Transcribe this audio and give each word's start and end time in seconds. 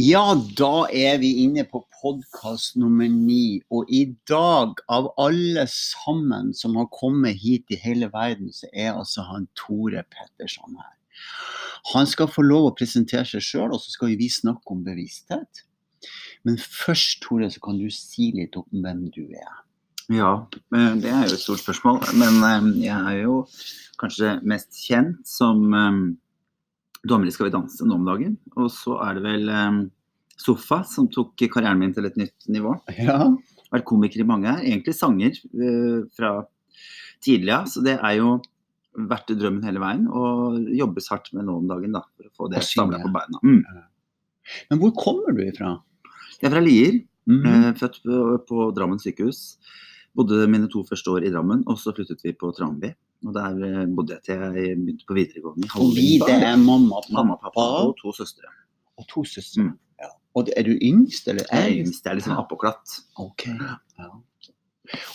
Ja, 0.00 0.32
da 0.56 0.86
er 0.96 1.18
vi 1.20 1.28
inne 1.42 1.66
på 1.68 1.82
podkast 1.98 2.76
nummer 2.80 3.08
ni. 3.10 3.60
Og 3.74 3.90
i 3.92 4.06
dag, 4.30 4.78
av 4.88 5.10
alle 5.20 5.66
sammen 5.68 6.54
som 6.56 6.78
har 6.78 6.86
kommet 6.94 7.36
hit 7.42 7.68
i 7.74 7.76
hele 7.82 8.08
verden, 8.14 8.48
så 8.54 8.70
er 8.72 8.94
altså 8.94 9.26
han 9.28 9.44
Tore 9.58 10.00
Petterson 10.08 10.78
her. 10.78 10.94
Han 11.92 12.08
skal 12.08 12.30
få 12.32 12.46
lov 12.46 12.70
å 12.70 12.72
presentere 12.78 13.26
seg 13.28 13.44
sjøl, 13.44 13.74
og 13.74 13.82
så 13.82 13.92
skal 13.92 14.14
vi 14.16 14.30
snakke 14.32 14.72
om 14.72 14.86
bevissthet. 14.86 15.66
Men 16.48 16.56
først, 16.56 17.20
Tore, 17.26 17.50
så 17.52 17.60
kan 17.66 17.82
du 17.82 17.90
si 17.92 18.30
litt 18.38 18.56
om 18.56 18.64
hvem 18.80 19.04
du 19.12 19.26
er. 19.26 19.52
Ja, 20.08 20.32
eh, 20.78 20.96
det 21.02 21.12
er 21.12 21.28
jo 21.28 21.36
et 21.36 21.44
stort 21.44 21.66
spørsmål. 21.66 22.00
Men 22.16 22.40
eh, 22.46 22.72
jeg 22.86 22.96
er 22.96 23.20
jo 23.26 23.42
kanskje 24.00 24.38
mest 24.48 24.80
kjent 24.80 25.20
som 25.28 25.66
eh, 25.76 26.04
dommer 27.06 27.28
i 27.28 27.32
Skal 27.34 27.48
vi 27.48 27.54
danse 27.54 27.86
nå 27.86 27.96
om 27.96 28.06
dagen. 28.08 28.36
Og 28.56 28.70
så 28.74 28.98
er 29.04 29.18
det 29.18 29.24
vel 29.24 29.48
um, 29.48 29.80
Sofa 30.40 30.82
som 30.88 31.08
tok 31.12 31.34
karrieren 31.52 31.80
min 31.80 31.92
til 31.96 32.08
et 32.08 32.18
nytt 32.20 32.48
nivå. 32.52 32.76
Ja. 32.96 33.26
Vært 33.70 33.86
komiker 33.88 34.22
i 34.22 34.28
mange 34.28 34.50
her. 34.50 34.64
Egentlig 34.64 34.96
sanger 34.98 35.36
uh, 35.36 36.06
fra 36.16 36.32
tidlig 37.24 37.54
av. 37.56 37.68
Så 37.70 37.84
det 37.84 37.98
er 37.98 38.16
jo 38.18 38.38
vært 39.10 39.30
drømmen 39.30 39.64
hele 39.68 39.82
veien. 39.82 40.08
Og 40.08 40.58
jobbes 40.76 41.10
hardt 41.12 41.30
med 41.36 41.46
nå 41.48 41.60
om 41.60 41.68
dagen 41.70 41.94
da, 41.96 42.04
for 42.16 42.28
å 42.28 42.34
få 42.36 42.50
det 42.52 42.64
samla 42.66 43.02
på 43.02 43.12
beina. 43.14 43.44
Mm. 43.44 43.62
Men 44.72 44.82
hvor 44.82 44.96
kommer 44.98 45.36
du 45.36 45.44
ifra? 45.46 45.76
Jeg 46.40 46.48
er 46.48 46.56
fra 46.56 46.64
Lier. 46.64 47.00
Mm 47.30 47.42
-hmm. 47.44 47.74
Født 47.78 48.02
på, 48.02 48.38
på 48.48 48.70
Drammen 48.74 48.98
sykehus. 48.98 49.58
Bodde 50.16 50.46
mine 50.50 50.68
to 50.68 50.82
første 50.82 51.10
år 51.10 51.24
i 51.24 51.30
Drammen, 51.30 51.62
og 51.66 51.78
så 51.78 51.92
flyttet 51.94 52.24
vi 52.24 52.32
på 52.32 52.50
Tranby. 52.56 52.94
Og 53.26 53.34
der 53.36 53.60
eh, 53.66 53.86
bodde 53.96 54.16
jeg 54.16 54.22
til 54.24 54.44
jeg 54.46 54.78
begynte 54.80 55.06
på 55.08 55.16
videregående. 55.18 55.68
Vi, 55.96 56.08
det 56.24 56.38
er 56.40 56.56
mamma, 56.56 57.02
mamma, 57.12 57.36
pappa 57.42 57.66
og 57.84 57.94
to 58.00 58.14
søstre. 58.16 58.48
Og 58.96 59.06
to 59.10 59.24
søstre. 59.24 59.66
Mm. 59.68 59.74
Ja. 60.00 60.10
Og 60.34 60.48
er 60.56 60.64
du 60.68 60.72
yngst, 60.72 61.28
eller? 61.28 61.44
Jeg 61.52 61.66
er 61.66 61.76
yngst. 61.82 62.04
Jeg 62.04 62.10
er 62.10 62.20
liksom 62.20 62.38
appåklatt. 62.40 62.96
Ok. 63.20 63.46
Ja. 63.98 64.10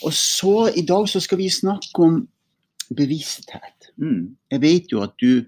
Og 0.06 0.14
så 0.14 0.72
i 0.78 0.86
dag 0.86 1.10
så 1.10 1.20
skal 1.20 1.42
vi 1.42 1.50
snakke 1.50 2.04
om 2.04 2.22
bevissthet. 2.96 3.90
Mm. 3.98 4.36
Jeg 4.52 4.62
vet 4.62 4.92
jo 4.94 5.02
at 5.04 5.18
du 5.22 5.44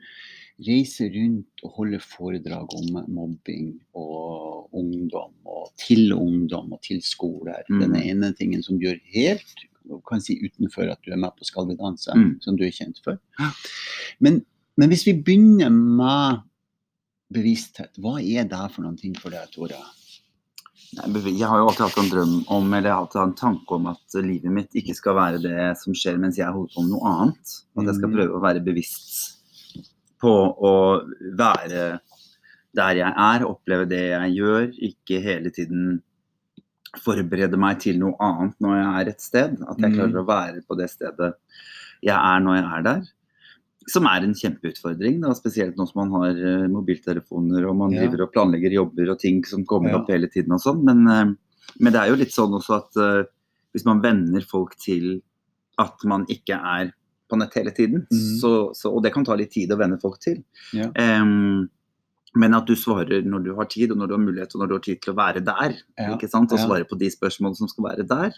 reiser 0.68 1.12
rundt 1.14 1.64
og 1.64 1.76
holder 1.78 2.02
foredrag 2.02 2.74
om 2.74 3.04
mobbing 3.14 3.76
og 3.94 4.74
ungdom, 4.74 5.36
og 5.46 5.70
til 5.78 6.14
ungdom 6.14 6.74
og 6.74 6.82
til 6.82 7.02
skoler. 7.06 7.62
Mm. 7.70 7.84
Den 7.84 7.96
ene 8.02 8.34
tingen 8.38 8.64
som 8.66 8.82
gjør 8.82 8.98
helt 9.14 9.68
kan 10.08 10.22
si 10.24 10.38
utenfor 10.44 10.90
at 10.92 11.02
du 11.06 11.14
er 11.14 11.22
med 11.22 11.36
på 11.38 11.48
Skal 11.48 11.68
vi 11.70 11.78
danse, 11.80 12.14
mm. 12.14 12.38
som 12.44 12.58
du 12.58 12.66
er 12.68 12.74
kjent 12.76 13.00
for. 13.06 13.20
Men, 14.24 14.42
men, 14.78 14.90
hvis 14.92 15.06
vi 15.08 15.18
begynner 15.20 15.72
med 15.74 16.44
bevissthet, 17.34 17.98
hva 18.02 18.18
er 18.22 18.48
det 18.50 18.66
for 18.74 18.86
noen 18.86 18.98
ting 19.00 19.16
for 19.20 19.34
deg, 19.34 19.50
Tore? 19.54 19.80
Jeg 20.88 21.44
har 21.44 21.60
jo 21.60 21.68
alltid 21.68 21.84
hatt 21.84 21.98
en 22.00 22.12
drøm 22.14 22.36
om, 22.56 22.68
eller 22.74 22.94
alltid 22.94 23.20
hatt 23.20 23.32
en 23.34 23.40
tanke 23.42 23.76
om 23.76 23.90
at 23.92 24.20
livet 24.24 24.54
mitt 24.54 24.78
ikke 24.80 24.96
skal 24.96 25.18
være 25.18 25.42
det 25.44 25.74
som 25.82 25.96
skjer 25.98 26.20
mens 26.22 26.40
jeg 26.40 26.48
holder 26.48 26.72
på 26.76 26.86
med 26.86 26.94
noe 26.96 27.12
annet. 27.12 27.58
At 27.76 27.90
jeg 27.90 27.98
skal 28.00 28.12
mm. 28.12 28.16
prøve 28.16 28.38
å 28.38 28.44
være 28.46 28.64
bevisst 28.64 29.18
på 30.22 30.32
å 30.32 30.74
være 31.38 32.00
der 32.78 33.00
jeg 33.00 33.10
er, 33.10 33.46
oppleve 33.48 33.88
det 33.90 34.04
jeg 34.12 34.36
gjør, 34.38 34.68
ikke 34.90 35.22
hele 35.24 35.52
tiden 35.54 35.98
forberede 37.04 37.60
meg 37.60 37.82
til 37.84 38.00
noe 38.02 38.18
annet 38.24 38.58
når 38.64 38.78
jeg 38.78 38.90
er 38.90 39.12
et 39.12 39.24
sted. 39.24 39.60
At 39.64 39.80
jeg 39.82 39.96
klarer 39.96 40.16
mm. 40.16 40.22
å 40.24 40.28
være 40.28 40.64
på 40.68 40.78
det 40.80 40.90
stedet 40.94 41.34
jeg 42.06 42.18
er 42.18 42.44
når 42.44 42.60
jeg 42.60 42.68
er 42.68 42.84
der. 42.88 43.08
Som 43.88 44.08
er 44.12 44.26
en 44.26 44.36
kjempeutfordring, 44.36 45.22
da, 45.24 45.32
spesielt 45.38 45.78
nå 45.80 45.86
som 45.88 46.02
man 46.04 46.12
har 46.18 46.42
uh, 46.42 46.66
mobiltelefoner 46.72 47.70
og 47.70 47.78
man 47.80 47.96
ja. 47.96 48.04
driver 48.04 48.26
og 48.26 48.34
planlegger 48.34 48.76
jobber 48.76 49.14
og 49.14 49.22
ting 49.22 49.40
som 49.48 49.64
kommer 49.70 49.94
ja. 49.94 50.02
opp 50.02 50.12
hele 50.12 50.28
tiden 50.32 50.58
og 50.58 50.62
sånn. 50.64 50.84
Men, 50.88 51.06
uh, 51.08 51.72
men, 51.80 51.94
det 51.94 52.02
er 52.02 52.12
jo 52.12 52.20
litt 52.20 52.36
sånn 52.36 52.58
også 52.58 52.78
at 52.82 53.00
uh, 53.00 53.24
hvis 53.76 53.88
man 53.88 54.04
venner 54.04 54.44
folk 54.48 54.76
til 54.82 55.22
at 55.80 56.04
man 56.10 56.26
ikke 56.34 56.58
er 56.58 56.92
på 57.28 57.40
nett 57.40 57.56
hele 57.60 57.72
tiden, 57.76 58.06
mm. 58.08 58.28
så, 58.42 58.52
så, 58.76 58.92
og 58.92 59.02
det 59.04 59.12
kan 59.16 59.26
ta 59.28 59.36
litt 59.40 59.52
tid 59.56 59.72
å 59.72 59.80
venne 59.80 60.00
folk 60.02 60.20
til. 60.24 60.40
Ja. 60.76 60.88
Um, 60.96 61.68
men 62.38 62.56
at 62.58 62.68
du 62.70 62.76
svarer 62.78 63.26
når 63.26 63.46
du 63.46 63.54
har 63.58 63.70
tid, 63.72 63.92
og 63.94 64.02
når 64.02 64.10
du 64.10 64.16
har 64.16 64.24
mulighet, 64.24 64.54
og 64.56 64.62
når 64.62 64.70
du 64.70 64.76
har 64.78 64.84
tid 64.86 65.02
til 65.04 65.14
å 65.14 65.18
være 65.18 65.44
der. 65.46 65.78
Ja, 65.98 66.12
ikke 66.14 66.30
sant? 66.32 66.54
Og 66.54 66.62
svare 66.62 66.88
på 66.88 67.00
de 67.00 67.10
spørsmålene 67.14 67.60
som 67.60 67.72
skal 67.72 67.90
være 67.90 68.06
der. 68.08 68.38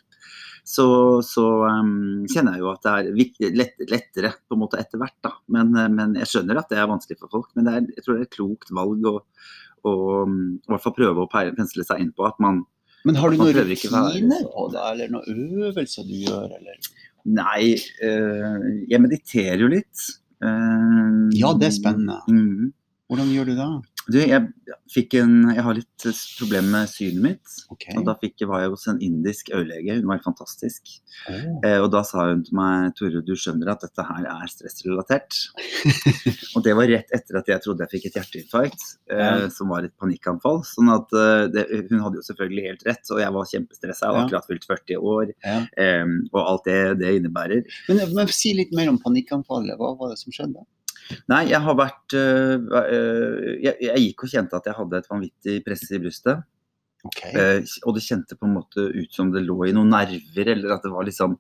Så, 0.68 0.86
så 1.26 1.46
um, 1.66 2.26
kjenner 2.30 2.58
jeg 2.58 2.64
jo 2.64 2.72
at 2.72 2.84
det 2.86 2.94
er 2.94 3.54
lett, 3.58 3.86
lettere 3.90 4.34
på 4.46 4.58
en 4.58 4.64
måte 4.64 4.80
etter 4.82 5.02
hvert. 5.02 5.18
da. 5.26 5.34
Men, 5.56 5.72
eh, 5.76 5.90
men, 5.92 6.18
jeg 6.20 6.30
skjønner 6.30 6.60
at 6.62 6.72
det 6.72 6.82
er 6.82 6.92
vanskelig 6.92 7.20
for 7.22 7.32
folk. 7.38 7.50
Men 7.58 7.72
er, 7.72 7.88
jeg 7.96 8.06
tror 8.06 8.18
det 8.18 8.26
er 8.26 8.30
et 8.30 8.36
klokt 8.36 8.74
valg 8.76 9.08
å, 9.10 9.16
å 9.90 9.94
i 10.28 10.72
hvert 10.72 10.86
fall 10.86 10.98
prøve 10.98 11.26
å 11.26 11.32
pensle 11.32 11.88
seg 11.88 12.04
inn 12.04 12.14
på 12.16 12.28
at 12.30 12.40
man 12.44 12.64
Men 13.08 13.20
har 13.20 13.32
du 13.32 13.40
noen 13.40 13.56
rutiner 13.56 14.50
på 14.52 14.66
det, 14.74 14.88
eller 14.94 15.14
noen 15.14 15.70
øvelser 15.70 16.08
du 16.08 16.18
gjør, 16.20 16.58
eller? 16.60 16.90
Nei, 17.30 17.76
øh, 18.06 18.68
jeg 18.90 19.02
mediterer 19.04 19.64
jo 19.64 19.70
litt. 19.72 20.10
Uh, 20.40 21.28
ja, 21.36 21.52
det 21.60 21.68
er 21.68 21.76
spennende. 21.76 22.20
Mm, 22.32 22.70
hvordan 23.10 23.32
gjør 23.34 23.50
du 23.50 23.56
det? 23.58 23.72
Du, 24.10 24.18
jeg, 24.18 24.42
en, 25.20 25.34
jeg, 25.54 25.64
har 25.66 25.76
litt 25.78 26.06
problemer 26.40 26.70
med 26.74 26.90
synet 26.90 27.22
mitt. 27.22 27.56
Okay. 27.74 27.94
Og 28.00 28.06
da 28.08 28.16
fikk, 28.18 28.42
var 28.50 28.64
jeg 28.64 28.72
hos 28.74 28.86
en 28.90 29.02
indisk 29.06 29.52
øyelege. 29.54 30.00
Hun 30.00 30.10
var 30.10 30.22
fantastisk. 30.24 30.96
Oh. 31.30 31.60
Eh, 31.66 31.78
og 31.78 31.92
da 31.94 32.02
sa 32.08 32.26
hun 32.32 32.42
til 32.46 32.58
meg 32.58 32.96
Tore, 32.98 33.22
du 33.26 33.34
skjønner 33.38 33.70
at 33.74 33.86
dette 33.86 34.06
her 34.08 34.30
er 34.32 34.50
stressrelatert. 34.50 35.40
og 36.56 36.66
det 36.66 36.74
var 36.80 36.90
rett 36.90 37.14
etter 37.18 37.42
at 37.42 37.52
jeg 37.54 37.66
trodde 37.66 37.86
jeg 37.86 37.94
fikk 37.98 38.10
et 38.10 38.18
hjerteinfarkt, 38.22 38.88
eh, 39.14 39.46
som 39.54 39.74
var 39.74 39.86
et 39.86 39.96
panikkanfall. 40.02 40.64
Sånn 40.70 40.90
at 40.94 41.14
eh, 41.14 41.46
det, 41.54 41.68
Hun 41.92 42.02
hadde 42.06 42.22
jo 42.22 42.26
selvfølgelig 42.32 42.66
helt 42.72 42.90
rett, 42.90 43.14
og 43.14 43.22
jeg 43.26 43.38
var 43.38 43.54
kjempestressa. 43.54 44.10
Jeg 44.10 44.18
var 44.18 44.26
akkurat 44.26 44.50
fylt 44.50 44.70
40 44.70 45.14
år. 45.14 45.38
Ja. 45.46 45.62
Eh, 45.86 46.18
og 46.34 46.42
alt 46.46 46.70
det 46.70 46.82
det 47.04 47.14
innebærer. 47.20 47.66
Men, 47.92 48.06
men 48.18 48.34
si 48.34 48.58
litt 48.58 48.74
mer 48.78 48.90
om 48.90 49.02
panikkanfallet. 49.02 49.78
Hva 49.78 49.94
var 49.98 50.14
det 50.14 50.22
som 50.22 50.34
skjedde? 50.34 50.66
Nei, 51.32 51.44
jeg 51.50 51.62
har 51.66 51.76
vært 51.78 52.16
øh, 52.18 52.70
jeg, 53.64 53.76
jeg, 53.82 54.02
gikk 54.06 54.26
og 54.26 54.34
kjente 54.34 54.58
at 54.60 54.70
jeg 54.70 54.78
hadde 54.78 55.02
et 55.02 55.10
vanvittig 55.10 55.60
press 55.66 55.86
i 55.90 56.02
brystet. 56.02 56.46
Okay. 57.08 57.32
Uh, 57.32 57.76
og 57.88 57.96
det 57.96 58.04
kjente 58.04 58.36
på 58.36 58.44
en 58.44 58.58
måte 58.58 58.84
ut 58.92 59.14
som 59.16 59.30
det 59.32 59.46
lå 59.46 59.70
i 59.70 59.76
noen 59.76 59.94
nerver, 59.94 60.52
eller 60.52 60.76
at 60.76 60.84
det 60.84 60.92
var 60.92 61.08
liksom 61.08 61.38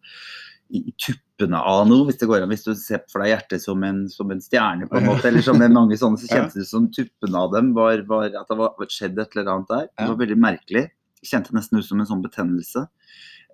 i 0.70 0.94
tuppene 1.02 1.58
av 1.66 1.88
noe, 1.90 2.06
hvis 2.08 2.20
det 2.22 2.28
går 2.30 2.44
an. 2.46 2.52
Hvis 2.54 2.68
du 2.68 2.72
ser 2.78 3.02
for 3.10 3.24
deg 3.24 3.34
hjertet 3.34 3.64
som 3.64 3.84
en, 3.86 4.04
som 4.12 4.30
en 4.32 4.42
stjerne, 4.44 4.88
på 4.90 5.00
en 5.00 5.08
måte, 5.10 5.26
eller 5.30 5.44
som 5.46 5.60
en 5.66 5.74
mange 5.76 5.98
sånne, 5.98 6.20
så 6.22 6.30
kjentes 6.30 6.60
det 6.60 6.68
som 6.70 6.86
tuppene 6.94 7.42
av 7.42 7.56
dem 7.56 7.72
var, 7.78 8.04
var 8.10 8.30
at 8.30 8.52
det 8.52 8.60
var 8.60 8.94
skjedd 8.94 9.18
et 9.18 9.34
eller 9.36 9.52
annet 9.56 9.74
der. 9.74 9.88
Det 9.98 10.10
var 10.12 10.22
veldig 10.22 10.38
merkelig. 10.46 10.86
Kjente 11.26 11.56
nesten 11.58 11.82
ut 11.82 11.88
som 11.88 12.00
en 12.00 12.10
sånn 12.10 12.24
betennelse. 12.24 12.86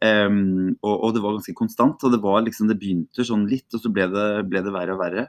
Um, 0.04 0.76
og, 0.84 0.92
og, 0.92 1.14
det 1.16 1.24
var 1.24 1.38
ganske 1.38 1.56
konstant. 1.58 2.04
Og 2.04 2.14
det 2.14 2.22
var 2.24 2.44
liksom, 2.44 2.68
det 2.70 2.78
begynte 2.82 3.28
sånn 3.28 3.48
litt, 3.50 3.70
og 3.72 3.86
så 3.86 3.94
ble 3.96 4.10
det, 4.12 4.28
ble 4.52 4.66
det 4.66 4.76
verre 4.76 4.98
og 4.98 5.02
verre. 5.06 5.28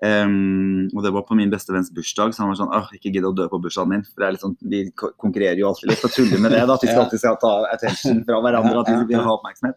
Um, 0.00 0.86
og 0.96 1.02
det 1.04 1.10
var 1.12 1.26
på 1.28 1.36
min 1.36 1.50
bestevenns 1.52 1.90
bursdag, 1.92 2.32
så 2.32 2.40
han 2.40 2.48
var 2.48 2.56
sånn 2.56 2.70
Åh, 2.72 2.86
ikke 2.96 3.10
gidd 3.12 3.26
å 3.28 3.34
dø 3.36 3.44
på 3.52 3.58
bursdagen 3.60 3.90
min. 3.92 4.04
For 4.08 4.22
det 4.22 4.26
er 4.26 4.36
litt 4.36 4.44
sånn, 4.46 4.54
Vi 4.72 4.80
konkurrerer 4.96 5.60
jo 5.60 5.68
alltid 5.68 5.90
litt 5.92 6.06
og 6.08 6.14
tuller 6.14 6.40
med 6.40 6.54
det. 6.56 6.62
da, 6.64 6.76
At 6.78 6.86
vi 6.86 6.88
skal 6.88 7.02
alltid 7.04 7.20
skal 7.20 7.36
ta 7.42 7.50
attention 7.68 8.22
fra 8.24 8.38
hverandre. 8.40 8.80
at 8.80 8.88
vi 8.88 9.10
vil 9.12 9.26
ha 9.26 9.34
oppmerksomhet. 9.34 9.76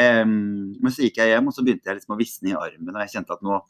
Um, 0.00 0.34
men 0.80 0.94
så 0.96 1.06
gikk 1.06 1.20
jeg 1.22 1.34
hjem, 1.34 1.52
og 1.52 1.54
så 1.54 1.62
begynte 1.62 1.86
jeg 1.86 2.00
liksom 2.00 2.16
å 2.16 2.18
visne 2.18 2.50
i 2.50 2.56
armen. 2.58 2.96
Og 2.96 3.04
jeg 3.04 3.14
kjente 3.14 3.36
at 3.36 3.46
nå, 3.46 3.60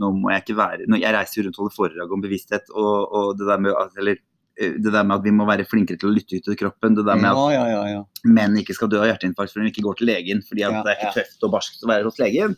nå 0.00 0.10
må 0.16 0.32
jeg 0.32 0.46
ikke 0.46 0.56
være 0.62 0.88
nå, 0.88 1.00
Jeg 1.02 1.16
reiser 1.18 1.40
jo 1.40 1.44
rundt 1.46 1.58
og 1.58 1.64
holder 1.66 1.76
foredrag 1.76 2.16
om 2.16 2.24
bevissthet, 2.24 2.72
og, 2.72 2.96
og 3.20 3.36
det 3.36 3.50
der 3.50 3.60
med 3.60 3.76
eller 4.00 4.16
eh, 4.16 4.72
det 4.80 4.94
der 4.96 5.04
med 5.04 5.18
at 5.18 5.28
vi 5.28 5.34
må 5.36 5.44
være 5.50 5.68
flinkere 5.68 6.00
til 6.00 6.08
å 6.08 6.14
lytte 6.14 6.40
ut 6.40 6.48
til 6.48 6.56
kroppen. 6.62 6.96
Det 6.96 7.04
der 7.04 7.20
med 7.20 7.34
at 7.34 7.52
ja, 7.52 7.66
ja, 7.74 7.84
ja, 7.98 8.00
menn 8.24 8.56
ikke 8.62 8.78
skal 8.78 8.88
dø 8.88 9.02
av 9.02 9.10
hjerteinfarkt 9.12 9.52
fordi 9.52 9.68
de 9.68 9.74
ikke 9.74 9.84
går 9.90 10.00
til 10.00 10.08
legen. 10.14 10.40
fordi 10.48 10.64
at 10.70 10.80
det 10.80 10.94
er 10.94 10.98
ikke 11.02 11.14
tøft 11.20 11.44
og 11.44 11.52
barskt 11.58 11.84
å 11.84 11.92
være 11.92 12.08
hos 12.08 12.20
legen. 12.22 12.56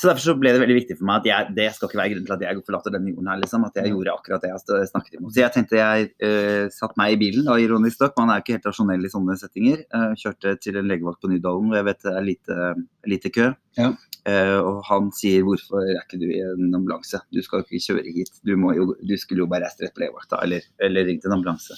Så 0.00 0.08
derfor 0.08 0.22
så 0.24 0.34
ble 0.40 0.54
det 0.54 0.62
veldig 0.62 0.76
viktig 0.78 0.94
for 0.96 1.04
meg 1.10 1.20
at 1.20 1.26
jeg, 1.28 1.54
det 1.58 1.66
skal 1.76 1.90
ikke 1.90 1.98
være 2.00 2.12
grunnen 2.14 2.28
til 2.28 2.34
at 2.38 2.44
jeg 2.46 2.62
forlater 2.64 2.94
denne 2.94 3.10
jorden 3.12 3.26
her, 3.28 3.40
liksom. 3.42 3.66
At 3.68 3.74
jeg 3.76 3.90
gjorde 3.92 4.14
akkurat 4.14 4.44
det 4.46 4.52
jeg 4.54 4.88
snakket 4.88 5.18
imot. 5.18 5.34
Så 5.34 5.42
jeg 5.42 5.52
tenkte 5.56 5.76
jeg 5.76 6.06
uh, 6.24 6.70
satte 6.72 6.96
meg 6.96 7.16
i 7.16 7.18
bilen, 7.20 7.44
da, 7.44 7.58
ironisk 7.60 8.00
nok. 8.00 8.14
Man 8.16 8.32
er 8.32 8.40
ikke 8.40 8.56
helt 8.56 8.70
rasjonell 8.70 9.04
i 9.04 9.10
sånne 9.12 9.36
settinger. 9.36 9.82
Uh, 9.92 10.14
kjørte 10.22 10.54
til 10.64 10.80
en 10.80 10.88
legevakt 10.88 11.20
på 11.20 11.28
Nydalen 11.28 11.68
hvor 11.68 11.80
jeg 11.82 11.88
vet 11.90 12.00
det 12.06 12.14
er 12.16 12.26
lite, 12.30 12.70
lite 13.12 13.34
kø. 13.34 13.50
Ja. 13.76 13.90
Uh, 14.28 14.58
og 14.60 14.80
han 14.84 15.06
sier 15.16 15.44
hvorfor 15.46 15.80
er 15.80 16.02
ikke 16.02 16.18
du 16.20 16.26
i 16.28 16.40
en 16.44 16.74
ambulanse, 16.76 17.22
du 17.32 17.40
skal 17.44 17.62
jo 17.62 17.66
ikke 17.66 17.80
kjøre 17.86 18.12
hit. 18.12 18.32
Du, 18.44 18.52
jo, 18.76 18.86
du 18.96 19.14
skulle 19.20 19.44
jo 19.44 19.48
bare 19.50 19.64
reist 19.64 19.80
rett 19.80 19.94
på 19.96 20.02
legevakta 20.02 20.42
eller, 20.44 20.66
eller 20.84 21.08
ringt 21.08 21.24
en 21.24 21.36
ambulanse. 21.38 21.76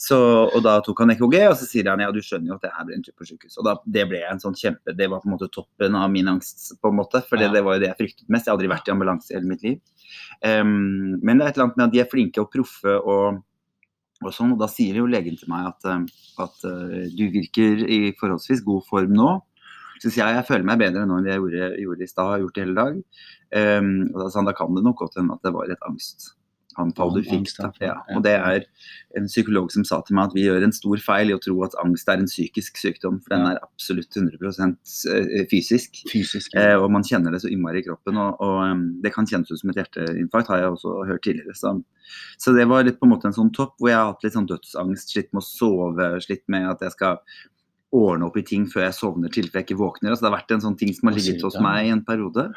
Så, 0.00 0.18
og 0.48 0.58
da 0.66 0.78
tok 0.84 1.04
han 1.04 1.14
EKG, 1.14 1.36
og 1.46 1.56
så 1.60 1.68
sier 1.68 1.90
han 1.92 2.02
ja, 2.02 2.10
du 2.14 2.20
skjønner 2.24 2.52
jo 2.52 2.58
at 2.58 2.66
det 2.66 2.72
her 2.74 2.88
blir 2.88 2.98
en 2.98 3.06
tur 3.06 3.14
på 3.14 3.28
sykehus. 3.30 3.58
Og 3.60 3.68
da, 3.68 3.76
det 3.98 4.06
ble 4.10 4.22
en 4.26 4.42
sånn 4.42 4.58
kjempe, 4.58 4.96
det 4.98 5.10
var 5.12 5.22
på 5.22 5.30
en 5.30 5.36
måte 5.36 5.50
toppen 5.54 5.98
av 5.98 6.10
min 6.14 6.30
angst, 6.34 6.72
på 6.82 6.90
en 6.90 6.98
måte. 6.98 7.22
For 7.28 7.40
ja. 7.40 7.52
det 7.54 7.62
var 7.66 7.78
jo 7.78 7.84
det 7.84 7.92
jeg 7.92 8.00
fryktet 8.02 8.32
mest. 8.32 8.48
Jeg 8.48 8.52
har 8.52 8.58
aldri 8.58 8.72
vært 8.74 8.90
i 8.90 8.94
ambulanse 8.96 9.32
i 9.32 9.38
hele 9.38 9.52
mitt 9.52 9.66
liv. 9.66 9.78
Um, 10.42 11.18
men 11.22 11.38
det 11.38 11.44
er 11.44 11.52
et 11.52 11.58
eller 11.58 11.68
annet 11.68 11.78
med 11.78 11.86
at 11.88 11.94
de 11.94 12.02
er 12.02 12.10
flinke 12.10 12.42
og 12.42 12.50
proffe 12.54 12.96
og 12.98 13.44
og, 14.18 14.32
sånn, 14.34 14.50
og 14.50 14.58
da 14.58 14.66
sier 14.66 14.96
jo 14.98 15.04
legen 15.06 15.36
til 15.38 15.46
meg 15.52 15.68
at, 15.68 16.08
at 16.42 16.64
uh, 16.66 17.04
du 17.14 17.28
virker 17.30 17.84
i 17.86 17.98
forholdsvis 18.18 18.64
god 18.66 18.82
form 18.88 19.12
nå 19.14 19.28
syns 20.02 20.18
jeg 20.20 20.38
jeg 20.38 20.48
føler 20.48 20.66
meg 20.68 20.80
bedre 20.82 21.04
nå 21.06 21.18
enn 21.18 21.28
det 21.28 21.34
jeg 21.34 21.42
gjorde, 21.44 21.70
gjorde 21.84 22.04
i 22.04 22.10
stad, 22.10 22.32
har 22.32 22.42
gjort 22.44 22.58
i 22.58 22.64
hele 22.64 22.78
dag. 22.78 22.98
Um, 23.58 23.94
og 24.12 24.18
da 24.22 24.28
sa 24.28 24.42
han 24.42 24.50
da 24.50 24.56
kan 24.56 24.74
det 24.76 24.84
nok 24.86 25.04
godt 25.04 25.20
hende 25.20 25.38
at 25.38 25.46
det 25.46 25.54
var 25.54 25.72
et 25.72 25.88
angst, 25.88 26.32
du 26.86 27.22
fikk. 27.26 27.48
Ja. 27.82 27.96
Og 28.14 28.22
det 28.22 28.34
er 28.36 28.64
en 29.18 29.26
psykolog 29.26 29.72
som 29.72 29.84
sa 29.88 30.00
til 30.06 30.14
meg 30.14 30.30
at 30.30 30.36
vi 30.36 30.44
gjør 30.44 30.66
en 30.66 30.74
stor 30.74 31.00
feil 31.02 31.32
i 31.32 31.34
å 31.34 31.40
tro 31.42 31.56
at 31.66 31.74
angst 31.82 32.08
er 32.08 32.22
en 32.22 32.30
psykisk 32.30 32.78
sykdom, 32.78 33.18
for 33.24 33.34
den 33.34 33.46
er 33.48 33.60
absolutt 33.64 34.14
100 34.14 34.38
eh, 35.10 35.46
fysisk. 35.50 36.02
fysisk 36.12 36.54
ja. 36.54 36.74
eh, 36.74 36.76
og 36.78 36.90
man 36.94 37.06
kjenner 37.06 37.34
det 37.34 37.42
så 37.42 37.50
innmari 37.50 37.82
i 37.82 37.86
kroppen. 37.88 38.20
Og, 38.20 38.38
og 38.44 38.62
um, 38.62 38.86
det 39.02 39.14
kan 39.14 39.26
kjennes 39.26 39.50
ut 39.50 39.60
som 39.60 39.72
et 39.72 39.82
hjerteinfarkt, 39.82 40.52
har 40.52 40.62
jeg 40.62 40.74
også 40.76 40.96
hørt 41.10 41.24
tidligere. 41.26 41.58
Så, 41.58 41.74
så, 42.38 42.54
det 42.56 42.68
var 42.70 42.86
litt 42.86 43.00
på 43.00 43.08
en 43.08 43.14
måte 43.16 43.30
en 43.30 43.38
sånn 43.38 43.54
topp 43.56 43.76
hvor 43.78 43.92
jeg 43.92 43.98
har 43.98 44.12
hatt 44.12 44.26
litt 44.26 44.36
sånn 44.38 44.50
dødsangst, 44.50 45.14
slitt 45.14 45.32
med 45.32 45.42
å 45.42 45.48
sove, 45.48 46.10
slitt 46.24 46.46
med 46.52 46.70
at 46.70 46.84
jeg 46.86 46.94
skal 46.94 47.22
ordne 47.94 48.28
opp 48.28 48.36
i 48.36 48.44
ting 48.46 48.66
før 48.68 48.86
jeg 48.86 48.98
sovner, 48.98 49.32
til 49.32 49.48
jeg 49.48 49.64
ikke 49.64 49.78
våkner. 49.78 50.12
Altså, 50.12 50.26
det 50.26 50.30
har 50.30 50.38
vært 50.40 50.54
en 50.56 50.66
sånn 50.66 50.76
ting 50.80 50.92
som 50.96 51.08
har 51.10 51.16
ligget 51.16 51.44
hos 51.46 51.56
meg 51.62 51.88
i 51.88 51.94
en 51.94 52.04
periode. 52.06 52.48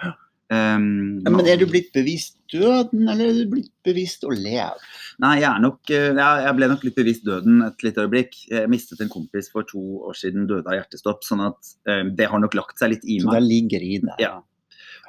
Um, 0.51 1.21
ja, 1.23 1.31
men 1.31 1.47
er 1.47 1.61
du 1.61 1.63
blitt 1.71 1.93
bevisst 1.95 2.35
døden, 2.51 3.05
eller 3.07 3.29
er 3.29 3.37
du 3.37 3.51
blitt 3.53 3.71
bevisst 3.87 4.25
å 4.27 4.33
leve? 4.35 4.81
Nei, 5.23 5.37
jeg 5.39 5.47
er 5.47 5.61
nok 5.63 5.91
eh, 5.95 6.09
ja, 6.17 6.27
Jeg 6.43 6.57
ble 6.57 6.67
nok 6.73 6.83
litt 6.83 6.97
bevisst 6.97 7.23
døden 7.23 7.61
et 7.63 7.85
lite 7.85 8.03
øyeblikk. 8.03 8.35
Jeg 8.51 8.71
mistet 8.71 8.99
en 9.03 9.11
kompis 9.13 9.47
for 9.53 9.67
to 9.69 10.01
år 10.09 10.17
siden, 10.19 10.49
døde 10.49 10.67
av 10.67 10.75
hjertestopp. 10.75 11.23
Sånn 11.23 11.45
at 11.45 11.75
um, 11.87 12.11
det 12.17 12.27
har 12.27 12.43
nok 12.43 12.57
lagt 12.59 12.83
seg 12.83 12.97
litt 12.97 13.07
i 13.07 13.21
meg. 13.21 13.29
Så 13.29 13.37
det 13.37 13.43
ligger 13.47 13.87
i 13.87 14.01
deg? 14.03 14.25
Ja. 14.25 14.33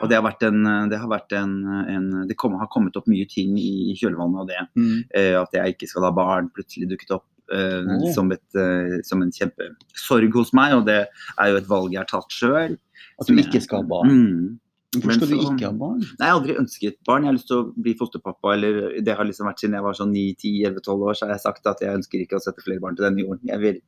Og 0.03 0.11
det 0.11 0.19
har 0.19 0.25
vært 0.25 0.47
en, 0.47 0.63
det, 0.91 0.99
har, 0.99 1.11
vært 1.11 1.35
en, 1.37 1.59
en, 1.91 2.07
det 2.27 2.39
kom, 2.39 2.55
har 2.59 2.71
kommet 2.71 2.97
opp 2.99 3.11
mye 3.11 3.27
ting 3.31 3.59
i 3.59 3.97
kjølvannet 3.99 4.45
av 4.45 4.49
det. 4.53 4.63
Mm. 4.79 4.97
Uh, 5.11 5.37
at 5.43 5.59
jeg 5.59 5.75
ikke 5.75 5.91
skal 5.91 6.07
ha 6.07 6.15
barn, 6.15 6.55
plutselig 6.55 6.93
dukket 6.95 7.17
opp. 7.19 7.27
Mm. 7.53 8.07
som, 8.15 8.31
et, 8.33 8.45
uh, 8.57 9.01
som, 9.05 9.21
en 9.21 9.33
kjempesorg 9.35 10.37
hos 10.39 10.53
meg, 10.57 10.77
og 10.79 10.87
det 10.87 11.03
er 11.03 11.51
jo 11.51 11.59
et 11.59 11.69
valg 11.69 11.93
jeg 11.93 12.01
har 12.01 12.09
tatt 12.09 12.33
sjøl. 12.33 12.79
At 13.21 13.29
du 13.29 13.41
ikke 13.41 13.61
skal 13.61 13.83
ha 13.83 13.89
barn? 13.91 14.13
Mm. 14.13 14.45
Hvorfor 14.93 15.15
skal 15.17 15.29
så, 15.31 15.37
du 15.37 15.55
ikke 15.55 15.69
ha 15.71 15.77
barn? 15.81 16.01
Nei, 16.05 16.27
Jeg 16.27 16.29
har 16.29 16.39
aldri 16.39 16.55
ønsket 16.61 16.97
barn. 17.09 17.25
Jeg 17.25 17.31
har 17.31 17.37
lyst 17.39 17.49
til 17.49 17.61
å 17.63 17.69
bli 17.85 17.93
fosterpappa. 17.97 18.53
eller 18.53 18.81
Det 19.01 19.15
har 19.17 19.25
liksom 19.25 19.49
vært 19.49 19.63
siden 19.63 19.77
jeg 19.79 19.87
var 19.87 19.97
sånn 19.97 20.13
9-10-11-12 20.13 21.07
år, 21.09 21.17
så 21.17 21.25
har 21.25 21.33
jeg 21.33 21.45
sagt 21.47 21.71
at 21.71 21.85
jeg 21.85 21.99
ønsker 22.01 22.25
ikke 22.25 22.37
å 22.37 22.43
sette 22.45 22.65
flere 22.65 22.83
barn 22.83 22.99
til 22.99 23.07
denne 23.07 23.25
jorden. 23.25 23.49
Jeg 23.49 23.63
vil 23.63 23.79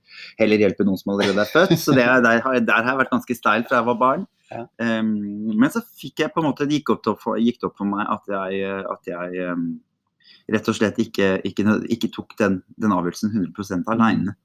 heller 0.40 0.64
hjelpe 0.64 0.86
noen 0.88 1.00
som 1.00 1.12
allerede 1.12 1.44
er 1.44 1.50
født. 1.52 1.76
Så 1.84 1.96
det, 1.96 2.06
der, 2.24 2.40
har, 2.46 2.56
der, 2.56 2.78
har 2.78 2.90
jeg 2.94 3.02
vært 3.02 3.12
ganske 3.12 3.36
steil 3.36 3.66
fra 3.68 3.82
jeg 3.82 3.88
var 3.90 4.00
barn. 4.00 4.24
Ja. 4.48 4.64
Um, 4.80 5.12
men 5.52 5.72
så 5.72 5.82
fikk 5.84 6.24
jeg 6.24 6.32
på 6.32 6.40
en 6.40 6.48
måte, 6.48 6.68
det 6.68 6.80
gikk, 6.80 6.94
opp, 6.96 7.28
gikk 7.40 7.68
opp 7.68 7.76
for 7.80 7.90
meg 7.90 8.08
at 8.08 8.32
jeg, 8.32 8.64
at 8.94 9.12
jeg 9.12 9.52
um, 9.52 9.68
rett 10.52 10.68
og 10.68 10.76
slett 10.76 10.98
ikke, 11.00 11.38
ikke, 11.48 11.78
ikke 11.94 12.10
tok 12.12 12.34
den, 12.40 12.58
den, 12.80 12.92
avgjørelsen 12.92 13.32
100 13.32 13.86
alene. 13.92 14.36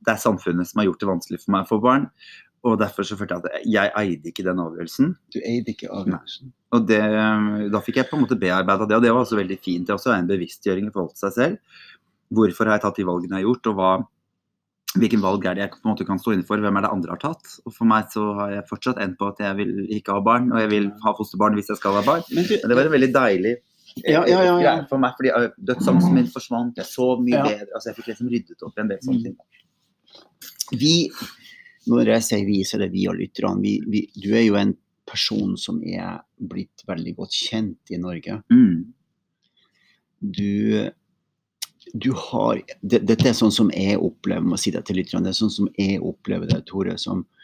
Det 0.00 0.14
er 0.14 0.22
samfunnet 0.22 0.68
som 0.68 0.80
har 0.80 0.90
gjort 0.90 1.02
det 1.02 1.10
vanskelig 1.10 1.42
for 1.42 1.54
meg 1.56 1.66
å 1.66 1.70
få 1.72 1.80
barn. 1.82 2.06
Og 2.68 2.76
derfor 2.76 3.06
så 3.08 3.16
følte 3.16 3.38
jeg 3.38 3.46
at 3.46 3.68
jeg 3.72 3.92
eide 3.96 4.30
ikke 4.30 4.44
den 4.44 4.60
avgjørelsen. 4.60 5.14
Du 5.32 5.38
eide 5.40 5.72
ikke 5.72 5.88
avgjørelsen? 5.88 6.52
Og 6.76 6.86
det, 6.86 7.00
da 7.72 7.80
fikk 7.82 8.02
jeg 8.02 8.10
på 8.10 8.18
en 8.18 8.26
måte 8.26 8.38
bearbeida 8.38 8.86
det, 8.86 8.98
og 8.98 9.04
det 9.04 9.12
var 9.14 9.24
også 9.24 9.38
veldig 9.40 9.56
fint. 9.64 9.88
Det 9.88 9.96
også 9.96 10.12
er 10.12 10.20
en 10.20 10.28
bevisstgjøring 10.28 10.90
i 10.90 10.92
forhold 10.94 11.14
til 11.14 11.24
seg 11.24 11.36
selv. 11.38 11.78
Hvorfor 12.36 12.68
har 12.68 12.76
jeg 12.76 12.84
tatt 12.84 13.00
de 13.00 13.06
valgene 13.08 13.40
jeg 13.40 13.42
har 13.42 13.48
gjort, 13.48 13.70
og 13.72 13.78
hva, 13.80 13.92
hvilken 15.00 15.24
valg 15.24 15.48
er 15.48 15.56
det 15.56 15.64
jeg 15.64 15.72
på 15.72 15.80
en 15.80 15.90
måte 15.94 16.06
kan 16.06 16.20
stå 16.20 16.36
inne 16.36 16.46
for? 16.46 16.62
Hvem 16.62 16.78
er 16.78 16.86
det 16.86 16.92
andre 16.98 17.16
har 17.16 17.22
tatt? 17.24 17.56
Og 17.64 17.74
for 17.74 17.90
meg 17.90 18.12
så 18.12 18.28
har 18.38 18.54
jeg 18.58 18.68
fortsatt 18.68 19.00
endt 19.02 19.18
på 19.18 19.32
at 19.32 19.40
jeg 19.42 19.58
vil 19.58 19.74
ikke 19.96 20.18
ha 20.18 20.22
barn, 20.28 20.52
og 20.52 20.60
jeg 20.60 20.72
vil 20.76 20.92
ha 21.06 21.16
fosterbarn 21.16 21.56
hvis 21.58 21.72
jeg 21.72 21.80
skal 21.80 21.96
ha 21.96 22.04
barn. 22.06 22.28
Men, 22.36 22.44
det 22.44 22.76
var 22.76 22.84
en 22.84 22.96
veldig 22.98 23.12
deilig 23.16 23.56
ja, 23.96 24.22
ja, 24.28 24.42
ja, 24.44 24.54
ja. 24.62 24.74
for 24.88 25.02
meg, 25.02 25.16
fordi 25.18 25.32
dødsangsten 25.70 26.14
min 26.16 26.28
forsvant. 26.30 26.78
Jeg 26.78 26.88
sov 26.88 27.22
mye 27.24 27.42
bedre. 27.46 27.70
altså 27.74 27.90
Jeg 27.90 27.98
fikk 27.98 28.12
liksom 28.12 28.30
ryddet 28.32 28.66
opp 28.66 28.78
en 28.80 28.92
del 28.92 29.02
sånne 29.04 29.30
ting. 29.30 29.36
Vi 30.80 30.94
når 31.88 32.12
jeg 32.14 32.24
sier 32.26 32.46
vi, 32.46 32.60
så 32.66 32.76
er 32.76 32.84
det 32.84 32.92
vi 32.94 33.06
og 33.08 33.16
lytterne. 33.18 33.74
Du 34.20 34.30
er 34.34 34.44
jo 34.44 34.58
en 34.60 34.74
person 35.08 35.56
som 35.58 35.80
er 35.82 36.20
blitt 36.50 36.84
veldig 36.88 37.14
godt 37.18 37.34
kjent 37.34 37.92
i 37.94 37.98
Norge. 38.00 38.36
Mm. 38.52 38.92
Du, 40.20 40.90
du 41.94 42.10
har 42.28 42.60
det, 42.82 43.00
Dette 43.08 43.30
er 43.30 43.36
sånn 43.36 43.54
som 43.54 43.72
jeg 43.72 43.96
opplever 43.98 44.44
må 44.44 44.58
si 44.60 44.72
det 44.74 44.84
til 44.86 45.00
lytterne, 45.00 45.24
det 45.24 45.32
er 45.32 45.40
sånn 45.40 45.54
som 45.54 45.70
jeg 45.80 46.02
opplever 46.04 46.50
det, 46.50 46.60
Tore. 46.68 46.98
som 47.00 47.24
eh, 47.24 47.40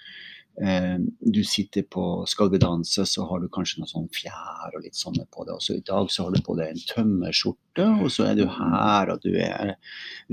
Du 0.57 1.43
sitter 1.45 1.85
på 1.93 2.03
Skal 2.31 2.49
vi 2.49 2.59
danse, 2.63 3.05
så 3.05 3.27
har 3.29 3.43
du 3.43 3.49
kanskje 3.53 3.83
noe 3.83 3.91
sånn 3.91 4.07
fjær 4.15 4.73
og 4.73 4.85
litt 4.87 4.97
sånne 4.97 5.27
på 5.29 5.45
det. 5.45 5.53
Og 5.53 5.65
så 5.65 5.77
i 5.77 5.85
dag 5.85 6.09
så 6.13 6.27
har 6.27 6.33
du 6.33 6.41
på 6.47 6.57
deg 6.57 6.73
en 6.73 6.85
tømmerskjorte, 6.89 7.89
og 8.01 8.09
så 8.15 8.31
er 8.31 8.39
du 8.39 8.47
her, 8.49 9.13
og 9.13 9.25
du 9.25 9.37
er 9.37 9.75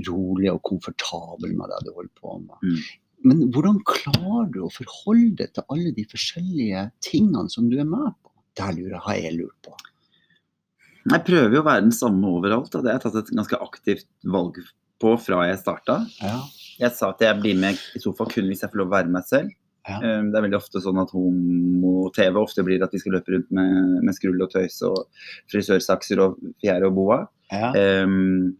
rolig 0.08 0.48
og 0.52 0.62
komfortabel 0.64 1.52
med 1.52 1.72
det 1.74 1.80
du 1.84 1.92
holder 1.92 2.14
på 2.20 2.38
med. 2.40 2.56
Mm. 2.64 2.78
Men 3.24 3.42
hvordan 3.52 3.80
klarer 3.88 4.48
du 4.52 4.62
å 4.66 4.72
forholde 4.72 5.38
deg 5.40 5.52
til 5.56 5.66
alle 5.72 5.92
de 5.96 6.04
forskjellige 6.08 6.86
tingene 7.04 7.52
som 7.52 7.68
du 7.72 7.78
er 7.80 7.88
med 7.88 8.12
på? 8.20 8.32
Det 8.54 8.70
lurer, 8.76 9.00
har 9.04 9.18
jeg 9.18 9.36
lurt 9.38 9.56
på. 9.64 9.74
Jeg 11.10 11.24
prøver 11.26 11.56
jo 11.58 11.60
å 11.60 11.66
være 11.66 11.84
den 11.84 11.92
samme 11.92 12.32
overalt, 12.32 12.72
og 12.72 12.84
det 12.84 12.92
har 12.92 13.00
jeg 13.00 13.04
tatt 13.06 13.20
et 13.20 13.34
ganske 13.36 13.60
aktivt 13.60 14.08
valg 14.24 14.60
på 15.02 15.16
fra 15.20 15.42
jeg 15.48 15.60
starta. 15.60 15.98
Ja. 16.22 16.38
Jeg 16.80 16.96
sa 16.96 17.10
at 17.12 17.20
jeg 17.22 17.40
blir 17.42 17.58
med 17.60 17.80
i 17.96 18.00
sofa 18.02 18.26
kun 18.30 18.48
hvis 18.48 18.64
jeg 18.64 18.72
får 18.72 18.80
lov 18.80 18.88
å 18.88 18.96
være 18.96 19.12
meg 19.12 19.28
selv. 19.28 19.52
Ja. 19.84 20.00
Um, 20.00 20.30
det 20.32 20.38
er 20.38 20.46
veldig 20.46 20.58
ofte 20.58 20.80
sånn 20.80 21.00
at 21.02 21.12
homo-TV 21.12 22.38
ofte 22.40 22.64
blir 22.64 22.82
at 22.84 22.94
vi 22.94 23.02
skal 23.02 23.18
løpe 23.18 23.34
rundt 23.34 23.50
med, 23.52 23.80
med 24.06 24.16
skrull 24.16 24.40
og 24.40 24.52
tøys 24.54 24.78
og 24.88 25.02
frisørsakser 25.52 26.22
og 26.24 26.38
fjære 26.64 26.88
og 26.88 26.96
boa. 26.96 27.18
Ja. 27.52 27.72
Um, 28.04 28.54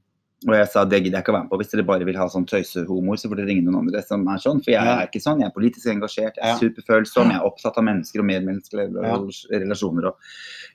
og 0.45 0.53
jeg 0.59 0.69
sa 0.69 0.83
det 0.85 1.01
gidder 1.01 1.17
jeg 1.17 1.25
ikke 1.25 1.33
å 1.33 1.37
være 1.39 1.47
med 1.47 1.53
på. 1.55 1.59
Hvis 1.63 1.73
dere 1.73 1.87
bare 1.89 2.07
vil 2.09 2.19
ha 2.21 2.27
sånn 2.29 2.45
tøysehomoer, 2.49 3.21
så 3.21 3.31
får 3.31 3.41
dere 3.41 3.49
ringe 3.49 3.65
noen 3.65 3.81
andre 3.81 4.03
som 4.05 4.27
er 4.29 4.43
sånn. 4.43 4.61
For 4.65 4.75
jeg 4.75 4.93
er 4.93 5.09
ikke 5.09 5.23
sånn. 5.25 5.41
Jeg 5.41 5.49
er 5.49 5.57
politisk 5.57 5.89
engasjert, 5.95 6.37
jeg 6.37 6.51
er 6.51 6.61
superfølsom, 6.61 7.33
jeg 7.33 7.41
er 7.41 7.49
opptatt 7.49 7.81
av 7.81 7.87
mennesker 7.89 8.21
og 8.21 8.29
medmenneskelige 8.29 9.63
relasjoner. 9.65 10.11
Og, 10.11 10.35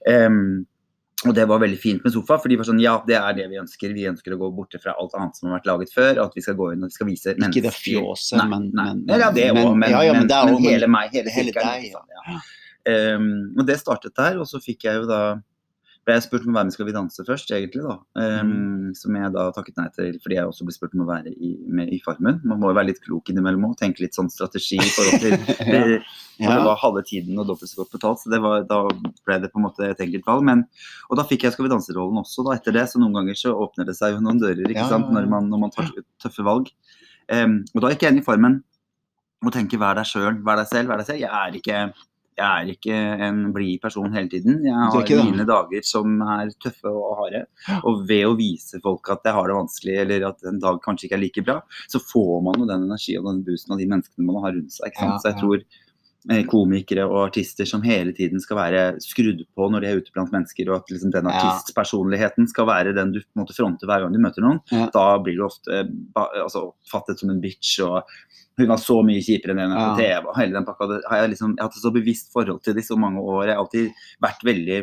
um, 0.09 0.41
og 1.27 1.33
det 1.35 1.43
var 1.49 1.59
veldig 1.59 1.77
fint 1.79 2.05
med 2.05 2.13
sofa, 2.13 2.37
for 2.39 2.51
de 2.51 2.55
var 2.59 2.67
sånn 2.69 2.79
ja, 2.79 2.93
det 3.07 3.17
er 3.19 3.33
det 3.35 3.49
vi 3.51 3.57
ønsker. 3.59 3.91
Vi 3.95 4.05
ønsker 4.07 4.35
å 4.35 4.39
gå 4.39 4.51
borte 4.55 4.79
fra 4.79 4.93
alt 5.01 5.17
annet 5.19 5.35
som 5.35 5.49
har 5.49 5.57
vært 5.57 5.67
laget 5.67 5.91
før. 5.91 6.21
At 6.23 6.37
vi 6.37 6.43
skal 6.45 6.55
gå 6.55 6.69
inn 6.71 6.85
og 6.85 6.93
vi 6.93 6.95
skal 6.95 7.09
vise 7.09 7.33
mennesker 7.33 7.59
Ikke 7.59 7.65
det 7.65 7.73
fjåset, 7.75 8.39
men, 8.45 8.69
men, 8.71 9.01
men, 9.03 9.19
Ja, 9.19 9.27
det 9.35 9.49
òg, 9.51 9.57
men, 9.57 9.81
men, 9.81 9.91
ja, 9.91 10.05
ja, 10.07 10.15
men, 10.15 10.29
men, 10.29 10.63
hele 10.63 10.87
meg. 10.91 11.11
Hele, 11.15 11.33
hele 11.35 11.55
deg. 11.55 11.89
Liksom, 11.89 12.07
ja. 12.15 12.39
Um, 12.89 13.27
og 13.59 13.67
det 13.67 13.75
startet 13.81 14.15
der, 14.15 14.39
og 14.39 14.47
så 14.47 14.61
fikk 14.63 14.87
jeg 14.87 15.01
jo 15.01 15.09
da 15.09 15.21
ble 16.09 16.15
jeg 16.17 16.25
spurt 16.25 16.45
om 16.47 16.53
å 16.53 16.57
være 16.57 16.67
med 16.67 16.75
Skal 16.75 16.87
vi 16.87 16.93
danse 16.95 17.25
først, 17.25 17.51
egentlig. 17.53 17.83
da, 17.85 17.95
um, 18.17 18.49
mm. 18.49 18.93
Som 18.97 19.17
jeg 19.19 19.33
da 19.35 19.45
takket 19.55 19.77
nei 19.77 19.87
til 19.95 20.17
fordi 20.23 20.37
jeg 20.39 20.49
også 20.49 20.65
ble 20.65 20.75
spurt 20.75 20.95
om 20.97 21.03
å 21.05 21.09
være 21.09 21.33
i, 21.35 21.51
med 21.69 21.91
i 21.93 21.99
Farmen. 22.03 22.39
Man 22.49 22.61
må 22.61 22.71
jo 22.71 22.77
være 22.77 22.89
litt 22.89 23.01
klok 23.03 23.29
innimellom 23.29 23.67
og 23.69 23.77
tenke 23.79 24.03
litt 24.03 24.17
sånn 24.17 24.31
strategi 24.33 24.79
i 24.81 24.91
forhold 24.95 25.23
til 25.23 25.35
det, 25.69 25.81
ja. 26.41 26.55
det 26.55 26.59
var 26.65 26.79
halve 26.81 27.03
tiden 27.07 27.37
og 27.37 27.49
dobbelt 27.51 27.71
så 27.71 27.83
godt 27.83 27.93
betalt, 27.97 28.23
så 28.23 28.33
det 28.33 28.41
var, 28.43 28.65
da 28.69 28.81
ble 28.89 29.39
det 29.43 29.51
på 29.53 29.61
en 29.61 29.67
måte 29.67 29.91
et 29.91 30.03
enkelt 30.05 30.25
valg. 30.29 30.47
Men, 30.49 30.65
og 31.09 31.21
da 31.21 31.27
fikk 31.29 31.45
jeg 31.45 31.55
Skal 31.55 31.67
vi 31.67 31.73
danse-rollen 31.73 32.21
også 32.23 32.45
da 32.47 32.55
etter 32.57 32.75
det, 32.75 32.87
så 32.89 33.01
noen 33.01 33.15
ganger 33.19 33.37
så 33.37 33.53
åpner 33.57 33.87
det 33.87 33.97
seg 33.97 34.15
jo 34.15 34.23
noen 34.23 34.41
dører 34.41 34.65
ikke 34.65 34.85
ja. 34.85 34.89
sant, 34.91 35.11
når 35.13 35.29
man, 35.29 35.49
når 35.51 35.63
man, 35.65 35.75
tar 35.75 35.91
tøffe 36.21 36.45
valg. 36.45 36.71
Um, 37.29 37.61
og 37.75 37.83
da 37.83 37.93
gikk 37.93 38.07
jeg 38.07 38.15
inn 38.15 38.23
i 38.23 38.25
Farmen 38.25 38.61
og 39.45 39.53
tenker 39.55 39.79
vær 39.79 39.95
deg 39.95 40.07
sjøl, 40.09 40.41
vær 40.43 40.59
deg 40.59 40.67
selv, 40.67 40.91
vær 40.91 40.99
deg 40.99 41.07
selv. 41.07 41.21
Jeg 41.23 41.31
er 41.31 41.55
ikke 41.55 41.83
jeg 42.39 42.47
er 42.47 42.71
ikke 42.73 42.99
en 43.27 43.41
blid 43.55 43.81
person 43.83 44.13
hele 44.15 44.31
tiden. 44.31 44.61
Jeg 44.65 44.75
har 44.75 45.25
mine 45.27 45.45
dager 45.47 45.85
som 45.87 46.21
er 46.37 46.53
tøffe 46.63 46.91
og 46.91 47.19
harde. 47.23 47.43
Og 47.83 48.05
ved 48.09 48.25
å 48.29 48.37
vise 48.39 48.81
folk 48.83 49.11
at 49.13 49.27
jeg 49.27 49.35
har 49.35 49.51
det 49.51 49.59
vanskelig, 49.59 49.97
eller 50.05 50.29
at 50.31 50.49
en 50.49 50.61
dag 50.63 50.79
kanskje 50.85 51.09
ikke 51.09 51.19
er 51.19 51.25
like 51.25 51.45
bra, 51.45 51.59
så 51.91 52.01
får 52.03 52.33
man 52.47 52.63
jo 52.63 52.69
den 52.69 52.87
energien 52.87 53.23
og 53.25 53.33
den 53.33 53.45
boosten 53.47 53.75
av 53.75 53.83
de 53.83 53.89
menneskene 53.91 54.27
man 54.29 54.41
har 54.45 54.55
rundt 54.57 54.75
seg. 54.75 54.95
Så 54.95 55.31
jeg 55.31 55.39
tror 55.41 55.63
komikere 56.49 57.07
og 57.09 57.23
artister 57.27 57.65
som 57.69 57.81
hele 57.85 58.13
tiden 58.15 58.41
skal 58.43 58.59
være 58.59 58.83
skrudd 59.01 59.41
på 59.57 59.69
når 59.73 59.83
de 59.83 59.89
er 59.89 60.01
ute 60.01 60.13
blant 60.13 60.33
mennesker, 60.33 60.69
og 60.69 60.83
at 60.83 60.93
liksom 60.93 61.13
den 61.15 61.29
artistpersonligheten 61.31 62.49
skal 62.51 62.67
være 62.69 62.93
den 62.97 63.15
du 63.15 63.21
måte, 63.39 63.55
fronter 63.57 63.89
hver 63.89 64.05
gang 64.05 64.13
du 64.13 64.21
møter 64.21 64.45
noen, 64.45 64.61
ja. 64.73 64.87
da 64.93 65.07
blir 65.23 65.39
du 65.39 65.45
ofte 65.47 65.83
altså, 66.19 66.69
oppfattet 66.73 67.21
som 67.21 67.33
en 67.33 67.41
bitch 67.43 67.79
og 67.85 68.03
hun 68.59 68.67
var 68.67 68.79
så 68.83 68.97
mye 69.07 69.23
kjipere 69.23 69.55
enn 69.55 69.61
henne 69.63 69.79
på 69.79 70.01
TV. 70.01 70.25
og 70.27 70.35
hele 70.35 70.57
den 70.57 70.65
pakka, 70.67 70.87
har 71.07 71.21
Jeg 71.23 71.33
liksom, 71.33 71.53
jeg 71.55 71.63
har 71.63 71.69
hatt 71.69 71.77
et 71.79 71.85
så 71.85 71.91
bevisst 71.95 72.33
forhold 72.35 72.59
til 72.65 72.75
det 72.75 72.83
så 72.83 72.97
mange 72.99 73.21
år. 73.23 73.45
Jeg 73.47 73.55
har 73.55 73.61
alltid 73.63 74.01
vært 74.25 74.43
veldig 74.43 74.79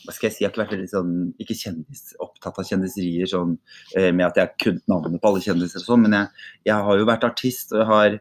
hva 0.00 0.14
skal 0.16 0.30
jeg 0.30 0.32
si, 0.32 0.40
jeg 0.40 0.48
har 0.48 0.54
ikke 0.54 0.62
vært 0.62 0.72
veldig 0.72 0.88
sånn, 0.88 1.14
ikke 1.42 1.56
kjendis, 1.58 2.02
opptatt 2.24 2.56
av 2.62 2.64
kjendiserier 2.64 3.28
sånn, 3.28 3.56
eh, 3.98 4.08
med 4.16 4.24
at 4.30 4.38
jeg 4.38 4.48
har 4.48 4.54
kunnet 4.62 4.86
navnet 4.88 5.20
på 5.20 5.28
alle 5.28 5.42
kjendiser 5.44 5.82
og 5.82 5.88
sånn, 5.90 6.06
men 6.06 6.16
jeg, 6.16 6.46
jeg, 6.70 6.86
har 6.86 7.00
jo 7.00 7.08
vært 7.10 7.26
artist, 7.28 7.74
og 7.74 7.82
jeg 7.82 7.88
har 7.90 8.16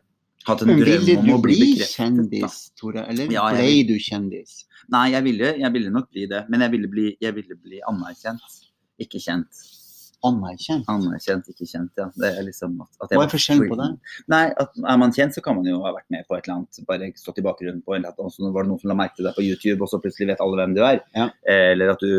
hatt 0.48 0.64
en 0.64 0.72
drøm 0.80 1.10
om 1.18 1.34
å 1.36 1.42
bli 1.44 1.74
kjendis, 1.84 2.62
Tore? 2.80 3.04
Eller 3.12 3.32
ja, 3.34 3.48
ble 3.56 3.84
du 3.90 3.98
kjendis? 4.02 4.64
Nei, 4.94 5.10
jeg 5.14 5.26
ville, 5.28 5.56
jeg 5.60 5.76
ville, 5.76 5.92
nok 5.94 6.08
bli 6.14 6.30
det. 6.32 6.46
Men 6.50 6.66
jeg 6.66 6.76
ville 6.78 6.92
bli, 6.92 7.10
jeg 7.22 7.36
ville 7.36 7.60
bli 7.60 7.82
anerkjent, 7.90 8.64
ikke 9.04 9.22
kjent. 9.24 9.68
Anerkjent? 10.28 10.88
Anerkjent, 10.92 11.48
ikke 11.54 11.68
kjent, 11.70 11.92
ja. 12.00 12.10
Det 12.20 12.32
liksom 12.44 12.74
at, 12.84 12.90
at 13.06 13.14
Hva 13.16 13.24
er 13.24 13.32
forskjellen 13.32 13.70
på 13.72 13.78
det? 13.80 13.88
Nei, 14.32 14.42
at 14.52 14.76
Er 14.82 14.98
man 15.00 15.14
kjent, 15.16 15.38
så 15.38 15.44
kan 15.44 15.56
man 15.56 15.68
jo 15.70 15.80
ha 15.86 15.94
vært 15.96 16.10
med 16.12 16.28
på 16.28 16.36
et 16.36 16.44
eller 16.44 16.58
annet, 16.58 16.82
bare 16.90 17.12
stått 17.20 17.40
i 17.40 17.46
bakgrunnen 17.46 17.80
på 17.86 17.96
en 17.96 18.02
eller 18.02 18.12
annen, 18.12 18.34
så 18.34 18.52
var 18.52 18.68
det 18.68 18.72
noen 18.74 18.82
som 18.82 18.92
la 18.92 18.98
merke 19.00 19.20
til 19.20 19.30
deg 19.30 19.38
på 19.38 19.46
YouTube, 19.46 19.80
og 19.86 19.92
så 19.92 20.02
plutselig 20.04 20.34
vet 20.34 20.44
alle 20.44 20.60
hvem 20.60 20.76
du 20.76 20.82
er. 20.84 21.00
Ja. 21.16 21.30
Eller 21.56 21.94
at 21.96 22.04
du 22.04 22.12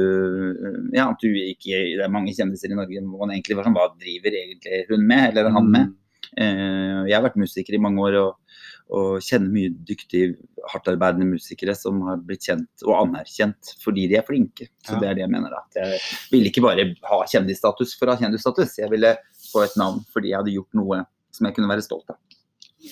Ja, 0.96 1.10
at 1.10 1.20
du 1.20 1.28
ikke 1.28 1.82
Det 1.98 2.04
er 2.06 2.12
mange 2.12 2.32
kjendiser 2.34 2.72
i 2.72 2.78
Norge 2.78 3.02
hvor 3.04 3.26
man 3.26 3.34
egentlig 3.34 3.58
var 3.58 3.66
sånn 3.68 3.76
Hva 3.76 3.90
driver 4.00 4.36
egentlig 4.40 4.84
hun 4.88 5.04
med, 5.06 5.26
eller 5.34 5.52
han 5.52 5.68
med? 5.68 5.90
Mm. 5.90 5.96
Eh, 6.38 7.00
jeg 7.08 7.16
har 7.16 7.24
vært 7.24 7.40
musiker 7.40 7.74
i 7.74 7.82
mange 7.82 8.02
år 8.04 8.16
og, 8.20 8.60
og 8.94 9.24
kjenner 9.24 9.50
mye 9.50 9.72
dyktige, 9.88 10.36
hardtarbeidende 10.70 11.26
musikere 11.32 11.74
som 11.78 12.02
har 12.06 12.20
blitt 12.26 12.46
kjent 12.46 12.84
og 12.86 12.94
anerkjent 13.00 13.72
fordi 13.82 14.06
de 14.10 14.18
er 14.20 14.26
flinke. 14.26 14.70
Så 14.86 14.96
ja. 14.96 15.02
det 15.02 15.10
er 15.10 15.18
det 15.18 15.24
jeg 15.24 15.34
mener. 15.34 15.56
da. 15.56 15.62
Jeg 15.80 16.00
ville 16.32 16.52
ikke 16.52 16.64
bare 16.66 16.90
ha 17.10 17.20
kjendisstatus 17.32 17.96
for 17.98 18.10
å 18.10 18.16
ha 18.16 18.22
kjendisstatus. 18.22 18.78
Jeg 18.82 18.92
ville 18.92 19.14
få 19.50 19.64
et 19.66 19.78
navn 19.80 20.02
fordi 20.14 20.32
jeg 20.32 20.42
hadde 20.42 20.56
gjort 20.58 20.80
noe 20.80 21.04
som 21.34 21.48
jeg 21.48 21.56
kunne 21.56 21.70
være 21.70 21.86
stolt 21.86 22.10
av. 22.12 22.20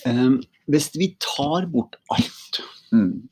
Um, 0.04 0.38
hvis 0.68 0.90
vi 0.98 1.14
tar 1.22 1.66
bort 1.72 1.96
alt, 2.12 2.60
mm. 2.92 3.28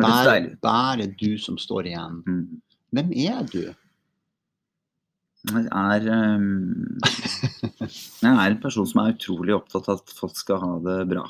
bare, 0.00 0.38
bare, 0.64 1.10
du 1.20 1.36
som 1.38 1.58
står 1.60 1.90
igjen, 1.90 2.22
mm. 2.24 2.44
hvem 2.96 3.12
er 3.26 3.42
du? 3.52 3.62
Er, 5.48 6.04
um, 6.36 6.98
jeg 8.20 8.28
er 8.28 8.50
en 8.50 8.60
person 8.60 8.88
som 8.88 9.00
er 9.00 9.14
utrolig 9.14 9.54
opptatt 9.56 9.88
av 9.88 10.02
at 10.02 10.12
folk 10.12 10.36
skal 10.36 10.60
ha 10.60 10.72
det 10.84 10.98
bra. 11.14 11.24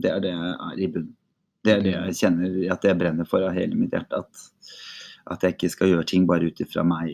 Det 0.00 0.10
er 0.10 0.24
det 0.24 0.32
jeg 0.34 0.54
er 0.56 0.80
i 0.80 0.88
bunnen. 0.90 1.16
Det 1.60 1.74
er 1.74 1.82
det 1.84 1.92
jeg 1.92 2.16
kjenner 2.22 2.54
at 2.72 2.84
jeg 2.88 2.96
brenner 2.96 3.28
for 3.28 3.44
av 3.44 3.52
hele 3.52 3.76
mitt 3.76 3.92
hjerte. 3.92 4.22
At, 4.24 4.70
at 5.34 5.44
jeg 5.44 5.56
ikke 5.56 5.72
skal 5.74 5.92
gjøre 5.92 6.08
ting 6.08 6.24
bare 6.28 6.48
ut 6.48 6.62
ifra 6.64 6.84
meg 6.88 7.12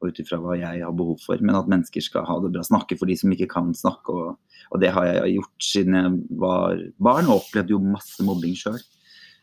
og 0.00 0.12
ut 0.12 0.20
ifra 0.22 0.38
hva 0.40 0.54
jeg 0.56 0.80
har 0.80 0.94
behov 0.96 1.18
for, 1.20 1.42
men 1.44 1.58
at 1.58 1.68
mennesker 1.68 2.04
skal 2.04 2.24
ha 2.28 2.38
det 2.40 2.52
bra. 2.54 2.62
Snakke 2.64 2.96
for 2.96 3.10
de 3.10 3.18
som 3.20 3.34
ikke 3.34 3.50
kan 3.50 3.74
snakke. 3.76 4.14
Og, 4.14 4.62
og 4.70 4.80
det 4.80 4.92
har 4.94 5.08
jeg 5.10 5.34
gjort 5.34 5.66
siden 5.66 5.98
jeg 5.98 6.14
var 6.40 6.80
barn, 7.02 7.28
og 7.28 7.42
opplevde 7.42 7.74
jo 7.74 7.82
masse 7.84 8.24
mobbing 8.24 8.56
sjøl. 8.56 8.80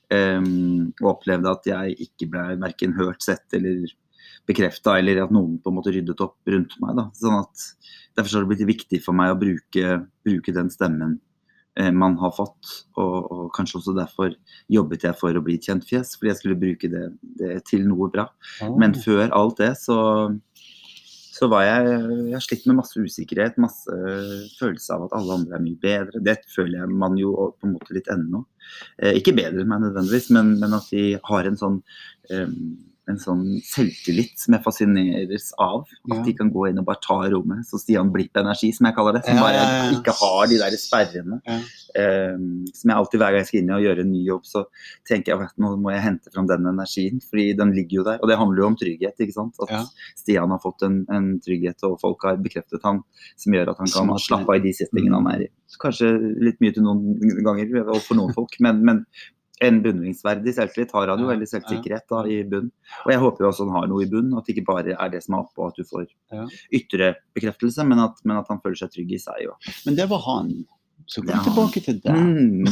Um, 0.07 0.95
og 1.03 1.17
opplevde 1.17 1.51
at 1.51 1.67
jeg 1.67 1.97
ikke 2.07 2.29
ble 2.31 2.45
verken 2.63 2.95
hørt, 2.97 3.19
sett 3.25 3.53
eller 3.57 3.91
bekrefta, 4.47 4.97
eller 4.99 5.23
at 5.25 5.33
noen 5.33 5.57
på 5.61 5.71
en 5.71 5.77
måte 5.77 5.93
ryddet 5.93 6.23
opp 6.23 6.51
rundt 6.51 6.77
meg. 6.83 6.97
Da. 6.99 7.09
Sånn 7.19 7.39
at 7.41 7.69
Derfor 8.17 8.39
har 8.39 8.45
det 8.47 8.49
blitt 8.49 8.65
viktig 8.65 8.97
for 9.05 9.13
meg 9.13 9.29
å 9.29 9.37
bruke, 9.37 9.97
bruke 10.25 10.53
den 10.55 10.71
stemmen 10.73 11.19
eh, 11.77 11.91
man 11.93 12.15
har 12.17 12.31
fått. 12.33 12.71
Og, 12.97 13.27
og, 13.29 13.43
kanskje 13.53 13.77
også 13.77 13.93
derfor 13.93 14.33
jobbet 14.73 15.05
jeg 15.05 15.19
for 15.19 15.37
å 15.37 15.43
bli 15.45 15.59
et 15.59 15.69
kjent 15.69 15.85
fjes, 15.85 16.15
fordi 16.17 16.31
jeg 16.31 16.39
skulle 16.39 16.57
bruke 16.57 16.89
det, 16.89 17.03
det 17.37 17.59
til 17.69 17.85
noe 17.85 18.09
bra. 18.13 18.25
Oh. 18.65 18.73
Men 18.81 18.97
før 18.97 19.29
alt 19.37 19.61
det 19.61 19.75
så, 19.83 19.99
så 21.37 21.51
var 21.51 21.67
jeg 21.67 21.93
Jeg 21.93 22.33
har 22.33 22.45
slitt 22.47 22.65
med 22.65 22.79
masse 22.79 22.97
usikkerhet, 22.97 23.61
masse 23.61 24.01
følelse 24.57 24.97
av 24.97 25.05
at 25.05 25.15
alle 25.19 25.37
andre 25.37 25.59
er 25.59 25.65
mye 25.67 25.81
bedre. 25.85 26.25
Det 26.25 26.39
føler 26.55 26.81
jeg 26.81 26.99
man 27.05 27.21
jo 27.21 27.35
på 27.53 27.69
en 27.69 27.77
måte 27.77 27.93
litt 27.93 28.09
ennå. 28.13 28.47
Eh, 28.97 29.19
ikke 29.21 29.37
bedre 29.37 29.61
enn 29.61 29.69
meg 29.75 29.85
nødvendigvis, 29.85 30.31
men, 30.33 30.55
men, 30.57 30.73
at 30.81 30.89
de 30.89 31.11
har 31.29 31.45
en 31.45 31.61
sånn 31.61 31.83
um, 32.33 32.61
en 33.07 33.19
sånn 33.21 33.43
selvtillit 33.63 34.35
som 34.41 34.55
jeg 34.55 34.63
fascineres 34.65 35.49
av. 35.63 35.85
At 36.09 36.15
ja. 36.17 36.23
de 36.25 36.33
kan 36.37 36.49
gå 36.51 36.67
inn 36.69 36.81
og 36.81 36.87
bare 36.89 37.01
ta 37.03 37.17
rommet. 37.31 37.63
Så 37.67 37.79
Stian 37.81 38.11
Blipp-energi, 38.13 38.73
som 38.75 38.89
jeg 38.89 38.97
kaller 38.97 39.17
det. 39.17 39.23
Som 39.27 39.39
bare 39.41 39.63
ikke 39.95 40.15
har 40.19 40.49
de 40.51 40.59
der 40.59 40.77
sperrene. 40.81 41.39
Um, 41.47 42.65
som 42.75 42.91
jeg 42.91 42.97
alltid, 42.97 43.21
hver 43.21 43.33
gang 43.33 43.43
jeg 43.43 43.49
skal 43.49 43.61
inn 43.61 43.73
og 43.77 43.85
gjøre 43.85 44.03
en 44.03 44.11
ny 44.11 44.23
jobb, 44.27 44.43
så 44.47 44.63
tenker 45.07 45.33
jeg 45.33 45.47
at 45.47 45.63
nå 45.63 45.71
må 45.81 45.93
jeg 45.95 46.03
hente 46.03 46.33
fram 46.33 46.49
den 46.51 46.67
energien. 46.73 47.21
Fordi 47.29 47.47
den 47.61 47.71
ligger 47.77 48.01
jo 48.01 48.07
der. 48.09 48.19
Og 48.21 48.31
det 48.31 48.39
handler 48.41 48.63
jo 48.63 48.71
om 48.73 48.79
trygghet. 48.83 49.23
ikke 49.23 49.37
sant? 49.37 49.63
At 49.63 49.93
Stian 50.19 50.53
har 50.53 50.63
fått 50.63 50.83
en, 50.87 50.99
en, 51.13 51.31
trygghet, 51.43 51.79
og 51.87 51.99
folk 52.03 52.27
har 52.27 52.41
bekreftet 52.43 52.83
han, 52.87 53.03
som 53.39 53.55
gjør 53.55 53.71
at 53.71 53.81
han 53.83 53.93
kan 53.93 54.13
slappe 54.19 54.51
av 54.51 54.59
i 54.59 54.65
de 54.67 54.75
settingene 54.75 55.21
han 55.21 55.31
er 55.31 55.47
i. 55.47 55.49
Kanskje 55.81 56.09
litt 56.41 56.61
mye 56.63 56.73
til 56.75 56.85
noen 56.85 57.43
ganger, 57.45 57.73
og 57.85 57.99
for 58.03 58.17
noen 58.19 58.33
folk, 58.35 58.55
men, 58.63 58.79
men 58.87 59.03
en 59.65 59.79
beundringsverdig 59.81 60.53
selvtillit 60.53 60.93
har 60.93 61.09
han 61.11 61.21
jo, 61.23 61.29
eller 61.33 61.49
selvsikkerhet 61.49 62.05
da, 62.11 62.21
i 62.29 62.41
bunn. 62.49 62.69
Og 63.05 63.11
jeg 63.13 63.21
håper 63.23 63.43
jo 63.43 63.49
også 63.49 63.65
han 63.65 63.75
har 63.79 63.89
noe 63.89 64.05
i 64.05 64.09
bunn, 64.11 64.33
at 64.37 64.45
det 64.45 64.55
ikke 64.55 64.67
bare 64.69 64.93
er 64.93 65.13
det 65.13 65.23
som 65.25 65.37
er 65.37 65.45
oppå, 65.45 65.69
at 65.71 65.79
du 65.79 65.87
får 65.87 66.05
ytre 66.77 67.13
bekreftelse, 67.37 67.85
men 67.87 68.03
at, 68.05 68.21
men 68.23 68.37
at, 68.37 68.49
han 68.51 68.61
føler 68.63 68.77
seg 68.83 68.93
trygg 68.93 69.15
i 69.17 69.21
seg 69.21 69.49
òg. 69.49 69.71
Men 69.87 69.97
det 69.97 70.09
var 70.13 70.23
han. 70.27 70.53
Så 71.07 71.23
kom 71.23 71.33
ja. 71.33 71.41
tilbake 71.45 71.81
til 71.85 71.99
deg. 72.03 72.15
Mm. 72.17 72.67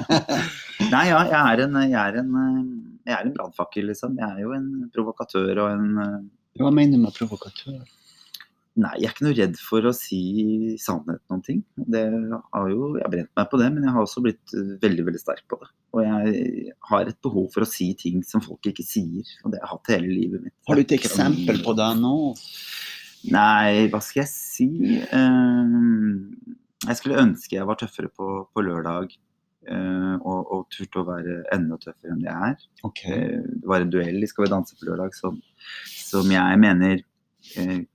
Nei, 0.94 1.06
ja, 1.10 1.22
jeg 1.26 1.40
er 1.40 1.64
en, 1.66 1.78
jeg 1.82 1.96
er 2.00 2.20
en, 2.22 2.34
jeg 3.08 3.16
er 3.16 3.24
en 3.26 3.32
brannfakkel, 3.36 3.90
liksom. 3.90 4.16
Jeg 4.20 4.28
er 4.28 4.44
jo 4.44 4.54
en 4.56 4.68
provokatør 4.94 5.64
og 5.66 5.72
en 5.74 6.28
Hva 6.60 6.70
mener 6.74 6.96
du 6.96 7.04
med 7.04 7.16
provokatør? 7.16 7.80
Nei, 8.80 8.92
jeg 9.00 9.08
er 9.08 9.12
ikke 9.12 9.24
noe 9.26 9.36
redd 9.36 9.58
for 9.60 9.86
å 9.88 9.92
si 9.96 10.20
sannheten 10.80 11.34
om 11.34 11.40
ting. 11.44 11.60
Det 11.76 12.02
har 12.06 12.68
jo, 12.70 12.94
jeg 12.96 13.04
har 13.04 13.12
brent 13.12 13.30
meg 13.36 13.48
på 13.50 13.58
det, 13.60 13.68
men 13.74 13.84
jeg 13.84 13.94
har 13.96 14.06
også 14.06 14.22
blitt 14.24 14.54
eh, 14.56 14.70
veldig 14.80 15.06
veldig 15.08 15.20
sterk 15.20 15.42
på 15.50 15.58
det. 15.60 15.68
Og 15.96 16.04
jeg 16.06 16.74
har 16.88 17.10
et 17.10 17.18
behov 17.26 17.48
for 17.52 17.66
å 17.66 17.68
si 17.68 17.90
ting 17.98 18.22
som 18.26 18.44
folk 18.44 18.70
ikke 18.70 18.86
sier. 18.86 19.26
Og 19.44 19.52
det 19.52 19.60
har 19.60 19.66
jeg 19.66 19.72
hatt 19.74 19.92
hele 19.96 20.12
livet 20.12 20.46
mitt. 20.46 20.54
Har 20.68 20.78
du 20.78 20.84
et 20.84 20.96
eksempel 20.96 21.60
på 21.66 21.74
det 21.76 21.90
nå? 22.00 22.14
Nei, 23.34 23.90
hva 23.92 24.00
skal 24.04 24.22
jeg 24.22 24.30
si? 24.32 24.70
Uh, 25.12 26.16
jeg 26.86 27.00
skulle 27.02 27.20
ønske 27.20 27.58
jeg 27.58 27.68
var 27.68 27.80
tøffere 27.82 28.08
på, 28.14 28.30
på 28.48 28.64
lørdag. 28.64 29.12
Uh, 29.68 30.16
og, 30.24 30.38
og, 30.40 30.62
turte 30.72 31.02
å 31.02 31.04
være 31.04 31.42
enda 31.52 31.76
tøffere 31.82 32.14
enn 32.14 32.24
jeg 32.24 32.54
er. 32.54 32.64
Okay. 32.86 33.28
Det 33.60 33.68
var 33.68 33.84
en 33.84 33.92
duell 33.92 34.24
i 34.24 34.30
Skal 34.30 34.46
vi 34.46 34.54
danse 34.54 34.78
på 34.78 34.88
lørdag 34.88 35.12
som, 35.18 35.36
som 35.84 36.32
jeg 36.32 36.62
mener 36.64 37.02
Eh, 37.02 37.09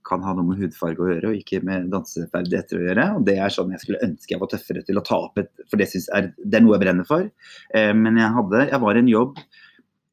kan 0.06 0.24
ha 0.24 0.34
noe 0.36 0.46
med 0.50 0.60
hudfarge 0.60 1.02
å 1.02 1.08
gjøre, 1.10 1.30
og 1.30 1.38
ikke 1.40 1.62
med 1.66 1.88
danseferdigheter 1.92 2.80
å 2.80 2.84
gjøre. 2.86 3.06
og 3.18 3.26
Det 3.28 3.36
er 3.40 3.52
sånn 3.52 3.72
jeg 3.74 3.82
skulle 3.84 4.02
ønske 4.06 4.34
jeg 4.34 4.42
var 4.42 4.50
tøffere 4.52 4.82
til 4.86 5.00
å 5.00 5.04
ta 5.06 5.20
opp 5.28 5.40
et 5.42 5.52
For 5.70 5.80
det, 5.80 5.88
er, 6.14 6.30
det 6.36 6.58
er 6.58 6.64
noe 6.64 6.76
jeg 6.76 6.84
brenner 6.84 7.08
for. 7.08 7.28
Eh, 7.74 7.92
men 7.96 8.20
jeg 8.20 8.34
hadde 8.36 8.66
Jeg 8.70 8.82
var 8.82 8.96
i 8.98 9.02
en 9.04 9.12
jobb 9.12 9.40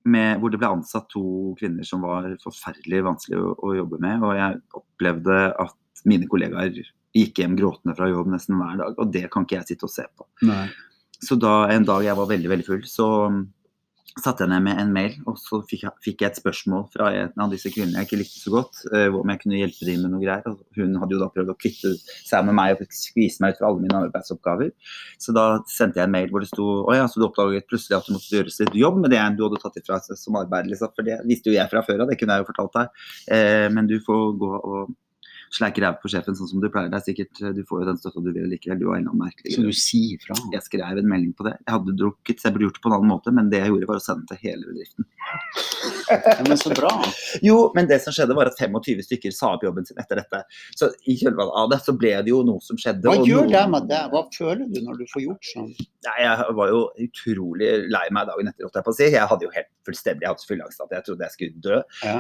med, 0.04 0.40
hvor 0.40 0.52
det 0.52 0.60
ble 0.60 0.72
ansatt 0.76 1.08
to 1.14 1.54
kvinner 1.60 1.88
som 1.88 2.04
var 2.04 2.28
forferdelig 2.44 3.04
vanskelig 3.06 3.40
å, 3.40 3.54
å, 3.56 3.74
jobbe 3.78 4.00
med. 4.04 4.24
Og 4.24 4.36
jeg 4.38 4.62
opplevde 4.82 5.40
at 5.66 6.06
mine 6.10 6.28
kollegaer 6.32 6.76
gikk 7.14 7.44
hjem 7.44 7.58
gråtende 7.60 7.96
fra 7.98 8.10
jobb 8.12 8.32
nesten 8.34 8.60
hver 8.60 8.80
dag. 8.82 8.98
Og 9.00 9.14
det 9.14 9.28
kan 9.32 9.48
ikke 9.48 9.62
jeg 9.62 9.74
sitte 9.74 9.88
og 9.88 9.94
se 9.94 10.08
på. 10.10 10.28
Nei. 10.50 10.66
Så 11.24 11.38
da 11.40 11.70
en 11.72 11.86
dag 11.88 12.04
jeg 12.04 12.20
var 12.20 12.28
veldig, 12.28 12.50
veldig 12.52 12.68
full, 12.68 12.84
så 12.90 13.08
satte 14.22 14.46
jeg 14.46 14.52
ned 14.52 14.64
med 14.68 14.80
en 14.82 14.92
mail, 14.94 15.16
og 15.30 15.38
så 15.42 15.60
fikk 15.70 15.86
jeg, 15.88 15.94
fikk 16.06 16.24
jeg, 16.24 16.34
et 16.34 16.40
spørsmål 16.40 16.86
fra 16.94 17.10
en 17.18 17.44
av 17.46 17.54
disse 17.54 17.72
kvinnene 17.74 18.02
jeg 18.02 18.10
ikke 18.10 18.20
likte 18.22 18.42
så 18.42 18.54
godt, 18.54 18.82
uh, 18.94 19.18
om 19.20 19.32
jeg 19.34 19.42
kunne 19.42 19.60
hjelpe 19.60 19.88
dem 19.88 20.04
med 20.06 20.14
noe 20.14 20.22
greier. 20.22 20.46
Og 20.50 20.80
hun 20.80 20.98
hadde 21.02 21.16
jo 21.16 21.22
da 21.24 21.30
prøvd 21.34 21.54
å 21.54 21.58
kvitte 21.60 21.94
seg 22.04 22.48
med 22.48 22.58
meg 22.60 22.76
og 22.78 22.94
skvise 22.94 23.44
meg 23.44 23.56
ut 23.56 23.62
fra 23.62 23.70
alle 23.72 23.84
mine 23.86 24.02
arbeidsoppgaver. 24.08 24.74
Så 25.22 25.36
da 25.36 25.46
sendte 25.72 26.02
jeg 26.02 26.10
en 26.10 26.16
mail 26.16 26.34
hvor 26.34 26.46
det 26.46 26.52
sto 26.52 26.68
å 26.84 26.98
ja, 26.98 27.08
så 27.10 27.22
du 27.22 27.28
oppdaget 27.28 27.70
plutselig 27.70 28.00
at 28.00 28.10
du 28.10 28.16
måtte 28.16 28.38
gjøre 28.38 28.54
litt 28.54 28.82
jobb 28.84 29.00
med 29.02 29.16
det 29.16 29.22
du 29.38 29.46
hadde 29.48 29.62
tatt 29.64 29.80
ifra 29.82 30.02
som 30.04 30.38
arbeid. 30.40 30.70
Liksom. 30.70 30.94
For 30.94 31.08
det 31.08 31.22
visste 31.30 31.50
jo 31.50 31.58
jeg 31.58 31.72
fra 31.72 31.86
før 31.86 32.06
av, 32.06 32.12
det 32.12 32.20
kunne 32.22 32.38
jeg 32.38 32.46
jo 32.46 32.52
fortalt 32.52 32.78
deg. 32.78 33.08
Uh, 33.30 33.68
men 33.74 33.90
du 33.90 33.98
får 34.06 34.38
gå 34.42 34.52
og 34.60 34.94
sleiker 35.54 35.86
ræv 35.86 36.00
på 36.02 36.12
sjefen 36.12 36.38
sånn 36.38 36.50
som 36.50 36.62
du 36.64 36.70
pleier. 36.72 36.90
Det 36.92 37.00
er 37.00 37.06
sikkert, 37.06 37.42
Du 37.56 37.62
får 37.68 37.84
jo 37.84 37.88
den 37.92 38.00
støtta 38.02 38.24
du 38.24 38.32
vil 38.34 38.50
likevel. 38.52 38.80
Du 38.82 38.88
var 38.90 39.00
en 39.00 39.10
merkelig. 39.20 39.56
Så 39.56 39.66
du 39.66 39.72
sier 39.78 40.22
fra? 40.24 40.38
Jeg 40.54 40.66
skrev 40.66 41.02
en 41.02 41.10
melding 41.10 41.34
på 41.38 41.46
det. 41.48 41.56
Jeg 41.62 41.76
hadde 41.76 41.96
drukket, 42.00 42.42
så 42.42 42.50
jeg 42.50 42.56
burde 42.56 42.68
gjort 42.68 42.80
det 42.80 42.84
på 42.86 42.92
en 42.92 42.98
annen 42.98 43.12
måte, 43.12 43.34
men 43.36 43.52
det 43.54 43.62
jeg 43.62 43.74
gjorde 43.74 43.90
var 43.92 44.02
å 44.02 44.04
sende 44.04 44.28
til 44.32 44.42
hele 44.44 44.70
bedriften. 44.70 45.08
Ja, 46.10 46.44
men 46.48 46.60
så 46.60 46.74
bra. 46.74 46.92
Jo, 47.48 47.58
men 47.76 47.88
det 47.90 48.00
som 48.04 48.14
skjedde 48.16 48.36
var 48.38 48.50
at 48.50 48.60
25 48.60 49.02
stykker 49.08 49.34
sa 49.36 49.54
opp 49.56 49.64
jobben 49.66 49.86
sin 49.88 50.00
etter 50.02 50.22
dette. 50.22 50.44
Så 50.78 50.90
i 51.10 51.16
kjølvannet 51.20 51.56
av 51.60 51.70
det 51.72 51.80
så 51.84 51.96
ble 51.98 52.14
det 52.26 52.32
jo 52.32 52.42
noe 52.48 52.62
som 52.64 52.80
skjedde. 52.80 53.08
Hva 53.08 53.26
gjør 53.26 53.48
noen... 53.48 53.54
det 53.54 53.64
med 53.74 53.88
deg? 53.92 54.14
Hva 54.14 54.24
føler 54.34 54.66
du 54.70 54.82
når 54.86 55.02
du 55.02 55.06
får 55.12 55.26
gjort 55.26 55.52
sånn? 55.52 55.72
Nei, 56.08 56.18
Jeg 56.24 56.58
var 56.60 56.74
jo 56.74 56.82
utrolig 57.06 57.72
lei 57.94 58.04
meg 58.16 58.30
dagen 58.30 58.52
etter, 58.52 58.68
holdt 58.68 58.80
jeg 58.80 58.88
på 58.88 58.94
å 58.94 58.98
si. 59.00 59.08
Jeg 59.14 59.32
hadde 59.32 59.48
jo 59.48 59.54
helt 59.56 59.72
fullstendig 59.88 60.30
hatt 60.30 60.46
fullangst 60.48 60.84
at 60.84 60.98
jeg 60.98 61.08
trodde 61.08 61.28
jeg 61.28 61.38
skulle 61.38 61.64
dø. 61.64 61.80
Ja. 62.04 62.20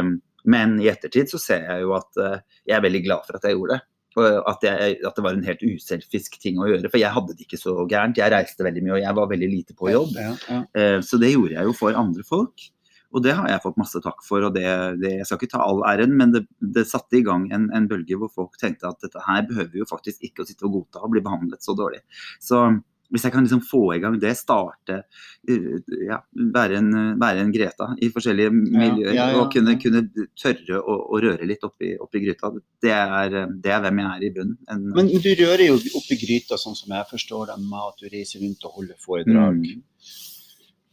Um, 0.00 0.14
men 0.44 0.76
i 0.82 0.90
ettertid 0.90 1.30
så 1.30 1.40
ser 1.40 1.64
jeg 1.68 1.86
jo 1.86 1.94
at 1.96 2.20
uh, 2.20 2.38
jeg 2.68 2.76
er 2.76 2.84
veldig 2.84 3.02
glad 3.06 3.26
for 3.26 3.38
at 3.38 3.48
jeg 3.48 3.58
gjorde 3.58 3.78
det. 3.78 3.86
At, 4.12 4.64
jeg, 4.66 4.96
at, 5.00 5.14
det 5.16 5.22
var 5.24 5.36
en 5.38 5.46
helt 5.46 5.62
uselfisk 5.64 6.34
ting 6.42 6.58
å 6.60 6.66
gjøre. 6.68 6.90
For 6.92 7.00
jeg 7.00 7.14
hadde 7.14 7.32
det 7.32 7.46
ikke 7.46 7.60
så 7.60 7.72
gærent. 7.88 8.18
Jeg 8.20 8.32
reiste 8.34 8.66
veldig 8.66 8.82
mye 8.84 8.98
og 8.98 9.00
jeg 9.06 9.16
var 9.16 9.30
veldig 9.30 9.48
lite 9.48 9.76
på 9.78 9.88
jobb. 9.88 10.12
Ja, 10.20 10.34
ja. 10.50 10.60
Uh, 10.76 10.98
så 11.06 11.20
det 11.22 11.32
gjorde 11.32 11.56
jeg 11.56 11.70
jo 11.70 11.74
for 11.78 11.96
andre 11.96 12.26
folk. 12.28 12.66
Og 13.12 13.20
det 13.24 13.34
har 13.36 13.48
jeg 13.50 13.60
fått 13.60 13.80
masse 13.80 14.00
takk 14.04 14.22
for. 14.24 14.44
og 14.48 14.54
det, 14.56 14.66
det 15.02 15.16
Jeg 15.18 15.28
skal 15.28 15.40
ikke 15.40 15.52
ta 15.54 15.64
all 15.64 15.82
æren, 15.88 16.14
men 16.16 16.32
det, 16.34 16.46
det 16.76 16.86
satte 16.88 17.18
i 17.18 17.24
gang 17.26 17.44
en, 17.52 17.68
en, 17.76 17.88
bølge 17.90 18.16
hvor 18.18 18.32
folk 18.32 18.56
tenkte 18.60 18.88
at 18.88 19.00
dette 19.04 19.20
her 19.26 19.44
behøver 19.48 19.72
vi 19.74 19.82
jo 19.82 19.88
faktisk 19.88 20.24
ikke 20.28 20.44
å 20.44 20.48
sitte 20.48 20.66
og 20.68 20.78
godta 20.78 21.04
og 21.04 21.12
bli 21.12 21.24
behandlet 21.24 21.64
så 21.64 21.76
dårlig. 21.76 22.00
Så 22.40 22.64
hvis 23.12 23.26
jeg 23.26 23.34
kan 23.34 23.44
liksom 23.44 23.60
få 23.64 23.82
i 23.94 24.00
gang 24.00 24.16
det, 24.20 24.32
starte 24.38 25.02
eh, 25.48 25.66
ja, 26.08 26.18
være, 26.54 26.78
en, 26.80 26.90
være 27.20 27.44
en 27.44 27.52
Greta 27.52 27.90
i 28.00 28.08
forskjellige 28.14 28.52
miljøer 28.54 29.12
ja, 29.12 29.28
ja, 29.34 29.40
og 29.40 29.50
kunne, 29.52 29.76
kunne, 29.80 30.04
tørre 30.38 30.80
å, 30.80 30.96
å 31.12 31.20
røre 31.20 31.48
litt 31.48 31.64
oppi, 31.66 31.92
oppi 32.00 32.22
gryta, 32.24 32.52
det 32.82 32.94
er, 32.94 33.36
det 33.52 33.74
er, 33.74 33.82
hvem 33.84 34.00
jeg 34.00 34.10
er 34.10 34.26
i 34.26 34.32
bunnen. 34.38 34.56
En, 34.72 34.86
Men 34.96 35.10
du 35.12 35.30
rører 35.42 35.66
jo 35.66 35.76
oppi 36.00 36.18
gryta, 36.22 36.58
sånn 36.60 36.78
som 36.78 36.94
jeg 36.96 37.08
forstår 37.10 37.52
det, 37.52 37.58
med 37.66 37.90
at 37.90 38.00
du 38.00 38.08
reiser 38.12 38.44
rundt 38.44 38.64
og 38.68 38.80
holder 38.80 39.02
foredrag. 39.04 39.60
Mm. 39.60 39.84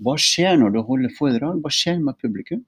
Hva 0.03 0.15
skjer 0.19 0.59
når 0.59 0.75
du 0.75 0.81
holder 0.87 1.15
foredrag? 1.15 1.63
Hva 1.63 1.71
skjer 1.73 2.03
med 2.03 2.19
publikum? 2.19 2.63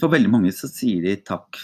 For 0.00 0.12
veldig 0.12 0.32
mange 0.32 0.52
så 0.56 0.68
sier 0.68 1.04
de 1.04 1.14
takk 1.24 1.60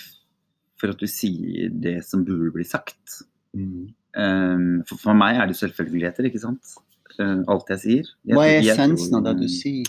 for 0.81 0.93
at 0.93 1.01
du 1.01 1.09
sier 1.11 1.73
det 1.73 1.99
som 2.07 2.23
burde 2.25 2.53
bli 2.55 2.65
sagt. 2.65 3.21
Mm. 3.57 3.91
Um, 4.17 4.81
for, 4.89 4.99
for, 4.99 5.15
meg 5.15 5.39
er 5.39 5.51
det 5.51 5.59
selvfølgeligheter, 5.61 6.27
ikke 6.27 6.43
sant. 6.43 6.75
Uh, 7.19 7.43
alt 7.51 7.71
jeg 7.75 7.83
sier. 7.85 8.11
Jeg, 8.27 8.37
Hva 8.39 8.47
er 8.49 8.61
essensen 8.65 9.19
av 9.19 9.27
det 9.29 9.37
du 9.43 9.47
sier? 9.51 9.89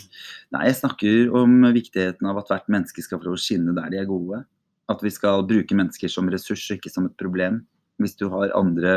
Nei, 0.54 0.66
Jeg 0.68 0.78
snakker 0.82 1.36
om 1.42 1.60
viktigheten 1.74 2.30
av 2.30 2.42
at 2.42 2.50
hvert 2.52 2.72
menneske 2.72 3.04
skal 3.04 3.20
få 3.20 3.30
lov 3.30 3.38
å 3.38 3.42
skinne 3.42 3.74
der 3.78 3.92
de 3.92 4.02
er 4.02 4.08
gode. 4.10 4.44
At 4.92 5.02
vi 5.04 5.12
skal 5.14 5.46
bruke 5.48 5.76
mennesker 5.78 6.10
som 6.10 6.30
ressurs, 6.30 6.64
ikke 6.74 6.92
som 6.92 7.08
et 7.08 7.18
problem. 7.18 7.62
Hvis 8.00 8.16
du 8.18 8.24
har 8.32 8.50
andre 8.56 8.92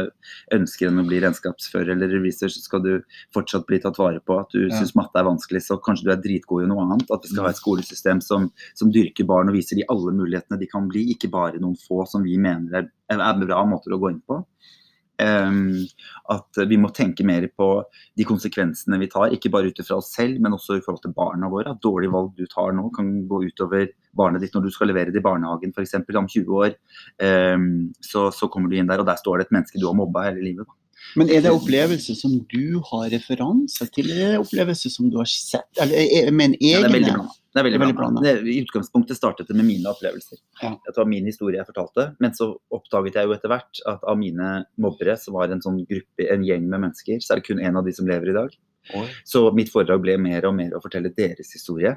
ønsker 0.56 0.90
enn 0.90 1.02
å 1.02 1.06
bli 1.06 1.20
regnskapsfører 1.22 1.92
eller 1.94 2.10
revisor, 2.16 2.50
så 2.50 2.62
skal 2.64 2.82
du 2.82 2.92
fortsatt 3.36 3.68
bli 3.70 3.80
tatt 3.84 4.00
vare 4.02 4.22
på. 4.24 4.38
At 4.42 4.56
du 4.56 4.64
ja. 4.66 4.72
syns 4.74 4.96
matte 4.98 5.20
er 5.20 5.28
vanskelig, 5.28 5.62
så 5.66 5.78
kanskje 5.84 6.08
du 6.08 6.14
er 6.16 6.24
dritgod 6.24 6.66
i 6.66 6.70
noe 6.72 6.86
annet. 6.86 7.06
At 7.14 7.26
vi 7.26 7.34
skal 7.34 7.48
ha 7.48 7.52
et 7.54 7.62
skolesystem 7.62 8.24
som, 8.26 8.50
som 8.78 8.94
dyrker 8.96 9.28
barn 9.30 9.52
og 9.52 9.58
viser 9.58 9.80
de 9.80 9.86
alle 9.92 10.16
mulighetene 10.16 10.60
de 10.62 10.70
kan 10.72 10.90
bli, 10.92 11.06
ikke 11.14 11.32
bare 11.34 11.62
noen 11.62 11.78
få 11.80 12.04
som 12.10 12.26
vi 12.26 12.40
mener 12.42 12.82
er, 12.82 12.90
er 13.14 13.42
bra 13.44 13.62
måter 13.70 13.96
å 13.96 14.02
gå 14.02 14.14
inn 14.16 14.24
på. 14.26 14.42
At 15.18 16.60
vi 16.68 16.78
må 16.82 16.90
tenke 16.96 17.26
mer 17.28 17.48
på 17.56 17.70
de 18.18 18.26
konsekvensene 18.28 19.00
vi 19.02 19.10
tar, 19.12 19.34
ikke 19.36 19.52
bare 19.54 19.72
ut 19.72 19.82
fra 19.86 20.00
oss 20.00 20.14
selv, 20.16 20.40
men 20.44 20.56
også 20.58 20.80
i 20.80 20.84
forhold 20.86 21.04
til 21.06 21.16
barna 21.16 21.50
våre. 21.52 21.72
At 21.72 21.84
dårlige 21.84 22.14
valg 22.14 22.34
du 22.38 22.46
tar 22.52 22.76
nå, 22.76 22.90
kan 22.96 23.12
gå 23.30 23.44
utover 23.48 23.92
barnet 24.16 24.44
ditt 24.44 24.56
når 24.56 24.68
du 24.68 24.74
skal 24.74 24.92
levere 24.92 25.14
det 25.14 25.22
i 25.22 25.26
barnehagen 25.26 25.76
f.eks. 25.76 25.98
om 26.00 26.28
20 26.32 26.58
år. 26.62 26.76
Så, 28.04 28.30
så, 28.32 28.50
kommer 28.52 28.72
du 28.72 28.80
inn 28.80 28.90
der, 28.90 29.04
og 29.04 29.10
der 29.10 29.20
står 29.22 29.40
det 29.40 29.48
et 29.48 29.56
menneske 29.56 29.82
du 29.82 29.88
har 29.90 29.98
mobba 29.98 30.28
hele 30.30 30.44
livet. 30.44 30.68
Da. 30.68 30.85
Men 31.16 31.30
er 31.32 31.44
det 31.46 31.52
opplevelser 31.56 32.18
som 32.20 32.36
du 32.52 32.82
har 32.90 33.08
referanser 33.14 33.88
til, 33.96 34.10
eller 34.12 34.26
er 34.26 34.36
det 34.36 34.44
opplevelser 34.44 34.92
som 34.92 35.10
du 35.12 35.20
har 35.22 35.30
sett? 35.32 35.70
Eller, 35.82 36.32
men 36.36 36.58
egne? 36.58 36.72
Ja, 36.74 36.82
det 36.84 36.90
er 36.90 36.96
veldig 36.98 37.12
blanda. 37.14 37.36
Det 37.56 37.62
er 37.62 37.68
veldig, 37.70 37.80
veldig 37.80 37.96
blanda. 37.96 38.32
I 38.52 38.56
utgangspunktet 38.66 39.16
startet 39.16 39.48
det 39.48 39.56
med 39.56 39.68
mine 39.70 39.88
opplevelser. 39.88 40.42
Ja. 40.60 40.74
Det 40.84 40.96
var 40.98 41.08
min 41.08 41.30
historie 41.30 41.62
jeg 41.62 41.70
fortalte. 41.70 42.10
Men 42.20 42.36
så 42.36 42.50
oppdaget 42.76 43.16
jeg 43.16 43.30
jo 43.30 43.36
etter 43.38 43.54
hvert 43.54 43.80
at 43.88 44.04
av 44.04 44.20
mine 44.20 44.50
mobbere, 44.82 45.16
som 45.22 45.38
var 45.38 45.54
en 45.54 45.64
sånn 45.64 45.80
gruppe, 45.88 46.28
en 46.28 46.44
gjeng 46.44 46.66
med 46.68 46.84
mennesker, 46.88 47.22
så 47.24 47.36
er 47.36 47.40
det 47.40 47.48
kun 47.48 47.64
én 47.64 47.80
av 47.80 47.88
de 47.88 47.96
som 47.96 48.10
lever 48.10 48.34
i 48.34 48.36
dag. 48.36 48.58
Oi. 49.00 49.06
Så 49.26 49.48
mitt 49.56 49.72
foredrag 49.72 50.04
ble 50.04 50.18
mer 50.22 50.50
og 50.50 50.58
mer 50.58 50.76
å 50.76 50.84
fortelle 50.84 51.14
deres 51.16 51.56
historie. 51.56 51.96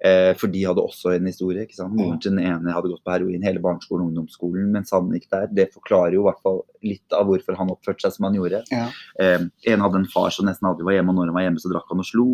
Eh, 0.00 0.30
for 0.40 0.48
de 0.48 0.62
hadde 0.64 0.80
også 0.80 1.12
en 1.12 1.26
historie. 1.28 1.66
ikke 1.66 1.76
sant? 1.76 1.92
Moren 1.96 2.20
til 2.22 2.32
den 2.32 2.40
ene 2.40 2.72
hadde 2.72 2.88
gått 2.88 3.02
på 3.04 3.12
heroin 3.12 3.42
hele 3.44 3.60
barneskolen 3.60 4.06
og 4.06 4.12
ungdomsskolen 4.12 4.70
mens 4.72 4.94
han 4.96 5.10
gikk 5.12 5.26
der. 5.34 5.50
Det 5.52 5.66
forklarer 5.74 6.16
jo 6.16 6.22
i 6.22 6.28
hvert 6.30 6.40
fall 6.46 6.62
litt 6.86 7.16
av 7.16 7.28
hvorfor 7.28 7.58
han 7.58 7.72
oppførte 7.74 8.06
seg 8.06 8.16
som 8.16 8.28
han 8.28 8.38
gjorde. 8.38 8.62
Ja. 8.72 8.86
Eh, 9.20 9.44
en 9.74 9.84
hadde 9.84 10.00
en 10.00 10.08
far 10.08 10.32
som 10.32 10.48
nesten 10.48 10.70
aldri 10.70 10.88
var 10.88 10.96
hjemme, 10.96 11.12
og 11.12 11.20
når 11.20 11.28
han 11.32 11.36
var 11.36 11.46
hjemme, 11.48 11.60
så 11.60 11.72
drakk 11.72 11.92
han 11.92 12.00
og 12.00 12.08
slo. 12.08 12.28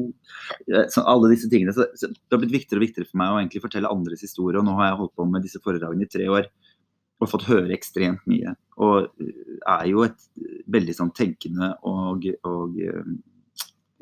Eh, 0.69 0.87
så 0.95 1.03
alle 1.11 1.33
disse 1.35 1.51
tingene. 1.51 1.75
Så, 1.75 1.89
så, 1.99 2.13
det 2.13 2.39
har 2.39 2.45
blitt 2.45 2.55
viktigere 2.55 2.83
og 2.83 2.87
viktigere 2.87 3.11
for 3.11 3.23
meg 3.23 3.35
å 3.35 3.41
egentlig 3.43 3.65
fortelle 3.67 3.91
andres 3.91 4.23
historier, 4.23 4.61
Og 4.63 4.69
nå 4.69 4.79
har 4.79 4.93
jeg 4.93 5.01
holdt 5.03 5.17
på 5.19 5.27
med 5.33 5.47
disse 5.49 5.63
foredragene 5.65 6.07
i 6.07 6.13
tre 6.13 6.31
år 6.31 6.51
og 7.17 7.31
fått 7.33 7.47
høre 7.49 7.73
ekstremt 7.75 8.27
mye. 8.31 8.55
Og 8.85 9.09
eh, 9.25 9.57
er 9.67 9.89
jo 9.91 10.07
et 10.07 10.29
veldig 10.71 10.95
sånn 10.95 11.15
tenkende 11.17 11.75
og, 11.89 12.29
og 12.47 12.79
eh, 12.79 13.17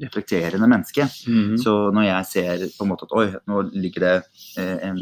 reflekterende 0.03 0.69
menneske. 0.71 1.07
Mm. 1.29 1.55
Så 1.61 1.75
når 1.95 2.09
jeg 2.09 2.31
ser 2.31 2.67
på 2.75 2.85
en 2.85 2.91
måte 2.91 3.07
at 3.09 3.15
oi, 3.15 3.29
nå 3.51 3.63
ligger 3.75 4.09
det 4.09 4.17
eh, 4.61 4.91
en 4.91 5.01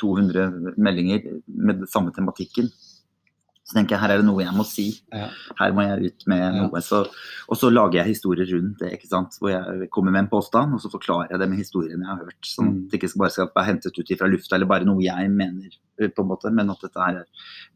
200 0.00 0.74
meldinger 0.80 1.38
med 1.46 1.82
den 1.82 1.90
samme 1.90 2.12
tematikken, 2.14 2.70
så 3.64 3.78
tenker 3.78 3.94
jeg 3.94 4.02
her 4.02 4.12
er 4.12 4.20
det 4.20 4.26
noe 4.26 4.42
jeg 4.42 4.52
må 4.52 4.64
si. 4.68 4.90
Ja. 5.08 5.30
Her 5.56 5.72
må 5.72 5.86
jeg 5.86 6.10
ut 6.10 6.26
med 6.28 6.42
ja. 6.42 6.50
noe. 6.52 6.80
Så, 6.84 6.98
og 7.48 7.56
så 7.56 7.70
lager 7.72 8.02
jeg 8.02 8.12
historier 8.12 8.50
rundt 8.50 8.82
det. 8.82 8.90
ikke 8.98 9.08
sant? 9.08 9.38
Hvor 9.40 9.54
jeg 9.54 9.88
kommer 9.94 10.12
med 10.12 10.26
en 10.26 10.28
påstand, 10.34 10.76
og 10.76 10.82
så 10.82 10.90
forklarer 10.92 11.32
jeg 11.32 11.40
det 11.40 11.48
med 11.48 11.62
historien 11.62 12.04
jeg 12.04 12.10
har 12.10 12.20
hørt. 12.20 12.42
Sånn 12.44 12.68
at 12.68 12.74
mm. 12.74 12.82
det 12.92 13.00
ikke 13.00 13.10
bare 13.22 13.32
skal 13.32 13.48
være 13.54 13.68
hentet 13.70 14.00
ut 14.00 14.12
fra 14.20 14.28
lufta 14.28 14.58
eller 14.58 14.68
bare 14.68 14.88
noe 14.88 15.00
jeg 15.06 15.32
mener, 15.32 15.78
eh, 15.96 16.12
på 16.12 16.26
en 16.26 16.30
måte, 16.34 16.52
men 16.52 16.74
at 16.74 16.84
dette 16.84 17.08
er 17.08 17.22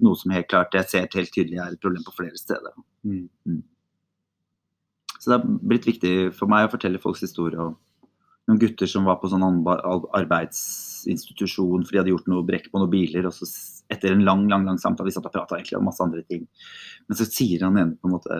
noe 0.04 0.20
som 0.20 0.36
helt 0.36 0.50
klart 0.52 0.76
jeg 0.76 0.92
ser 0.92 1.08
helt 1.08 1.32
tydelig 1.32 1.62
er 1.64 1.72
et 1.72 1.80
problem 1.80 2.04
på 2.04 2.16
flere 2.20 2.36
steder. 2.36 2.76
Mm. 3.08 3.64
Så 5.18 5.30
det 5.30 5.36
har 5.38 5.44
blitt 5.70 5.88
viktig 5.88 6.14
for 6.36 6.46
meg 6.50 6.66
å 6.66 6.72
fortelle 6.72 7.02
folks 7.02 7.24
historie. 7.26 7.58
Og 7.58 7.70
noen 8.48 8.62
gutter 8.62 8.86
som 8.88 9.06
var 9.08 9.16
på 9.20 9.30
sånn 9.30 9.44
arbeidsinstitusjon 9.44 11.84
fordi 11.84 11.96
de 11.96 12.00
hadde 12.02 12.14
gjort 12.14 12.30
noe 12.32 12.46
brekk 12.46 12.66
på 12.72 12.78
noen 12.80 12.94
biler. 12.94 13.22
Og 13.28 13.34
så 13.36 13.44
etter 13.92 14.08
en 14.12 14.24
lang 14.24 14.42
lang, 14.50 14.62
lang 14.68 14.78
samtale, 14.80 15.08
vi 15.08 15.14
satt 15.16 15.28
og 15.28 15.34
prata 15.34 15.54
om 15.78 15.86
masse 15.88 16.04
andre 16.04 16.22
ting. 16.28 16.42
Men 17.08 17.14
så 17.18 17.24
sier 17.28 17.58
han 17.64 17.78
ene 17.80 17.96
på 17.96 18.06
en 18.08 18.16
måte 18.18 18.32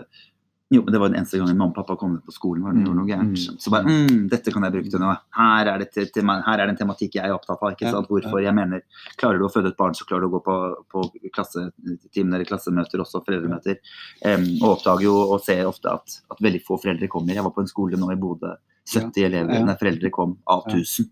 jo, 0.69 0.83
men 0.83 0.93
det 0.93 0.99
var 1.01 1.09
den 1.09 1.17
eneste 1.17 1.39
gangen 1.41 1.57
mamma 1.57 1.71
og 1.71 1.77
pappa 1.79 1.95
kom 1.97 2.11
ned 2.13 2.21
på 2.27 2.33
skolen. 2.35 2.61
var 2.61 2.75
det 2.77 2.83
gjorde 2.83 2.99
noe 2.99 3.09
gærent. 3.09 3.39
Mm. 3.41 3.55
Så 3.57 3.71
bare 3.73 3.89
mm, 3.89 4.19
dette 4.29 4.51
kan 4.53 4.65
jeg 4.67 4.73
bruke 4.75 4.91
til 4.93 5.01
noe. 5.01 5.15
Her 5.33 5.69
er 5.71 5.81
det, 5.81 5.87
til, 5.95 6.29
her 6.29 6.61
er 6.61 6.61
det 6.61 6.75
en 6.75 6.77
tematikk 6.83 7.17
jeg 7.17 7.25
er 7.25 7.33
opptatt 7.33 7.57
av. 7.57 7.73
ikke 7.73 7.89
sant? 7.89 8.09
Hvorfor 8.11 8.43
jeg 8.43 8.53
mener 8.53 8.83
Klarer 9.17 9.41
du 9.41 9.47
å 9.47 9.49
føde 9.49 9.71
et 9.73 9.79
barn, 9.79 9.97
så 9.97 10.05
klarer 10.05 10.27
du 10.27 10.29
å 10.29 10.35
gå 10.35 10.43
på, 10.45 10.57
på 10.93 11.03
klassetimen 11.33 12.37
eller 12.37 12.45
klassemøter, 12.45 13.01
også 13.01 13.23
foreldremøter. 13.25 13.81
Um, 14.21 14.45
og 14.59 14.75
oppdager 14.75 15.07
jo 15.07 15.15
og 15.23 15.41
ser 15.47 15.65
ofte 15.65 15.89
at, 15.89 16.19
at, 16.29 16.45
veldig 16.45 16.61
få 16.67 16.77
foreldre 16.83 17.09
kommer. 17.09 17.33
Jeg 17.33 17.47
var 17.49 17.55
på 17.57 17.65
en 17.65 17.73
skole 17.73 17.97
nå 17.97 18.13
i 18.13 18.19
Bodø. 18.21 18.53
70 18.89 19.25
elever 19.25 19.57
ja. 19.57 19.77
foreldre 19.77 20.13
kom 20.13 20.37
av 20.49 20.69
1000. 20.69 21.09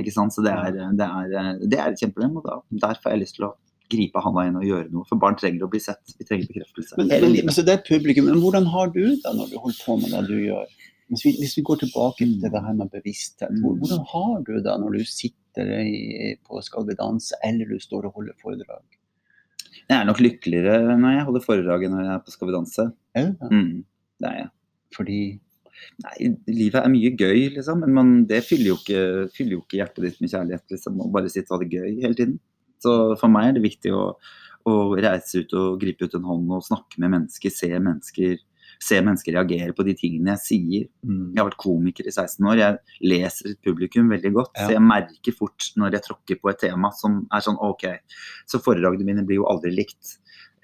Ikke 0.00 0.12
sant? 0.12 0.36
Så 0.36 0.44
det 0.44 0.52
er, 0.52 0.76
det 0.96 1.08
er, 1.08 1.58
det 1.64 1.80
er 1.80 1.88
et 1.88 2.00
kjempeproblem. 2.04 2.36
Og 2.40 2.44
da, 2.44 2.60
derfor 2.84 3.08
har 3.08 3.16
jeg 3.16 3.24
lyst 3.24 3.40
til 3.40 3.48
å 3.48 3.54
gripe 3.90 4.22
handa 4.24 4.46
inn 4.48 4.58
og 4.60 4.64
gjøre 4.66 4.88
noe. 4.92 5.06
For 5.08 5.20
barn 5.20 5.36
trenger 5.40 5.66
å 5.66 5.70
bli 5.72 5.80
sett. 5.82 6.14
Vi 6.18 6.26
trenger 6.28 6.48
bekreftelse. 6.50 6.96
Men, 7.00 7.10
men, 7.10 7.36
men, 7.40 7.54
så 7.54 7.64
det 7.66 7.74
er 7.76 7.84
publikum. 7.86 8.28
Men 8.30 8.40
hvordan 8.44 8.68
har 8.72 8.92
du 8.94 9.02
det 9.02 9.34
når 9.36 9.52
du 9.52 9.58
holder 9.58 9.82
på 9.84 9.98
med 10.00 10.14
det 10.14 10.22
du 10.30 10.38
gjør? 10.38 10.72
Hvis 11.12 11.26
vi, 11.26 11.34
hvis 11.42 11.58
vi 11.58 11.66
går 11.68 11.82
tilbake 11.82 12.24
til 12.24 12.38
det 12.40 12.64
her 12.64 12.74
med 12.78 12.88
bevissthet, 12.94 13.52
mm. 13.52 13.62
hvordan 13.82 14.02
har 14.14 14.34
du 14.46 14.54
det 14.64 14.76
når 14.80 14.96
du 14.96 15.04
sitter 15.08 15.72
i, 15.82 16.32
på 16.46 16.62
Skal 16.64 16.86
vi 16.88 16.96
danse, 16.96 17.36
eller 17.44 17.68
du 17.68 17.82
står 17.82 18.08
og 18.08 18.16
holder 18.20 18.38
foredrag? 18.40 18.84
Jeg 19.82 19.98
er 19.98 20.06
nok 20.08 20.22
lykkeligere 20.22 20.96
når 20.96 21.16
jeg 21.18 21.24
holder 21.28 21.44
foredrag 21.44 21.84
enn 21.84 21.96
når 21.96 22.06
jeg 22.06 22.14
er 22.14 22.22
på 22.24 22.32
Skal 22.32 22.48
vi 22.48 22.56
danse. 22.56 22.86
Det? 23.12 23.26
Mm, 23.52 23.82
det 24.22 24.30
er 24.30 24.38
jeg. 24.44 24.52
Fordi 24.96 25.22
Nei, 26.02 26.28
livet 26.50 26.78
er 26.78 26.90
mye 26.92 27.10
gøy, 27.18 27.40
liksom. 27.56 27.82
Men 27.82 27.94
man, 27.96 28.10
det 28.28 28.42
fyller 28.46 28.72
jo, 28.72 28.78
ikke, 28.80 29.28
fyller 29.34 29.56
jo, 29.56 29.62
ikke, 29.64 29.78
hjertet 29.80 30.06
ditt 30.06 30.20
med 30.22 30.32
kjærlighet, 30.32 30.64
liksom. 30.74 31.00
Å 31.02 31.08
bare 31.14 31.32
sitte 31.32 31.50
og 31.50 31.56
ha 31.56 31.64
det 31.64 31.78
gøy 31.80 32.02
hele 32.04 32.18
tiden. 32.18 32.36
Så 32.82 32.94
for 33.20 33.32
meg 33.32 33.50
er 33.50 33.58
det 33.58 33.66
viktig 33.66 33.92
å, 33.96 34.06
å 34.68 34.78
reise 34.98 35.42
ut 35.42 35.54
og 35.58 35.82
gripe 35.82 36.08
ut 36.08 36.16
en 36.18 36.26
hånd 36.28 36.56
og 36.58 36.66
snakke 36.66 37.02
med 37.02 37.14
mennesker, 37.16 37.54
se 37.54 37.70
mennesker 37.76 38.40
se 38.82 38.98
mennesker 39.04 39.36
reagere 39.36 39.74
på 39.76 39.84
de 39.86 39.94
tingene 39.98 40.34
jeg 40.34 40.42
sier. 40.42 40.88
Mm. 41.06 41.32
Jeg 41.32 41.40
har 41.40 41.48
vært 41.50 41.60
komiker 41.62 42.08
i 42.08 42.14
16 42.14 42.48
år. 42.50 42.60
Jeg 42.60 43.12
leser 43.12 43.54
publikum 43.64 44.10
veldig 44.12 44.32
godt. 44.34 44.56
Ja. 44.56 44.66
Så 44.66 44.76
jeg 44.76 44.84
merker 44.86 45.36
fort 45.38 45.68
når 45.78 45.98
jeg 45.98 46.06
tråkker 46.08 46.40
på 46.40 46.50
et 46.52 46.60
tema 46.62 46.90
som 46.98 47.22
er 47.32 47.44
sånn 47.44 47.60
OK. 47.62 47.86
Så 48.50 48.62
foredragene 48.64 49.06
mine 49.06 49.26
blir 49.28 49.42
jo 49.42 49.48
aldri 49.50 49.72
likt. 49.74 50.16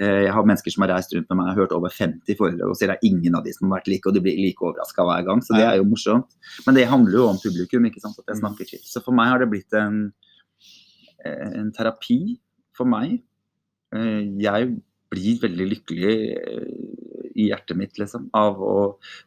Eh, 0.02 0.24
jeg 0.26 0.35
har 0.35 0.46
mennesker 0.46 0.74
som 0.74 0.87
har 0.87 0.94
reist 0.94 1.14
rundt 1.14 1.31
med 1.31 1.40
meg 1.40 1.52
og 1.52 1.62
hørt 1.62 1.74
over 1.74 1.94
50 1.94 2.38
foredrag, 2.38 2.70
og 2.70 2.78
så 2.78 2.87
er 2.87 2.94
det 2.94 3.11
ingen 3.11 3.35
av 3.35 3.46
de 3.46 3.54
som 3.54 3.66
har 3.68 3.78
vært 3.78 3.90
like, 3.90 4.07
og 4.07 4.14
de 4.14 4.22
blir 4.24 4.38
like 4.38 4.64
overraska 4.64 5.07
hver 5.07 5.26
gang. 5.26 5.42
Så 5.44 5.59
det 5.59 5.66
er 5.66 5.81
jo 5.81 5.88
morsomt. 5.90 6.38
Men 6.66 6.78
det 6.78 6.88
handler 6.90 7.20
jo 7.20 7.28
om 7.33 7.42
publikum, 7.42 7.87
ikke 7.90 8.02
sant, 8.02 8.18
at 8.18 8.26
jeg 8.26 8.38
mm. 8.38 8.44
snakker 8.44 8.72
til. 8.72 8.83
Så 8.87 9.02
for 9.04 9.16
meg 9.18 9.31
har 9.33 9.42
det 9.42 9.50
blitt 9.52 9.78
en 9.78 10.09
en 11.24 11.72
terapi 11.74 12.38
for 12.76 12.88
meg. 12.88 13.18
Eh, 13.94 14.22
jeg 14.42 14.70
blir 15.09 15.42
veldig 15.42 15.66
lykkelig 15.72 16.14
eh, 16.37 16.70
i 17.38 17.48
hjertet 17.48 17.78
mitt 17.78 18.00
liksom, 18.00 18.28
av 18.37 18.59
å 18.62 18.78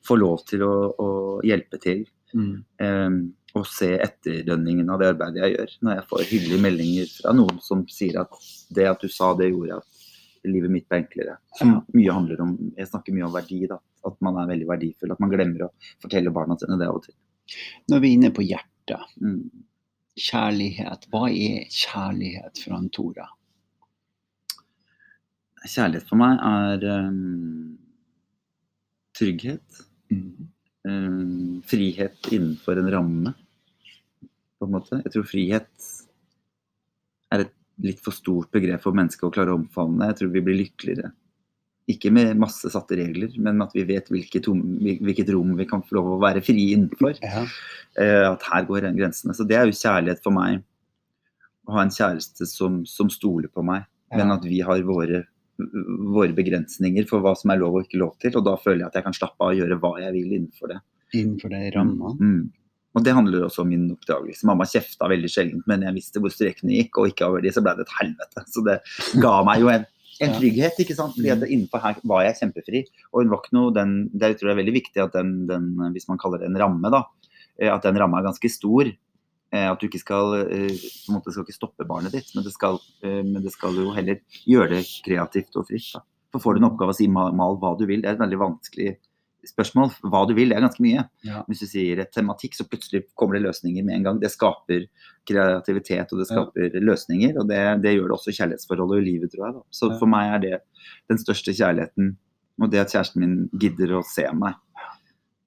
få 0.05 0.17
lov 0.19 0.43
til 0.49 0.65
å, 0.67 0.73
å 0.91 1.11
hjelpe 1.47 1.79
til. 1.81 2.03
Mm. 2.31 2.51
Um, 2.79 3.15
og 3.59 3.65
se 3.67 3.89
etterdønningen 3.99 4.87
av 4.93 5.01
det 5.01 5.09
arbeidet 5.11 5.41
jeg 5.41 5.55
gjør. 5.55 5.71
Når 5.83 5.97
jeg 5.97 6.07
får 6.11 6.27
hyggelige 6.29 6.63
meldinger 6.63 7.09
fra 7.17 7.33
noen 7.35 7.57
som 7.63 7.81
sier 7.91 8.21
at 8.21 8.37
det 8.71 8.85
at 8.87 9.03
du 9.03 9.11
sa 9.11 9.33
det, 9.35 9.49
gjorde 9.51 9.81
at 9.81 10.47
livet 10.47 10.71
mitt 10.71 10.87
ble 10.89 11.01
enklere. 11.01 11.35
Som 11.59 11.81
mye 11.91 12.15
handler 12.15 12.45
om, 12.45 12.53
Jeg 12.77 12.87
snakker 12.87 13.15
mye 13.15 13.27
om 13.27 13.33
verdi. 13.35 13.65
da, 13.67 13.79
At 14.07 14.15
man 14.23 14.39
er 14.39 14.47
veldig 14.53 14.69
verdifull. 14.69 15.11
At 15.11 15.19
man 15.19 15.33
glemmer 15.33 15.67
å 15.67 15.73
fortelle 16.03 16.31
barna 16.31 16.55
sine 16.59 16.79
det 16.79 16.87
av 16.87 17.01
og 17.01 17.03
til. 17.09 17.17
Når 17.91 17.99
vi 17.99 18.07
er 18.07 18.17
inne 18.19 18.31
på 18.35 18.47
hjertet, 18.47 19.11
mm 19.19 19.67
kjærlighet. 20.21 21.07
Hva 21.11 21.27
er 21.29 21.67
kjærlighet 21.69 22.61
for 22.63 22.75
han 22.75 22.89
Tora? 22.93 23.27
Kjærlighet 25.61 26.07
for 26.09 26.21
meg 26.21 26.41
er 26.41 26.85
um, 27.05 27.77
trygghet. 29.17 29.81
Mm. 30.11 30.49
Um, 30.89 31.61
frihet 31.69 32.31
innenfor 32.33 32.81
en 32.81 32.91
ramme, 32.93 33.33
på 34.57 34.67
en 34.67 34.73
måte. 34.73 35.01
Jeg 35.05 35.13
tror 35.13 35.27
frihet 35.29 35.89
er 37.31 37.45
et 37.45 37.57
litt 37.81 38.01
for 38.03 38.13
stort 38.13 38.51
begrep 38.53 38.81
for 38.83 38.97
mennesket 38.97 39.27
å 39.27 39.33
klare 39.33 39.53
å 39.53 39.59
omfavne. 39.61 40.09
Jeg 40.09 40.19
tror 40.19 40.33
vi 40.33 40.45
blir 40.45 40.59
lykkeligere 40.63 41.13
ikke 41.93 42.11
med 42.13 42.39
masse 42.39 42.69
satte 42.73 42.97
regler, 42.99 43.31
men 43.41 43.61
at 43.63 43.73
vi 43.75 43.85
vet 43.87 44.09
hvilket, 44.11 44.47
hvilket 44.47 45.31
rom 45.33 45.55
vi 45.59 45.67
kan 45.69 45.83
få 45.85 45.97
lov 45.99 46.13
å 46.15 46.21
være 46.21 46.43
fri 46.45 46.71
innenfor. 46.75 47.17
Ja. 47.23 47.45
Uh, 47.97 48.27
at 48.33 48.45
her 48.47 48.67
går 48.69 48.89
grensene. 48.97 49.35
Så 49.37 49.47
det 49.47 49.57
er 49.59 49.67
jo 49.69 49.77
kjærlighet 49.77 50.23
for 50.23 50.35
meg. 50.35 50.63
Å 51.67 51.75
ha 51.75 51.85
en 51.85 51.93
kjæreste 51.93 52.47
som, 52.49 52.81
som 52.89 53.11
stoler 53.13 53.51
på 53.51 53.63
meg, 53.65 53.85
ja. 54.11 54.21
men 54.21 54.33
at 54.33 54.47
vi 54.47 54.61
har 54.65 54.81
våre, 54.87 55.25
våre, 55.59 56.31
begrensninger 56.37 57.05
for 57.09 57.23
hva 57.23 57.35
som 57.37 57.53
er 57.53 57.61
lov 57.61 57.77
og 57.77 57.85
ikke 57.85 58.01
lov 58.01 58.15
til. 58.23 58.33
Og 58.39 58.47
da 58.47 58.55
føler 58.59 58.83
jeg 58.83 58.89
at 58.89 58.97
jeg 58.99 59.07
kan 59.09 59.19
slappe 59.19 59.45
av 59.45 59.53
og 59.53 59.61
gjøre 59.61 59.77
hva 59.83 59.93
jeg 60.01 60.15
vil 60.17 60.33
innenfor 60.39 60.73
det. 60.73 60.81
Innenfor 61.19 61.53
det 61.53 61.69
ramma. 61.75 62.15
Mm. 62.17 62.33
mm. 62.33 62.49
Og 62.91 63.05
det 63.05 63.13
handler 63.15 63.45
også 63.45 63.63
om 63.63 63.69
min 63.71 63.85
oppdragelse. 63.93 64.43
Mamma 64.49 64.65
kjefta 64.67 65.07
veldig 65.07 65.29
sjelden, 65.31 65.61
men 65.69 65.85
jeg 65.85 65.95
visste 65.95 66.19
hvor 66.19 66.33
strekene 66.33 66.75
gikk, 66.75 66.97
og 66.99 67.13
ikke 67.13 67.29
over 67.29 67.43
de, 67.43 67.53
så 67.55 67.63
ble 67.63 67.77
det 67.77 67.85
et 67.85 67.93
helvete. 68.01 68.43
Så 68.51 68.63
det 68.67 68.81
ga 69.23 69.37
meg 69.47 69.63
jo 69.63 69.69
en 69.71 69.85
en 70.25 70.35
trygghet. 70.37 70.81
ikke 70.83 70.97
sant? 70.97 71.15
Fordi 71.17 71.31
at 71.33 71.43
mm. 71.43 71.47
Innenfor 71.49 71.83
her 71.83 72.01
var 72.07 72.25
jeg 72.27 72.39
kjempefri. 72.41 72.83
Og 73.11 73.23
hun 73.23 73.31
var 73.33 73.43
ikke 73.43 73.57
noe, 73.57 73.75
den, 73.75 73.95
det 74.13 74.35
tror 74.39 74.51
jeg 74.51 74.55
er 74.55 74.61
veldig 74.63 74.75
viktig 74.77 75.03
at 75.03 75.15
den, 75.17 75.33
den, 75.49 75.71
hvis 75.95 76.09
man 76.11 76.21
kaller 76.21 76.41
det 76.41 76.51
en 76.51 76.59
ramme, 76.61 76.93
da, 76.93 77.05
eh, 77.59 77.71
at 77.71 77.87
den 77.87 77.99
ramma 78.01 78.21
er 78.21 78.29
ganske 78.31 78.53
stor. 78.53 78.93
at 79.51 79.81
du 79.81 79.89
ikke 79.89 79.99
skal 79.99 80.45
på 80.47 81.09
en 81.11 81.15
måte 81.17 81.33
skal 81.33 81.43
ikke 81.43 81.57
stoppe 81.57 81.83
barnet 81.83 82.13
ditt, 82.15 82.29
men 82.31 82.45
det 82.45 82.53
skal, 82.53 82.77
men 83.03 83.41
det 83.43 83.51
skal 83.51 83.75
jo 83.75 83.89
heller 83.91 84.21
gjøre 84.47 84.77
det 84.77 84.85
kreativt 85.03 85.57
og 85.59 85.65
fritt. 85.67 85.89
Da. 85.91 85.99
For 86.31 86.39
får 86.39 86.55
du 86.55 86.61
en 86.61 86.69
oppgave 86.69 86.93
å 86.93 86.95
si 86.95 87.09
mal, 87.11 87.33
mal 87.35 87.57
hva 87.59 87.73
du 87.75 87.83
vil, 87.89 87.99
det 87.99 88.07
er 88.07 88.15
et 88.15 88.23
veldig 88.23 88.39
vanskelig 88.39 88.93
spørsmål. 89.49 89.91
Hva 90.11 90.21
du 90.29 90.33
vil, 90.37 90.51
det 90.51 90.57
er 90.57 90.65
ganske 90.65 90.83
mye. 90.83 91.05
Ja. 91.25 91.41
Hvis 91.49 91.63
du 91.63 91.69
sier 91.69 92.01
et 92.03 92.11
tematikk, 92.13 92.57
så 92.57 92.65
plutselig 92.69 93.03
kommer 93.17 93.37
det 93.37 93.43
løsninger 93.45 93.85
med 93.87 93.97
en 93.97 94.07
gang. 94.07 94.19
Det 94.21 94.31
skaper 94.33 94.85
kreativitet 95.27 96.13
og 96.13 96.21
det 96.21 96.27
skaper 96.29 96.67
ja. 96.67 96.83
løsninger. 96.83 97.39
Og 97.41 97.49
det, 97.49 97.61
det, 97.85 97.95
gjør 97.97 98.11
det 98.11 98.17
også 98.17 98.33
i 98.33 98.37
kjærlighetsforholdet 98.39 98.97
og 98.97 99.03
i 99.03 99.07
livet, 99.07 99.33
tror 99.33 99.47
jeg. 99.47 99.57
Da. 99.57 99.63
Så 99.79 99.91
for 99.95 100.11
meg 100.11 100.35
er 100.35 100.43
det 100.45 100.53
den 101.11 101.21
største 101.21 101.55
kjærligheten. 101.57 102.13
Og 102.61 102.71
det 102.71 102.83
at 102.83 102.93
kjæresten 102.93 103.23
min 103.23 103.37
gidder 103.61 103.97
å 103.97 104.05
se 104.05 104.27
meg. 104.37 104.59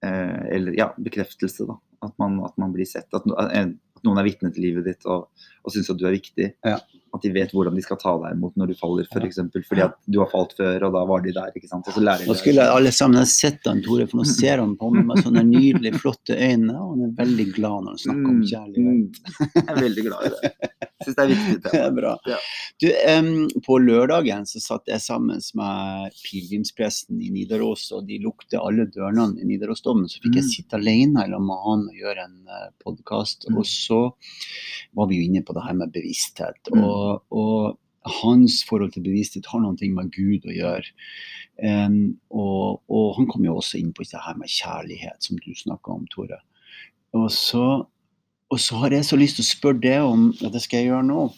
Eh, 0.05 0.41
eller 0.59 0.79
ja, 0.81 0.91
bekreftelse, 0.99 1.69
da. 1.71 1.79
At 2.05 2.19
man, 2.21 2.41
at 2.45 2.59
man 2.61 2.75
blir 2.75 2.89
sett. 2.89 3.09
At, 3.15 3.29
at, 3.29 3.75
noen 4.05 4.21
er 4.21 4.27
vitne 4.27 4.51
til 4.53 4.67
livet 4.67 4.85
ditt 4.85 5.07
og, 5.09 5.31
og 5.65 5.73
syns 5.73 5.89
at 5.89 5.97
du 5.97 6.05
er 6.05 6.19
viktig. 6.19 6.51
Ja 6.67 6.77
at 7.15 7.23
de 7.23 7.31
vet 7.35 7.53
hvordan 7.55 7.77
de 7.77 7.85
skal 7.85 7.99
ta 8.01 8.15
deg 8.25 8.37
imot 8.37 8.57
når 8.59 8.73
du 8.73 8.79
faller, 8.79 9.07
f.eks. 9.07 9.13
For 9.15 9.29
eksempel, 9.29 9.65
fordi 9.69 9.85
at 9.85 9.95
du 10.11 10.19
har 10.23 10.31
falt 10.33 10.57
før, 10.59 10.89
og 10.89 10.97
da 10.97 11.05
var 11.11 11.25
de 11.25 11.35
der. 11.37 11.53
ikke 11.55 11.71
sant? 11.71 11.87
Og 11.91 11.97
så 11.97 12.03
lærer 12.03 12.25
de 12.25 12.31
Nå 12.31 12.39
skulle 12.41 12.67
alle 12.75 12.93
sammen 12.95 13.21
ha 13.21 13.27
sett 13.29 13.69
han, 13.71 13.83
Tore, 13.85 14.09
for 14.11 14.21
nå 14.21 14.27
ser 14.29 14.63
han 14.63 14.75
på 14.81 14.91
meg 14.95 15.07
med 15.11 15.23
sånne 15.23 15.45
nydelige, 15.49 16.01
flotte 16.03 16.35
øyne, 16.35 16.75
og 16.75 16.95
han 16.97 17.05
er 17.07 17.15
veldig 17.21 17.49
glad 17.55 17.87
når 17.87 17.93
han 17.93 18.03
snakker 18.07 18.33
om 18.33 18.41
mm, 18.41 18.49
kjærlighet. 18.51 19.21
Mm. 19.21 19.61
Jeg 19.61 19.67
er 19.67 19.81
veldig 19.83 20.07
glad 20.09 20.27
i 20.27 20.33
det. 20.35 20.53
Syns 21.05 21.19
det 21.19 21.25
er 21.25 21.33
viktig. 21.35 21.53
Det 21.75 21.81
er 21.81 21.95
bra. 21.95 22.11
Ja. 22.29 22.37
Du, 22.81 22.87
um, 23.19 23.31
på 23.67 23.77
lørdagen 23.83 24.45
så 24.49 24.61
satt 24.63 24.91
jeg 24.91 25.03
sammen 25.03 25.41
med 25.59 26.15
pilegrimspresten 26.25 27.19
i 27.23 27.31
Nidaros, 27.35 27.87
og 27.97 28.07
de 28.09 28.19
lukte 28.23 28.61
alle 28.61 28.87
dørene 28.93 29.41
i 29.43 29.49
Nidarosdommen. 29.49 30.09
Så 30.11 30.23
fikk 30.23 30.39
jeg 30.39 30.47
mm. 30.47 30.53
sitte 30.53 30.79
alene 30.81 31.25
sammen 31.25 31.49
med 31.49 31.63
han 31.65 31.85
og 31.89 31.99
gjøre 31.99 32.25
en 32.25 32.37
eh, 32.49 32.69
podkast. 32.83 33.49
Og 33.53 33.65
så 33.69 34.01
var 34.97 35.09
vi 35.11 35.21
jo 35.21 35.29
inne 35.29 35.45
på 35.45 35.55
det 35.57 35.65
her 35.67 35.77
med 35.79 35.93
bevissthet. 35.95 36.73
og 36.75 37.04
og, 37.31 37.81
hans 38.05 38.59
forhold 38.69 38.93
til 38.93 39.05
bevissthet 39.07 39.47
har 39.49 39.63
noe 39.63 39.89
med 39.97 40.11
Gud 40.13 40.45
å 40.45 40.53
gjøre. 40.53 40.91
Um, 41.57 42.19
og, 42.29 42.83
og, 42.91 43.15
han 43.17 43.29
kom 43.31 43.47
jo 43.47 43.55
også 43.57 43.79
inn 43.81 43.95
på 43.97 44.05
det 44.05 44.21
her 44.21 44.37
med 44.37 44.51
kjærlighet, 44.53 45.23
som 45.25 45.39
du 45.41 45.55
snakka 45.57 45.95
om, 45.95 46.03
Tore. 46.13 46.41
Og 47.17 47.31
så, 47.33 47.65
og 48.51 48.61
så, 48.61 48.81
har 48.83 48.93
jeg 48.93 49.07
så 49.09 49.17
lyst 49.17 49.39
til 49.39 49.47
å 49.47 49.53
spørre 49.53 49.81
deg 49.87 50.05
om, 50.05 50.27
og 50.35 50.53
det 50.53 50.61
skal 50.65 50.83
jeg 50.83 50.93
gjøre 50.93 51.07
nå 51.09 51.29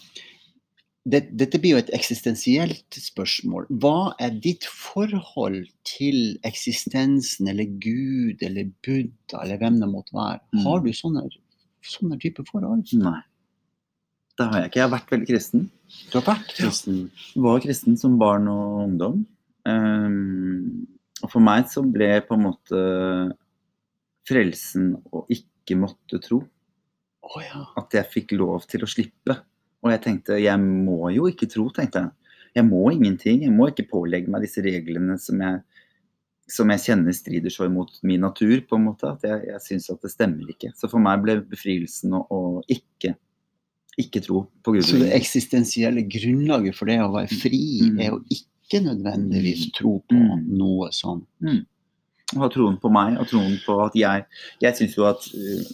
det, 1.06 1.20
Dette 1.38 1.60
blir 1.62 1.76
jo 1.76 1.80
et 1.84 1.92
eksistensielt 1.94 2.96
spørsmål. 2.98 3.68
Hva 3.82 4.16
er 4.22 4.34
ditt 4.42 4.66
forhold 4.66 5.68
til 5.86 6.34
eksistensen 6.48 7.46
eller 7.52 7.70
Gud 7.78 8.42
eller 8.42 8.72
Buddha 8.82 9.44
eller 9.44 9.60
hvem 9.60 9.78
det 9.82 9.90
måtte 9.92 10.16
være? 10.16 10.40
Mm. 10.50 10.64
Har 10.64 10.82
du 10.82 10.90
sånne, 10.96 11.22
sånne 11.86 12.18
type 12.22 12.42
forhold? 12.50 12.82
Nei. 12.98 13.20
Det 14.36 14.46
har 14.50 14.60
jeg 14.60 14.70
ikke. 14.70 14.80
Jeg 14.80 14.84
har 14.84 14.92
vært 14.92 15.14
veldig 15.14 15.28
kristen. 15.30 15.64
Du 16.10 16.18
har 16.18 16.26
vært 16.26 16.52
kristen? 16.58 16.98
Var 17.46 17.62
kristen 17.64 17.96
som 18.00 18.18
barn 18.20 18.50
og 18.52 18.82
ungdom. 18.84 19.22
Um, 19.66 20.84
og 21.22 21.32
for 21.32 21.42
meg 21.42 21.70
så 21.72 21.82
ble 21.82 22.10
på 22.26 22.36
en 22.36 22.44
måte 22.44 22.82
frelsen 24.28 24.92
å 25.14 25.24
ikke 25.32 25.78
måtte 25.80 26.20
tro. 26.22 26.42
Oh, 27.26 27.40
ja. 27.42 27.64
At 27.80 27.96
jeg 27.96 28.12
fikk 28.12 28.36
lov 28.38 28.68
til 28.70 28.84
å 28.84 28.90
slippe. 28.90 29.38
Og 29.82 29.92
jeg 29.94 30.02
tenkte 30.04 30.38
jeg 30.42 30.60
må 30.62 31.10
jo 31.14 31.30
ikke 31.30 31.48
tro, 31.50 31.68
tenkte 31.74 32.04
jeg. 32.04 32.12
Jeg 32.56 32.68
må 32.68 32.84
ingenting. 32.92 33.42
Jeg 33.44 33.54
må 33.54 33.70
ikke 33.70 33.88
pålegge 33.90 34.32
meg 34.32 34.44
disse 34.46 34.62
reglene 34.64 35.18
som 35.20 35.40
jeg, 35.42 35.60
som 36.50 36.70
jeg 36.72 36.84
kjenner 36.84 37.16
strider 37.16 37.52
så 37.52 37.66
imot 37.68 37.98
min 38.06 38.22
natur, 38.24 38.58
på 38.68 38.78
en 38.78 38.90
måte. 38.90 39.10
At 39.16 39.24
jeg, 39.26 39.46
jeg 39.48 39.64
syns 39.64 39.90
at 39.92 40.04
det 40.04 40.12
stemmer 40.12 40.52
ikke. 40.52 40.72
Så 40.76 40.92
for 40.92 41.02
meg 41.02 41.24
ble 41.24 41.40
befrielsen 41.48 42.16
å, 42.16 42.26
å 42.28 42.40
ikke 42.72 43.16
ikke 44.00 44.20
tro 44.24 44.44
på 44.64 44.74
Gud. 44.74 44.84
Så 44.84 44.98
det 45.00 45.14
eksistensielle 45.16 46.04
grunnlaget 46.10 46.76
for 46.76 46.90
det 46.90 46.98
å 47.00 47.12
være 47.14 47.38
fri 47.40 47.62
mm. 47.86 48.02
er 48.04 48.16
å 48.16 48.20
ikke 48.32 48.82
nødvendigvis 48.84 49.70
tro 49.76 49.96
på 50.04 50.18
mm. 50.18 50.44
noe 50.58 50.90
sånn. 50.94 51.22
Mm. 51.44 51.62
Ha 52.36 52.50
troen 52.52 52.76
på 52.82 52.90
meg 52.92 53.16
og 53.22 53.28
troen 53.30 53.54
på 53.62 53.76
at 53.84 53.94
jeg 53.94 54.24
Jeg 54.64 54.74
syns 54.74 54.96
jo 54.98 55.04
at 55.06 55.28
uh, 55.30 55.68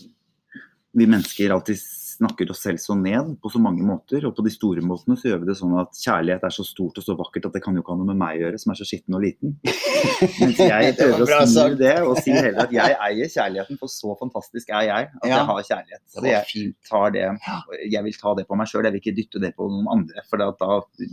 vi 0.93 1.07
mennesker 1.09 1.55
alltid 1.55 1.81
snakker 2.13 2.51
oss 2.53 2.63
selv 2.65 2.81
så 2.83 2.95
ned 2.99 3.37
på 3.43 3.51
så 3.53 3.61
mange 3.63 3.85
måter. 3.87 4.25
Og 4.29 4.35
på 4.37 4.45
de 4.47 4.53
store 4.53 4.85
måtene 4.85 5.17
så 5.19 5.31
gjør 5.31 5.43
vi 5.43 5.49
det 5.51 5.57
sånn 5.59 5.75
at 5.81 5.97
kjærlighet 5.99 6.47
er 6.47 6.55
så 6.55 6.65
stort 6.67 7.01
og 7.01 7.07
så 7.07 7.17
vakkert 7.19 7.49
at 7.49 7.57
det 7.57 7.63
kan 7.65 7.77
jo 7.77 7.83
ikke 7.83 7.95
ha 7.95 8.01
noe 8.01 8.11
med 8.13 8.21
meg 8.21 8.39
å 8.39 8.45
gjøre, 8.45 8.61
som 8.63 8.75
er 8.75 8.81
så 8.81 8.87
skitten 8.89 9.19
og 9.19 9.25
liten. 9.25 9.57
Mens 10.43 10.63
jeg 10.63 10.95
prøver 10.99 11.35
å 11.37 11.41
snu 11.51 11.77
det 11.81 11.97
og 12.07 12.15
si 12.23 12.35
heller 12.37 12.65
at 12.67 12.75
jeg 12.75 12.97
eier 13.09 13.35
kjærligheten, 13.35 13.81
for 13.81 13.93
så 13.93 14.17
fantastisk 14.21 14.73
er 14.73 14.89
jeg 14.89 15.11
at 15.11 15.29
jeg 15.33 15.51
har 15.53 15.69
kjærlighet. 15.71 16.03
Så 16.13 16.27
jeg, 16.29 16.73
tar 16.89 17.15
det, 17.17 17.27
jeg 17.89 18.07
vil 18.09 18.19
ta 18.23 18.37
det 18.39 18.47
på 18.49 18.59
meg 18.59 18.71
sjøl, 18.71 18.87
jeg 18.89 18.97
vil 18.97 19.05
ikke 19.05 19.17
dytte 19.19 19.43
det 19.43 19.55
på 19.59 19.69
noen 19.73 19.91
andre. 19.97 20.27
For 20.31 20.43
da, 20.43 20.51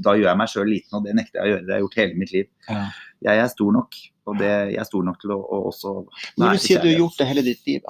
da 0.06 0.16
gjør 0.18 0.32
jeg 0.32 0.42
meg 0.44 0.54
sjøl 0.54 0.74
liten, 0.74 1.00
og 1.00 1.06
det 1.08 1.18
nekter 1.18 1.42
jeg 1.42 1.46
å 1.46 1.54
gjøre. 1.54 1.66
Det 1.66 1.74
har 1.74 1.80
jeg 1.80 1.88
gjort 1.88 2.02
hele 2.04 2.24
mitt 2.24 2.34
liv. 2.36 2.50
Ja. 2.70 2.88
Jeg 3.30 3.44
er 3.44 3.52
stor 3.52 3.76
nok, 3.76 3.98
og 4.30 4.40
det, 4.40 4.50
jeg 4.72 4.80
er 4.80 4.88
stor 4.88 5.06
nok 5.06 5.20
til 5.20 5.34
å, 5.36 5.40
å 5.44 5.62
også 5.70 5.94
Når 6.40 6.56
du 6.56 6.62
sier 6.64 6.84
du 6.84 6.88
har 6.88 7.02
gjort 7.02 7.20
det 7.20 7.28
hele 7.28 7.44
ditt 7.46 7.66
liv, 7.68 7.88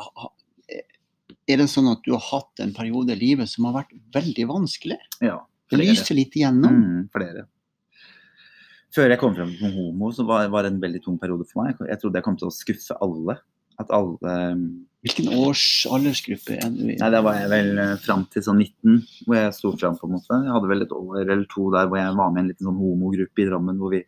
er 1.49 1.61
det 1.61 1.69
sånn 1.71 1.89
at 1.91 2.01
du 2.05 2.13
har 2.13 2.25
hatt 2.29 2.61
en 2.63 2.73
periode 2.75 3.15
i 3.15 3.19
livet 3.19 3.49
som 3.49 3.67
har 3.69 3.81
vært 3.81 3.95
veldig 4.15 4.45
vanskelig? 4.51 4.99
Ja. 5.25 5.39
Det 5.69 5.79
lyser 5.81 6.17
litt 6.17 6.35
igjennom? 6.37 6.75
Mm, 6.75 7.07
flere. 7.13 7.45
Før 8.93 9.11
jeg 9.13 9.21
kom 9.21 9.35
frem 9.37 9.51
som 9.57 9.73
homo, 9.73 10.09
så 10.13 10.25
var, 10.25 10.47
var 10.53 10.65
det 10.65 10.73
en 10.73 10.81
veldig 10.81 11.01
tung 11.05 11.17
periode 11.21 11.45
for 11.49 11.61
meg. 11.61 11.77
Jeg 11.89 12.01
trodde 12.01 12.17
jeg 12.17 12.25
kom 12.25 12.37
til 12.39 12.49
å 12.49 12.53
skuffe 12.53 12.97
alle. 13.05 13.37
At 13.79 13.91
alle 13.95 14.35
Hvilken 14.99 15.29
års 15.31 15.63
aldersgruppe 15.87 16.57
er 16.59 16.71
du 16.75 16.81
i? 16.89 16.97
Nei, 16.99 17.09
Da 17.13 17.21
var 17.23 17.37
jeg 17.39 17.47
vel 17.53 17.69
uh, 17.79 17.93
fram 18.03 18.25
til 18.33 18.43
sånn 18.43 18.57
19, 18.59 18.97
hvor 19.23 19.37
jeg 19.37 19.53
sto 19.55 19.71
fram. 19.77 19.95
på 19.95 20.09
en 20.09 20.15
måte. 20.17 20.39
Jeg 20.43 20.51
hadde 20.51 20.71
vel 20.71 20.83
et 20.83 20.95
år 20.95 21.21
eller 21.21 21.45
to 21.53 21.69
der 21.71 21.87
hvor 21.87 22.01
jeg 22.01 22.17
var 22.17 22.33
med 22.35 22.41
i 22.41 22.43
en 22.43 22.49
liten 22.51 22.67
sånn 22.67 22.81
homogruppe 22.81 23.43
i 23.43 23.45
Drammen, 23.47 23.79
hvor 23.79 23.93
vi 23.95 24.01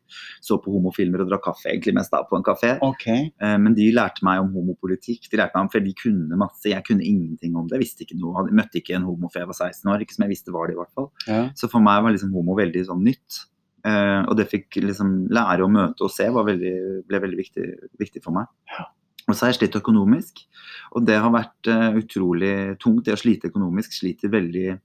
så 0.43 0.59
på 0.59 0.73
homofilmer 0.73 1.23
og 1.23 1.31
drakk 1.31 1.45
kaffe 1.47 1.71
egentlig 1.71 1.95
mest 1.95 2.11
da 2.11 2.25
på 2.27 2.35
en 2.35 2.43
kafé. 2.43 2.73
Okay. 2.83 3.31
Uh, 3.39 3.55
men 3.63 3.77
de 3.77 3.87
lærte 3.95 4.27
meg 4.27 4.43
om 4.43 4.51
homopolitikk. 4.57 5.31
De 5.31 5.39
lærte 5.39 5.55
meg 5.55 5.69
om, 5.69 5.71
for 5.71 5.87
de 5.87 5.95
kunne 6.03 6.43
masse. 6.43 6.67
Jeg 6.67 6.87
kunne 6.89 7.07
ingenting 7.07 7.55
om 7.55 7.71
det. 7.71 7.79
Jeg 7.79 7.85
visste 7.85 8.07
ikke 8.07 8.19
noe. 8.19 8.49
Jeg 8.51 8.59
møtte 8.59 8.83
ikke 8.83 8.99
en 8.99 9.07
homo 9.07 9.31
før 9.31 9.45
jeg 9.45 9.53
var 9.53 9.61
16 9.71 9.95
år, 9.95 10.03
ikke 10.03 10.19
som 10.19 10.27
jeg 10.27 10.35
visste 10.35 10.59
var 10.59 10.67
det 10.67 10.75
i 10.75 10.81
hvert 10.83 10.95
fall. 10.99 11.11
Ja. 11.31 11.41
Så 11.55 11.71
for 11.71 11.87
meg 11.87 12.03
var 12.03 12.11
liksom 12.11 12.35
homo 12.35 12.59
veldig 12.59 12.87
sånn 12.91 13.05
nytt. 13.07 13.45
Uh, 13.87 14.27
og 14.27 14.35
det 14.37 14.51
fikk 14.51 14.83
liksom 14.83 15.21
lære 15.31 15.63
å 15.63 15.71
møte 15.71 16.03
og 16.03 16.11
se 16.13 16.27
var 16.29 16.51
veldig, 16.51 16.73
ble 17.07 17.21
veldig 17.23 17.39
viktig, 17.39 17.69
viktig 18.03 18.27
for 18.27 18.35
meg. 18.35 18.51
Ja. 18.75 18.91
Og 19.31 19.37
så 19.37 19.45
har 19.45 19.53
jeg 19.53 19.61
slitt 19.61 19.77
økonomisk, 19.79 20.43
og 20.91 21.05
det 21.07 21.17
har 21.23 21.31
vært 21.33 21.69
uh, 21.71 21.89
utrolig 22.01 22.55
tungt. 22.81 23.05
Det 23.07 23.15
å 23.15 23.21
slite 23.21 23.51
økonomisk 23.51 23.95
sliter 23.95 24.33
veldig, 24.33 24.75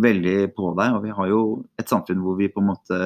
veldig 0.00 0.38
på 0.56 0.72
deg. 0.78 0.96
Og 0.96 1.04
vi 1.04 1.12
har 1.18 1.30
jo 1.30 1.42
et 1.80 1.92
samfunn 1.92 2.24
hvor 2.24 2.40
vi 2.40 2.48
på 2.52 2.64
en 2.64 2.72
måte 2.72 3.02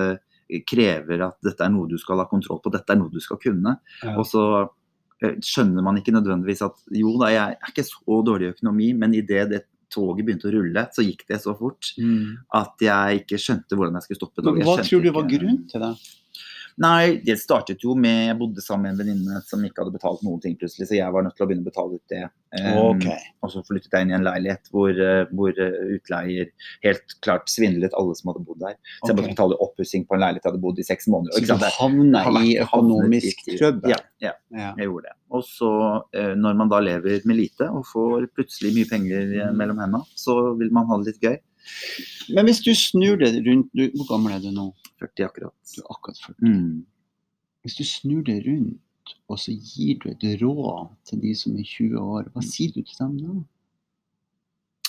krever 0.68 1.24
at 1.24 1.38
dette 1.42 1.64
er 1.64 1.72
noe 1.72 1.88
du 1.90 1.96
skal 1.98 2.20
ha 2.20 2.28
kontroll 2.30 2.60
på, 2.62 2.70
dette 2.70 2.92
er 2.92 3.00
noe 3.00 3.10
du 3.10 3.20
skal 3.22 3.40
kunne. 3.42 3.78
Ja. 4.04 4.14
Og 4.14 4.28
så 4.30 4.46
uh, 4.62 5.36
skjønner 5.42 5.84
man 5.84 5.98
ikke 6.00 6.14
nødvendigvis 6.14 6.64
at 6.66 6.82
jo 6.94 7.18
da, 7.18 7.32
jeg 7.34 7.58
er 7.58 7.72
ikke 7.74 7.88
så 7.90 8.20
dårlig 8.26 8.54
økonomi, 8.54 8.92
men 8.98 9.16
idet 9.18 9.48
det 9.50 9.64
toget 9.94 10.26
begynte 10.26 10.48
å 10.48 10.54
rulle, 10.54 10.88
så 10.94 11.04
gikk 11.04 11.22
det 11.28 11.38
så 11.42 11.54
fort 11.58 11.92
mm. 12.00 12.50
at 12.58 12.82
jeg 12.82 13.22
ikke 13.22 13.38
skjønte 13.38 13.78
hvordan 13.78 13.98
jeg 13.98 14.06
skulle 14.08 14.20
stoppe 14.22 14.42
det. 14.42 14.54
Hva 14.66 14.76
tror 14.82 15.02
du 15.04 15.10
var 15.14 15.26
grunnen 15.30 15.64
til 15.70 15.84
det? 15.84 15.92
Nei, 16.82 17.20
det 17.22 17.36
startet 17.38 17.84
jo 17.84 17.94
med 17.94 18.28
Jeg 18.28 18.36
bodde 18.40 18.62
sammen 18.64 18.88
med 18.88 18.94
en 18.94 19.00
venninne 19.04 19.42
som 19.46 19.62
ikke 19.62 19.84
hadde 19.84 19.94
betalt 19.94 20.24
noen 20.26 20.40
ting 20.42 20.56
plutselig, 20.58 20.88
så 20.90 20.96
jeg 20.96 21.14
var 21.14 21.22
nødt 21.22 21.36
til 21.38 21.44
å 21.44 21.48
begynne 21.50 21.62
å 21.62 21.68
betale 21.68 21.98
ut 22.00 22.10
det. 22.10 22.22
Um, 22.54 22.78
okay. 22.96 23.28
Og 23.42 23.52
så 23.52 23.62
flyttet 23.66 23.94
jeg 23.94 24.06
inn 24.06 24.12
i 24.12 24.16
en 24.18 24.26
leilighet 24.26 24.70
hvor, 24.74 24.90
eh, 24.90 25.30
hvor 25.34 25.54
eh, 25.58 25.78
utleier 25.96 26.50
helt 26.86 27.16
klart 27.26 27.50
svindlet 27.50 27.94
alle 27.98 28.14
som 28.18 28.32
hadde 28.32 28.44
bodd 28.46 28.60
der. 28.62 28.76
Så 29.00 29.12
jeg 29.12 29.18
måtte 29.18 29.34
betale 29.36 29.60
oppussing 29.62 30.06
på 30.08 30.18
en 30.18 30.24
leilighet 30.24 30.46
jeg 30.46 30.52
hadde 30.52 30.64
bodd 30.66 30.82
i 30.82 30.86
seks 30.86 31.08
måneder. 31.14 31.46
Så 31.46 31.58
du 31.62 31.68
havna 31.78 32.24
i 32.42 32.56
økonomisk 32.64 33.46
trøbbel? 33.52 33.94
Ja, 33.94 34.02
ja, 34.22 34.34
ja, 34.54 34.74
jeg 34.78 34.90
gjorde 34.90 35.10
det. 35.10 35.16
Og 35.34 35.46
så, 35.46 35.72
eh, 36.14 36.34
når 36.38 36.58
man 36.58 36.70
da 36.70 36.82
lever 36.82 37.26
med 37.26 37.38
lite 37.38 37.70
og 37.70 37.86
får 37.90 38.30
plutselig 38.34 38.74
mye 38.76 38.90
penger 38.90 39.34
mm. 39.34 39.58
mellom 39.58 39.82
hendene, 39.82 40.06
så 40.18 40.38
vil 40.58 40.74
man 40.74 40.90
ha 40.90 40.98
det 41.00 41.14
litt 41.14 41.26
gøy. 41.30 41.38
Men 42.34 42.48
hvis 42.48 42.62
du 42.64 42.72
snur 42.76 43.16
det 43.20 43.34
rundt 43.46 43.70
du, 43.72 43.86
Hvor 43.96 44.08
gammel 44.12 44.36
er 44.36 44.42
du 44.42 44.50
nå? 44.54 44.70
40 45.02 45.26
akkurat. 45.28 45.54
Du 45.74 45.80
er 45.82 45.90
akkurat 45.90 46.20
40. 46.26 46.48
Mm. 46.48 46.84
Hvis 47.64 47.78
du 47.78 47.84
snur 47.88 48.22
det 48.26 48.42
rundt, 48.46 49.16
og 49.28 49.38
så 49.40 49.52
gir 49.52 49.98
du 50.00 50.10
et 50.12 50.24
råd 50.40 50.92
til 51.08 51.20
de 51.20 51.34
som 51.36 51.56
er 51.56 51.66
20 51.68 51.98
år, 52.00 52.30
hva 52.32 52.44
sier 52.44 52.72
du 52.72 52.80
til 52.80 52.96
dem 53.00 53.18
da? 53.20 53.34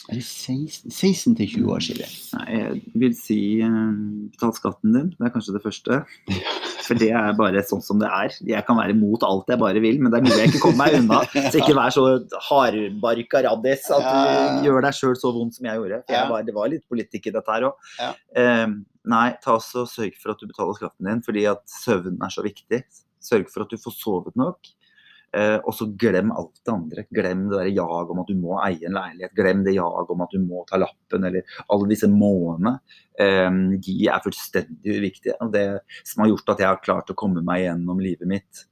Er 0.06 0.20
det 0.20 0.24
16, 0.24 0.92
16 0.92 1.36
til 1.36 1.48
20 1.50 1.72
år, 1.74 1.82
Silje? 1.82 2.08
Nei, 2.36 2.46
jeg 2.54 2.82
vil 3.02 3.16
si 3.18 3.40
betal 3.64 4.54
skatten 4.54 4.94
din. 4.94 5.10
Det 5.16 5.26
er 5.26 5.34
kanskje 5.34 5.56
det 5.56 5.64
første. 5.66 6.04
For 6.86 7.00
det 7.00 7.10
er 7.18 7.36
bare 7.38 7.64
sånn 7.66 7.84
som 7.86 8.00
det 8.02 8.10
er. 8.10 8.34
Jeg 8.48 8.66
kan 8.68 8.78
være 8.80 8.94
imot 8.96 9.24
alt 9.28 9.50
jeg 9.52 9.62
bare 9.62 9.82
vil, 9.84 10.00
men 10.02 10.14
det 10.14 10.20
er 10.20 10.26
noe 10.28 10.40
jeg 10.40 10.52
ikke 10.52 10.64
kommer 10.68 10.86
meg 10.86 10.98
unna. 11.00 11.22
Så 11.50 11.62
ikke 11.62 11.78
vær 11.78 11.94
så 11.94 12.06
hardbarka 12.50 13.42
raddis 13.48 13.88
at 13.96 14.06
du 14.06 14.68
gjør 14.70 14.86
deg 14.86 14.98
sjøl 15.00 15.18
så 15.20 15.34
vondt 15.36 15.58
som 15.58 15.70
jeg 15.70 15.82
gjorde. 15.82 16.02
For 16.10 16.34
var, 16.34 16.46
det 16.48 16.56
var 16.58 16.72
litt 16.74 16.86
politikk 16.92 17.32
i 17.32 17.36
dette 17.36 17.56
her 17.56 17.70
òg. 17.72 17.90
Um, 18.38 18.78
nei, 19.16 19.28
ta 19.44 19.58
og 19.58 19.66
sørg 19.66 20.18
for 20.22 20.36
at 20.36 20.42
du 20.42 20.50
betaler 20.50 20.78
skatten 20.78 21.10
din, 21.10 21.26
fordi 21.26 21.48
at 21.50 21.64
søvnen 21.82 22.22
er 22.26 22.34
så 22.34 22.46
viktig. 22.46 22.84
Sørg 23.26 23.50
for 23.54 23.66
at 23.66 23.74
du 23.74 23.82
får 23.82 23.98
sovet 23.98 24.38
nok. 24.40 24.75
Eh, 25.36 25.58
og 25.58 25.74
så 25.76 25.88
glem 26.00 26.32
alt 26.32 26.62
det 26.64 26.72
andre. 26.72 27.06
Glem 27.12 27.48
det 27.50 27.58
der 27.58 27.72
jag 27.76 28.12
om 28.12 28.22
at 28.22 28.30
du 28.32 28.38
må 28.40 28.60
eie 28.64 28.88
en 28.88 28.96
leilighet. 28.96 29.34
Glem 29.36 29.66
det 29.66 29.76
jag 29.76 30.12
om 30.12 30.24
at 30.24 30.36
du 30.36 30.40
må 30.44 30.64
ta 30.70 30.80
lappen, 30.80 31.28
eller 31.28 31.58
alle 31.68 31.90
disse 31.92 32.10
månedene. 32.12 32.78
Eh, 33.20 33.50
de 33.88 33.98
er 34.08 34.24
fullstendig 34.24 35.00
uviktige. 35.00 35.36
Og 35.44 35.52
det 35.56 35.66
som 36.04 36.24
har 36.24 36.32
gjort 36.32 36.56
at 36.56 36.64
jeg 36.64 36.72
har 36.72 36.86
klart 36.86 37.12
å 37.12 37.18
komme 37.20 37.44
meg 37.46 37.66
gjennom 37.66 38.00
livet 38.04 38.32
mitt 38.32 38.64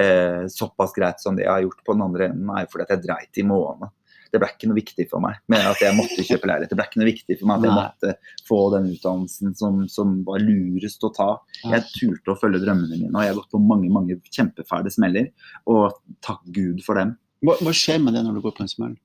eh, 0.00 0.46
såpass 0.50 0.96
greit 0.96 1.22
som 1.22 1.38
det 1.38 1.46
jeg 1.46 1.54
har 1.54 1.66
gjort 1.66 1.86
på 1.86 1.94
den 1.94 2.08
andre 2.08 2.32
enden, 2.32 2.50
er 2.56 2.70
fordi 2.70 2.88
at 2.88 2.96
jeg 2.96 3.06
dreit 3.06 3.40
i 3.42 3.46
målene 3.46 3.92
det 4.32 4.40
ble 4.42 4.50
ikke 4.52 4.68
noe 4.70 4.78
viktig 4.78 5.06
for 5.10 5.24
meg 5.24 5.38
med 5.52 5.64
at 5.70 5.80
jeg 5.82 5.96
måtte 5.96 6.24
kjøpe 6.26 6.50
leilighet. 6.50 6.72
Det 6.72 6.78
ble 6.78 6.86
ikke 6.88 7.00
noe 7.00 7.08
viktig 7.08 7.38
for 7.40 7.50
meg 7.50 7.58
at 7.58 7.68
jeg 7.68 7.76
måtte 7.78 8.12
få 8.48 8.60
den 8.74 8.90
utdannelsen 8.92 9.56
som, 9.58 9.80
som 9.92 10.14
var 10.26 10.44
lurest 10.44 11.04
å 11.06 11.12
ta. 11.16 11.28
Jeg 11.64 11.86
turte 11.94 12.34
å 12.34 12.38
følge 12.38 12.62
drømmene 12.64 12.96
mine, 12.96 13.14
og 13.14 13.24
jeg 13.24 13.32
har 13.32 13.40
gått 13.40 13.52
på 13.54 13.62
mange 13.62 13.90
mange 13.92 14.18
kjempefæle 14.28 14.92
smeller. 14.92 15.32
Og 15.70 15.98
takk 16.24 16.44
Gud 16.54 16.84
for 16.86 17.00
dem. 17.00 17.16
Hva, 17.44 17.58
hva 17.62 17.74
skjer 17.76 18.00
med 18.02 18.16
det 18.18 18.24
når 18.26 18.38
du 18.38 18.44
går 18.46 18.56
på 18.56 18.64
en 18.66 18.72
smell? 18.72 18.96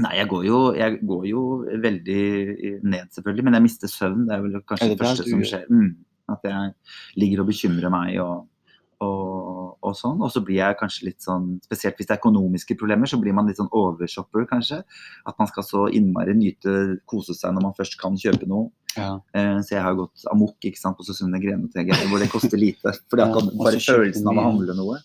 Nei, 0.00 0.14
jeg 0.16 0.28
går, 0.30 0.46
jo, 0.48 0.60
jeg 0.76 1.00
går, 1.04 1.26
jo, 1.28 1.42
veldig 1.82 2.22
ned, 2.80 3.10
selvfølgelig. 3.12 3.44
Men 3.44 3.58
jeg 3.58 3.66
mister 3.66 3.92
søvn. 3.92 4.24
Det 4.28 4.34
er 4.36 4.46
vel 4.46 4.62
kanskje 4.64 4.88
det, 4.88 4.96
det 4.96 5.04
første 5.04 5.26
som 5.28 5.44
skjer. 5.50 5.66
Mm, 5.68 5.90
at 6.32 6.48
jeg 6.48 6.72
ligger 7.20 7.42
og 7.42 7.50
bekymrer 7.50 7.92
meg. 7.92 8.16
og 8.22 8.48
og, 9.02 9.78
og, 9.80 9.94
sånn. 9.98 10.20
Og 10.22 10.30
så 10.32 10.42
blir 10.44 10.60
jeg 10.60 10.78
kanskje 10.80 11.08
litt 11.08 11.24
sånn, 11.24 11.56
spesielt 11.66 11.98
hvis 11.98 12.08
det 12.08 12.16
er 12.16 12.20
økonomiske 12.22 12.76
problemer, 12.80 13.10
så 13.10 13.18
blir 13.20 13.36
man 13.36 13.48
litt 13.50 13.60
sånn 13.60 13.72
overshopper, 13.76 14.46
kanskje. 14.50 14.82
At 15.28 15.38
man 15.40 15.50
skal 15.50 15.66
så 15.66 15.86
innmari 15.92 16.36
nyte, 16.38 16.76
kose 17.10 17.36
seg 17.38 17.56
når 17.56 17.68
man 17.68 17.76
først 17.78 17.98
kan 18.00 18.18
kjøpe 18.18 18.48
noe. 18.50 18.70
Ja. 18.96 19.14
Eh, 19.36 19.58
så 19.64 19.76
jeg 19.76 19.84
har 19.86 19.96
gått 19.96 20.26
amok 20.32 20.68
ikke 20.68 20.80
sant, 20.80 20.98
på 20.98 21.06
Susunne 21.06 21.40
Grenotege, 21.42 21.96
hvor 22.10 22.22
det 22.22 22.32
koster 22.32 22.60
lite. 22.66 22.94
For 23.08 23.20
det 23.20 23.28
er 23.28 23.54
bare 23.62 23.80
følelsen 23.80 24.28
av 24.32 24.40
å 24.40 24.48
handle 24.50 24.76
noe. 24.78 25.00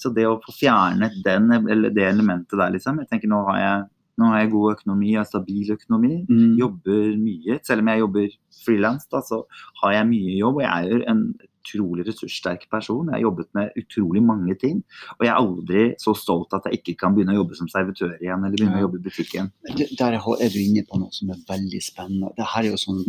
Så 0.00 0.12
det 0.14 0.28
å 0.28 0.38
få 0.44 0.54
fjernet 0.60 1.18
den, 1.26 1.50
eller 1.58 1.94
det 1.94 2.06
elementet 2.10 2.58
der, 2.58 2.72
liksom. 2.74 3.02
Jeg 3.02 3.10
tenker 3.10 3.32
nå 3.32 3.42
har 3.50 3.60
jeg 3.62 3.90
nå 4.20 4.28
har 4.28 4.42
jeg 4.42 4.50
god 4.52 4.74
økonomi, 4.74 5.06
jeg 5.14 5.20
har 5.22 5.28
stabil 5.28 5.70
økonomi, 5.72 6.16
mm. 6.28 6.50
jobber 6.60 7.14
mye. 7.16 7.56
Selv 7.64 7.82
om 7.82 7.88
jeg 7.88 8.02
jobber 8.02 8.34
frilans, 8.60 9.06
så 9.08 9.38
har 9.80 9.94
jeg 9.96 10.08
mye 10.10 10.34
jobb. 10.36 10.60
Og 10.60 10.64
jeg 10.66 10.72
er 10.72 10.90
jo 10.92 11.00
en 11.14 11.22
utrolig 11.62 12.06
ressurssterk 12.08 12.66
person. 12.70 13.08
Jeg 13.08 13.16
har 13.16 13.24
jobbet 13.26 13.48
med 13.56 13.78
utrolig 13.78 14.22
mange 14.26 14.56
ting. 14.58 14.82
Og 15.18 15.24
jeg 15.24 15.32
er 15.32 15.38
aldri 15.38 15.84
så 16.02 16.14
stolt 16.18 16.54
at 16.56 16.66
jeg 16.68 16.80
ikke 16.80 16.96
kan 17.04 17.16
begynne 17.16 17.36
å 17.36 17.40
jobbe 17.40 17.58
som 17.58 17.70
servitør 17.70 18.16
igjen, 18.18 18.42
eller 18.42 18.58
begynne 18.58 18.76
ja. 18.76 18.82
å 18.82 18.86
jobbe 18.88 19.00
i 19.00 19.06
butikken. 19.06 19.50
Der 19.98 20.18
er 20.18 20.52
du 20.52 20.60
inne 20.60 20.84
på 20.88 21.00
noe 21.00 21.14
som 21.14 21.32
er 21.32 21.40
veldig 21.48 21.82
spennende. 21.84 22.32
Det, 22.36 22.46
her 22.54 22.66
er 22.66 22.74
jo 22.74 22.82
sånn, 22.82 23.02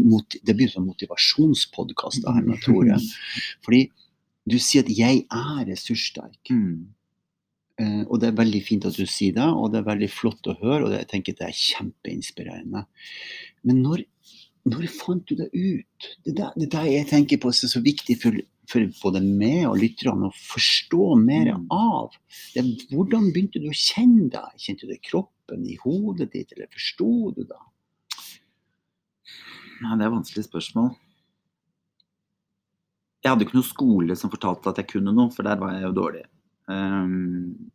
det 0.45 0.57
blir 0.57 0.71
sånn 0.71 0.87
motivasjonspodkast 0.87 2.29
her 2.29 2.43
nå, 2.45 2.59
tror 2.63 2.89
jeg. 2.93 3.13
Fordi 3.65 3.85
du 4.49 4.59
sier 4.59 4.83
at 4.83 4.91
'jeg 4.91 5.25
er 5.31 5.65
ressurssterk'. 5.71 6.51
Mm. 6.51 6.93
Uh, 7.81 8.03
og 8.05 8.19
det 8.21 8.27
er 8.29 8.37
veldig 8.37 8.59
fint 8.61 8.85
at 8.85 8.93
du 8.93 9.05
sier 9.09 9.33
det, 9.33 9.49
og 9.49 9.71
det 9.73 9.79
er 9.79 9.87
veldig 9.87 10.09
flott 10.13 10.45
å 10.45 10.53
høre, 10.59 10.83
og 10.83 10.91
det, 10.91 10.99
jeg 10.99 11.09
tenker 11.09 11.33
at 11.33 11.39
det 11.39 11.47
er 11.47 11.61
kjempeinspirerende. 11.61 12.83
Men 13.65 13.79
når 13.81 14.03
når 14.69 14.87
fant 14.95 15.23
du 15.27 15.35
det 15.35 15.49
ut? 15.51 16.09
Det 16.23 16.33
er 16.39 16.55
det 16.55 16.69
der 16.71 16.87
jeg 16.87 17.09
tenker 17.09 17.39
på 17.41 17.51
som 17.51 17.67
er 17.67 17.73
så 17.73 17.81
viktig 17.83 18.15
for, 18.21 18.37
for 18.71 18.87
både 19.01 19.21
meg 19.25 19.65
og 19.67 19.77
lytterne 19.81 20.29
å 20.29 20.37
forstå 20.37 21.09
mer 21.19 21.51
mm. 21.57 21.67
av. 21.75 22.15
Det, 22.55 22.63
hvordan 22.93 23.31
begynte 23.35 23.59
du 23.63 23.67
å 23.71 23.75
kjenne 23.75 24.29
deg? 24.31 24.55
Kjente 24.63 24.87
du 24.87 24.93
det 24.93 25.01
i 25.01 25.07
kroppen, 25.09 25.67
i 25.67 25.77
hodet 25.83 26.31
ditt, 26.35 26.55
eller 26.55 26.71
forsto 26.71 27.11
du 27.35 27.43
det? 27.43 27.61
Nei, 29.83 29.97
det 29.97 30.05
er 30.05 30.07
et 30.07 30.15
vanskelig 30.15 30.47
spørsmål. 30.47 30.93
Jeg 33.23 33.31
hadde 33.31 33.47
ikke 33.47 33.59
noe 33.59 33.67
skole 33.67 34.15
som 34.19 34.31
fortalte 34.31 34.71
at 34.71 34.79
jeg 34.79 34.91
kunne 34.95 35.11
noe, 35.15 35.31
for 35.31 35.47
der 35.47 35.59
var 35.59 35.75
jeg 35.75 35.85
jo 35.89 35.93
dårlig. 35.95 36.23
Um, 36.71 37.71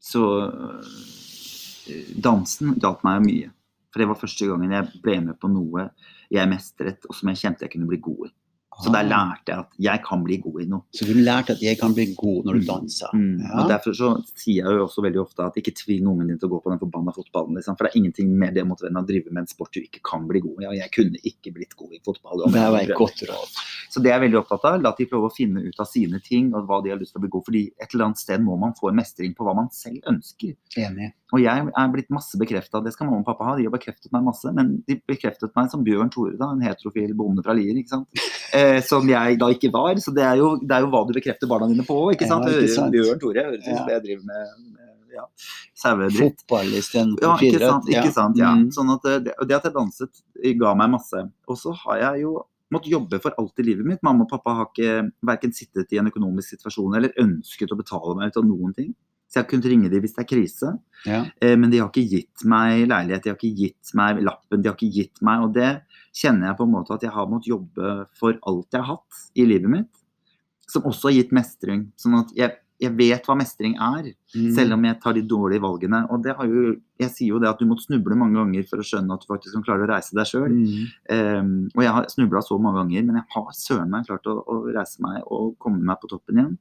så 0.00 0.24
øh, 0.48 2.12
dansen 2.24 2.76
hjalp 2.80 3.04
meg 3.04 3.24
mye. 3.24 3.52
For 3.90 4.02
det 4.02 4.10
var 4.10 4.20
første 4.20 4.46
gangen 4.46 4.76
jeg 4.76 5.02
ble 5.04 5.16
med 5.26 5.40
på 5.40 5.50
noe 5.50 5.90
jeg 6.30 6.50
mestret, 6.50 7.08
og 7.08 7.16
som 7.16 7.32
jeg 7.32 7.42
kjente 7.42 7.66
jeg 7.66 7.74
kunne 7.74 7.90
bli 7.90 7.98
god 8.04 8.28
i. 8.28 8.34
Så 8.80 8.88
der 8.92 9.02
ah. 9.02 9.08
lærte 9.10 9.50
jeg 9.50 9.58
at 9.60 9.72
jeg 9.82 10.00
kan 10.06 10.22
bli 10.24 10.36
god 10.40 10.60
i 10.62 10.66
noe. 10.70 10.86
Så 10.94 11.04
du 11.04 11.12
lærte 11.18 11.52
at 11.56 11.62
jeg 11.62 11.76
kan 11.80 11.92
bli 11.96 12.06
god 12.16 12.46
når 12.46 12.56
du 12.56 12.60
mm. 12.62 12.68
danser? 12.68 13.10
Mm. 13.12 13.42
Ja. 13.42 13.50
Og 13.60 13.72
Derfor 13.72 13.96
så 13.96 14.10
sier 14.30 14.62
jeg 14.62 14.78
jo 14.78 14.86
også 14.86 15.04
veldig 15.04 15.20
ofte 15.20 15.44
at 15.44 15.58
ikke 15.60 15.74
tving 15.76 16.08
ungen 16.08 16.30
din 16.30 16.38
til 16.40 16.48
å 16.48 16.52
gå 16.54 16.62
på 16.64 16.72
den 16.72 16.80
forbanna 16.80 17.12
fotballen. 17.16 17.58
Liksom. 17.58 17.76
For 17.76 17.86
det 17.86 17.92
er 17.92 18.00
ingenting 18.00 18.32
mer 18.40 18.54
det 18.56 18.64
mot 18.68 18.80
vennen 18.80 19.02
å 19.02 19.04
drive 19.08 19.34
med 19.34 19.42
en 19.42 19.50
sport 19.50 19.74
du 19.76 19.82
ikke 19.82 20.02
kan 20.06 20.24
bli 20.30 20.42
god 20.46 20.64
i. 20.64 20.68
Og 20.70 20.78
jeg 20.78 20.94
kunne 20.96 21.22
ikke 21.32 21.54
blitt 21.58 21.76
god 21.76 21.98
i 21.98 22.02
fotball. 22.06 22.46
Det 22.46 22.64
var 22.76 22.80
et 22.80 22.96
godt 22.96 23.24
råd. 23.28 23.60
Så 23.90 24.00
det 24.00 24.12
er 24.12 24.16
jeg 24.16 24.26
veldig 24.28 24.40
opptatt 24.44 24.68
av. 24.70 24.80
La 24.86 24.94
de 24.96 25.08
prøve 25.10 25.28
å 25.28 25.34
finne 25.34 25.66
ut 25.66 25.82
av 25.82 25.90
sine 25.90 26.22
ting 26.24 26.52
og 26.54 26.70
hva 26.70 26.80
de 26.84 26.94
har 26.94 27.00
lyst 27.00 27.16
til 27.16 27.20
å 27.20 27.26
bli 27.26 27.34
god 27.34 27.48
Fordi 27.50 27.64
et 27.74 27.88
eller 27.90 28.08
annet 28.08 28.22
sted 28.22 28.44
må 28.46 28.56
man 28.60 28.76
få 28.78 28.92
en 28.92 29.00
mestring 29.02 29.36
på 29.36 29.44
hva 29.44 29.58
man 29.58 29.68
selv 29.74 30.06
ønsker. 30.08 30.56
Enig. 30.80 31.12
Og 31.30 31.42
jeg 31.42 31.66
er 31.68 31.92
blitt 31.92 32.10
masse 32.12 32.38
bekrefta, 32.40 32.80
det 32.84 32.92
skal 32.94 33.08
mamma 33.08 33.22
og 33.22 33.28
pappa 33.28 33.46
ha, 33.46 33.56
de 33.58 33.66
har 33.68 33.74
bekreftet 33.74 34.10
meg 34.14 34.24
masse. 34.26 34.50
Men 34.56 34.76
de 34.88 34.98
bekreftet 35.08 35.54
meg 35.56 35.70
som 35.72 35.84
Bjørn 35.86 36.10
Tore, 36.12 36.34
da, 36.40 36.50
en 36.54 36.64
heterofil 36.64 37.14
bonde 37.18 37.44
fra 37.46 37.56
Lier. 37.56 37.76
ikke 37.80 37.96
sant? 37.96 38.08
Eh, 38.50 38.80
som 38.82 39.06
jeg 39.06 39.36
da 39.38 39.46
ikke 39.54 39.68
var. 39.70 39.94
Så 40.02 40.10
det 40.10 40.24
er 40.26 40.40
jo, 40.40 40.56
det 40.58 40.74
er 40.74 40.82
jo 40.82 40.88
hva 40.90 41.04
du 41.06 41.12
bekrefter 41.14 41.46
barna 41.46 41.68
dine 41.70 41.84
på 41.86 41.94
òg, 41.94 42.16
ikke 42.16 42.26
sant? 42.26 42.48
Ja, 42.50 42.58
ikke 42.58 42.72
sant? 42.74 42.90
Bjørn 42.90 43.20
Tore 43.22 43.44
høres 43.46 43.60
ut 43.62 43.68
som 43.68 43.84
det 43.86 43.94
jeg 43.94 44.02
driver 44.08 44.24
med. 44.26 44.88
Ja, 45.14 45.26
sauedritt. 45.78 46.42
Fotball 46.42 46.74
istedenfor 46.80 47.28
ja, 47.28 47.36
ikke 47.46 47.60
sant, 47.62 47.90
ikke 47.90 48.12
sant, 48.14 48.40
ja. 48.40 48.50
Mm. 48.58 48.68
Sånn 48.74 48.90
at 48.94 49.06
det, 49.06 49.34
det 49.46 49.56
at 49.56 49.68
jeg 49.68 49.74
danset 49.74 50.22
ga 50.64 50.74
meg 50.82 50.90
masse. 50.96 51.22
Og 51.50 51.60
så 51.62 51.74
har 51.84 52.02
jeg 52.02 52.24
jo 52.24 52.34
måttet 52.74 52.92
jobbe 52.94 53.20
for 53.22 53.34
alt 53.40 53.62
i 53.62 53.66
livet 53.66 53.86
mitt. 53.86 54.02
Mamma 54.06 54.26
og 54.26 54.30
pappa 54.30 54.54
har 54.60 54.70
ikke 54.70 55.10
verken 55.26 55.54
sittet 55.54 55.92
i 55.94 56.00
en 56.00 56.10
økonomisk 56.10 56.54
situasjon 56.54 56.98
eller 56.98 57.14
ønsket 57.22 57.74
å 57.74 57.78
betale 57.78 58.16
meg 58.18 58.30
ut 58.30 58.40
av 58.40 58.46
noen 58.46 58.74
ting. 58.76 58.92
Så 59.30 59.38
jeg 59.38 59.44
har 59.44 59.50
kunnet 59.52 59.68
ringe 59.70 59.90
dem 59.92 60.02
hvis 60.02 60.16
det 60.16 60.24
er 60.24 60.30
krise. 60.32 60.72
Ja. 61.06 61.20
Eh, 61.38 61.54
men 61.54 61.70
de 61.70 61.78
har 61.78 61.90
ikke 61.92 62.02
gitt 62.10 62.44
meg 62.50 62.82
leilighet, 62.90 63.22
de 63.22 63.30
har 63.30 63.38
ikke 63.38 63.62
gitt 63.62 63.92
meg 63.96 64.18
lappen, 64.26 64.58
de 64.58 64.68
har 64.68 64.74
ikke 64.76 64.90
gitt 64.92 65.22
meg 65.24 65.44
Og 65.46 65.54
det 65.54 65.70
kjenner 66.16 66.50
jeg 66.50 66.58
på 66.58 66.66
en 66.66 66.72
måte 66.74 66.96
at 66.96 67.04
jeg 67.06 67.14
har 67.14 67.28
måttet 67.30 67.52
jobbe 67.52 67.92
for 68.18 68.40
alt 68.50 68.74
jeg 68.74 68.82
har 68.82 68.98
hatt 68.98 69.20
i 69.38 69.46
livet 69.46 69.70
mitt. 69.70 69.92
Som 70.70 70.88
også 70.90 71.10
har 71.10 71.20
gitt 71.20 71.30
mestring. 71.34 71.86
Sånn 71.98 72.18
at 72.18 72.34
jeg, 72.34 72.56
jeg 72.82 72.94
vet 72.98 73.26
hva 73.26 73.36
mestring 73.38 73.76
er, 73.78 74.10
mm. 74.34 74.50
selv 74.56 74.74
om 74.74 74.88
jeg 74.88 74.98
tar 75.02 75.14
de 75.14 75.22
dårlige 75.30 75.62
valgene. 75.62 76.02
Og 76.10 76.26
det 76.26 76.34
har 76.38 76.50
jo, 76.50 76.74
jeg 76.98 77.14
sier 77.14 77.34
jo 77.36 77.40
det 77.42 77.50
at 77.52 77.62
du 77.62 77.70
måtte 77.70 77.86
snuble 77.86 78.18
mange 78.18 78.38
ganger 78.38 78.66
for 78.70 78.82
å 78.82 78.86
skjønne 78.86 79.14
at 79.14 79.22
du 79.22 79.30
faktisk 79.30 79.54
kan 79.58 79.66
klare 79.66 79.86
å 79.86 79.90
reise 79.92 80.18
deg 80.18 80.30
sjøl. 80.30 80.50
Mm. 80.50 80.90
Um, 81.14 81.54
og 81.76 81.86
jeg 81.86 81.94
har 81.98 82.10
snubla 82.14 82.42
så 82.46 82.58
mange 82.58 82.82
ganger, 82.82 83.06
men 83.06 83.22
jeg 83.22 83.28
har 83.36 83.48
søren 83.58 83.94
meg 83.94 84.10
klart 84.10 84.30
å, 84.30 84.36
å 84.42 84.60
reise 84.74 85.06
meg 85.06 85.22
og 85.26 85.54
komme 85.62 85.82
meg 85.86 86.02
på 86.02 86.10
toppen 86.10 86.42
igjen. 86.42 86.58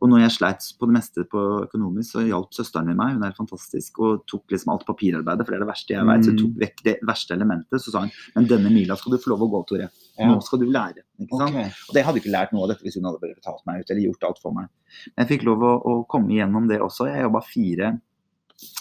Og 0.00 0.08
når 0.08 0.22
jeg 0.22 0.34
sleit 0.38 0.66
på 0.80 0.88
det 0.88 0.94
meste 0.96 1.24
på 1.28 1.40
økonomisk, 1.66 2.14
så 2.14 2.24
hjalp 2.24 2.54
søsteren 2.56 2.88
min 2.88 2.96
meg. 2.96 3.18
Hun 3.18 3.26
er 3.26 3.36
fantastisk 3.36 4.00
og 4.00 4.22
tok 4.30 4.54
liksom 4.54 4.72
alt 4.72 4.86
papirarbeidet, 4.88 5.44
for 5.44 5.52
det 5.52 5.58
er 5.58 5.64
det 5.64 5.70
verste 5.70 5.94
jeg 5.94 6.08
vet. 6.08 6.24
Så 6.24 6.32
hun 6.32 6.38
tok 6.40 6.52
mm. 6.54 6.60
vekk 6.64 6.82
det 6.86 6.94
verste 7.10 7.36
elementet. 7.36 7.84
Så 7.84 7.92
sa 7.92 8.04
hun 8.06 8.14
men 8.36 8.48
denne 8.48 8.72
mila 8.72 8.96
skal 8.96 9.14
du 9.14 9.20
få 9.20 9.34
lov 9.34 9.44
å 9.44 9.50
gå, 9.52 9.62
Tore. 9.68 9.90
Nå 10.20 10.38
skal 10.44 10.62
du 10.62 10.66
lære. 10.72 11.04
ikke 11.20 11.40
sant? 11.40 11.56
Okay. 11.56 11.72
Og 11.88 11.96
det 11.96 12.04
hadde 12.06 12.22
ikke 12.22 12.32
lært 12.32 12.54
noe 12.54 12.64
av 12.64 12.72
dette 12.72 12.86
hvis 12.86 12.96
hun 12.96 13.08
hadde 13.08 13.20
betalt 13.24 13.66
meg 13.68 13.82
ut 13.82 13.92
eller 13.92 14.06
gjort 14.06 14.28
alt 14.30 14.40
for 14.42 14.56
meg. 14.56 14.70
Men 15.12 15.24
jeg 15.24 15.32
fikk 15.34 15.48
lov 15.48 15.64
å, 15.64 15.74
å 15.76 15.94
komme 16.10 16.32
igjennom 16.36 16.68
det 16.70 16.80
også. 16.84 17.08
Jeg 17.10 17.26
jobba 17.26 17.44
fire 17.44 17.94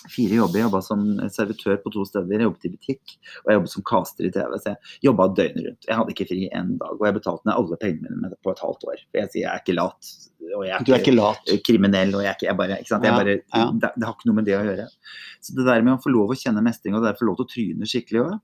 fire 0.10 0.40
jobber. 0.40 0.60
Jeg 0.60 0.68
jobba 0.68 0.82
som 0.86 1.06
servitør 1.34 1.78
på 1.84 1.94
to 1.94 2.06
steder. 2.08 2.34
Jeg 2.36 2.48
jobbet 2.48 2.68
i 2.68 2.74
butikk 2.74 3.14
og 3.44 3.52
jeg 3.52 3.60
jobbet 3.60 3.74
som 3.74 3.86
caster 3.92 4.28
i 4.28 4.32
TV. 4.36 4.58
Så 4.58 4.74
jeg 4.74 5.10
jobba 5.10 5.30
døgnet 5.38 5.68
rundt. 5.68 5.88
Jeg 5.90 6.00
hadde 6.00 6.16
ikke 6.16 6.28
fri 6.32 6.42
en 6.50 6.74
dag. 6.82 6.98
Og 6.98 7.06
jeg 7.08 7.18
betalte 7.20 7.50
ned 7.50 7.56
alle 7.56 7.80
pengene 7.84 8.18
mine 8.18 8.42
på 8.44 8.54
et 8.54 8.66
halvt 8.66 8.90
år. 8.90 9.06
For 9.08 9.22
jeg 9.22 9.34
sier 9.34 9.46
jeg 9.46 9.52
er 9.54 9.64
ikke 9.64 9.78
lat. 9.78 10.12
Og 10.50 10.66
jeg 10.66 10.76
er, 10.76 10.86
du 10.86 10.94
er 10.96 11.04
ikke, 11.04 11.16
lat. 11.16 11.56
kriminell. 11.66 12.14
og 12.18 12.24
jeg 12.26 12.32
er 12.32 12.38
ikke, 12.38 12.50
jeg 12.50 12.60
bare, 12.60 12.80
ikke 12.82 12.94
sant? 12.94 13.08
Jeg 13.08 13.18
bare, 13.22 13.36
ja, 13.38 13.64
ja. 13.64 13.66
Det, 13.74 13.92
det, 13.96 14.08
har 14.08 14.16
ikke 14.18 14.30
noe 14.32 14.40
med 14.40 14.50
det 14.50 14.58
å 14.58 14.64
gjøre. 14.66 14.88
Så 15.46 15.58
det 15.58 15.68
der 15.70 15.86
med 15.86 15.96
å 15.96 16.04
få 16.04 16.14
lov 16.14 16.34
å 16.34 16.40
kjenne 16.40 16.64
mestring 16.66 16.96
og 16.96 17.04
det 17.04 17.12
der 17.12 17.20
få 17.20 17.30
lov 17.30 17.40
til 17.40 17.48
å 17.48 17.52
tryne 17.54 17.90
skikkelig 17.90 18.24
òg, 18.24 18.38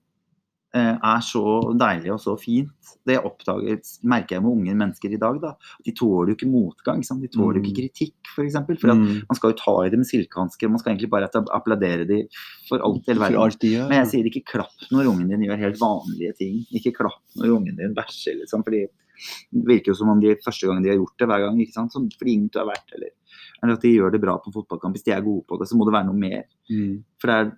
er 0.76 1.22
så 1.24 1.42
deilig 1.78 2.12
og 2.14 2.20
så 2.22 2.34
fint. 2.40 2.72
Det 3.06 3.16
oppdaget, 3.22 3.86
merker 4.08 4.36
jeg 4.36 4.44
med 4.44 4.52
unge 4.52 4.74
mennesker 4.78 5.14
i 5.14 5.20
dag. 5.20 5.38
Da. 5.42 5.52
De 5.86 5.94
tåler 5.96 6.32
jo 6.32 6.36
ikke 6.38 6.50
motgang. 6.50 7.04
Sant? 7.06 7.22
De 7.22 7.30
tåler 7.32 7.60
mm. 7.60 7.64
ikke 7.64 7.76
kritikk, 7.80 8.16
f.eks. 8.24 8.34
For, 8.34 8.44
eksempel, 8.46 8.78
for 8.82 8.92
mm. 8.92 9.06
man 9.28 9.38
skal 9.38 9.52
jo 9.52 9.58
ta 9.60 9.76
i 9.84 9.92
det 9.92 10.00
med 10.00 10.10
silkehansker. 10.10 10.72
Man 10.72 10.82
skal 10.82 10.94
egentlig 10.94 11.12
bare 11.12 11.30
applaudere 11.30 12.06
dem 12.08 12.26
for 12.68 12.82
alt 12.82 13.06
i 13.06 13.12
hele 13.12 13.24
verden. 13.24 13.66
Gjør, 13.66 13.88
Men 13.90 14.02
jeg 14.02 14.12
sier 14.12 14.30
ikke 14.30 14.46
klapp 14.56 14.86
når 14.92 15.10
ungen 15.12 15.32
din 15.32 15.46
gjør 15.46 15.62
helt 15.64 15.80
vanlige 15.80 16.38
ting. 16.42 16.62
Ikke 16.76 16.94
klapp 16.98 17.40
når 17.40 17.58
ungen 17.60 17.78
din 17.78 17.96
bæsjer, 17.96 18.40
liksom. 18.42 18.66
Fordi 18.66 18.86
det 18.86 19.64
virker 19.68 19.92
jo 19.92 19.98
som 20.00 20.10
om 20.12 20.20
de 20.20 20.34
første 20.44 20.68
gang 20.68 20.82
de 20.84 20.92
har 20.92 20.98
gjort 20.98 21.14
det, 21.18 21.30
hver 21.30 21.46
gang. 21.46 21.60
ikke 21.62 21.76
sant? 21.76 21.94
Så 21.94 22.02
flink 22.20 22.52
du 22.52 22.60
har 22.60 22.68
vært, 22.68 22.90
eller, 22.96 23.14
eller, 23.62 23.78
at 23.78 23.86
de 23.86 23.94
gjør 23.94 24.12
det 24.12 24.22
bra 24.22 24.36
på 24.42 24.52
fotballkamp. 24.54 24.96
Hvis 24.96 25.06
de 25.06 25.14
er 25.16 25.24
gode 25.24 25.46
på 25.48 25.58
det, 25.60 25.70
så 25.70 25.78
må 25.78 25.88
det 25.88 25.96
være 25.96 26.10
noe 26.10 26.20
mer. 26.20 26.44
Mm. 26.68 27.00
For 27.22 27.32
det 27.32 27.38
er 27.38 27.54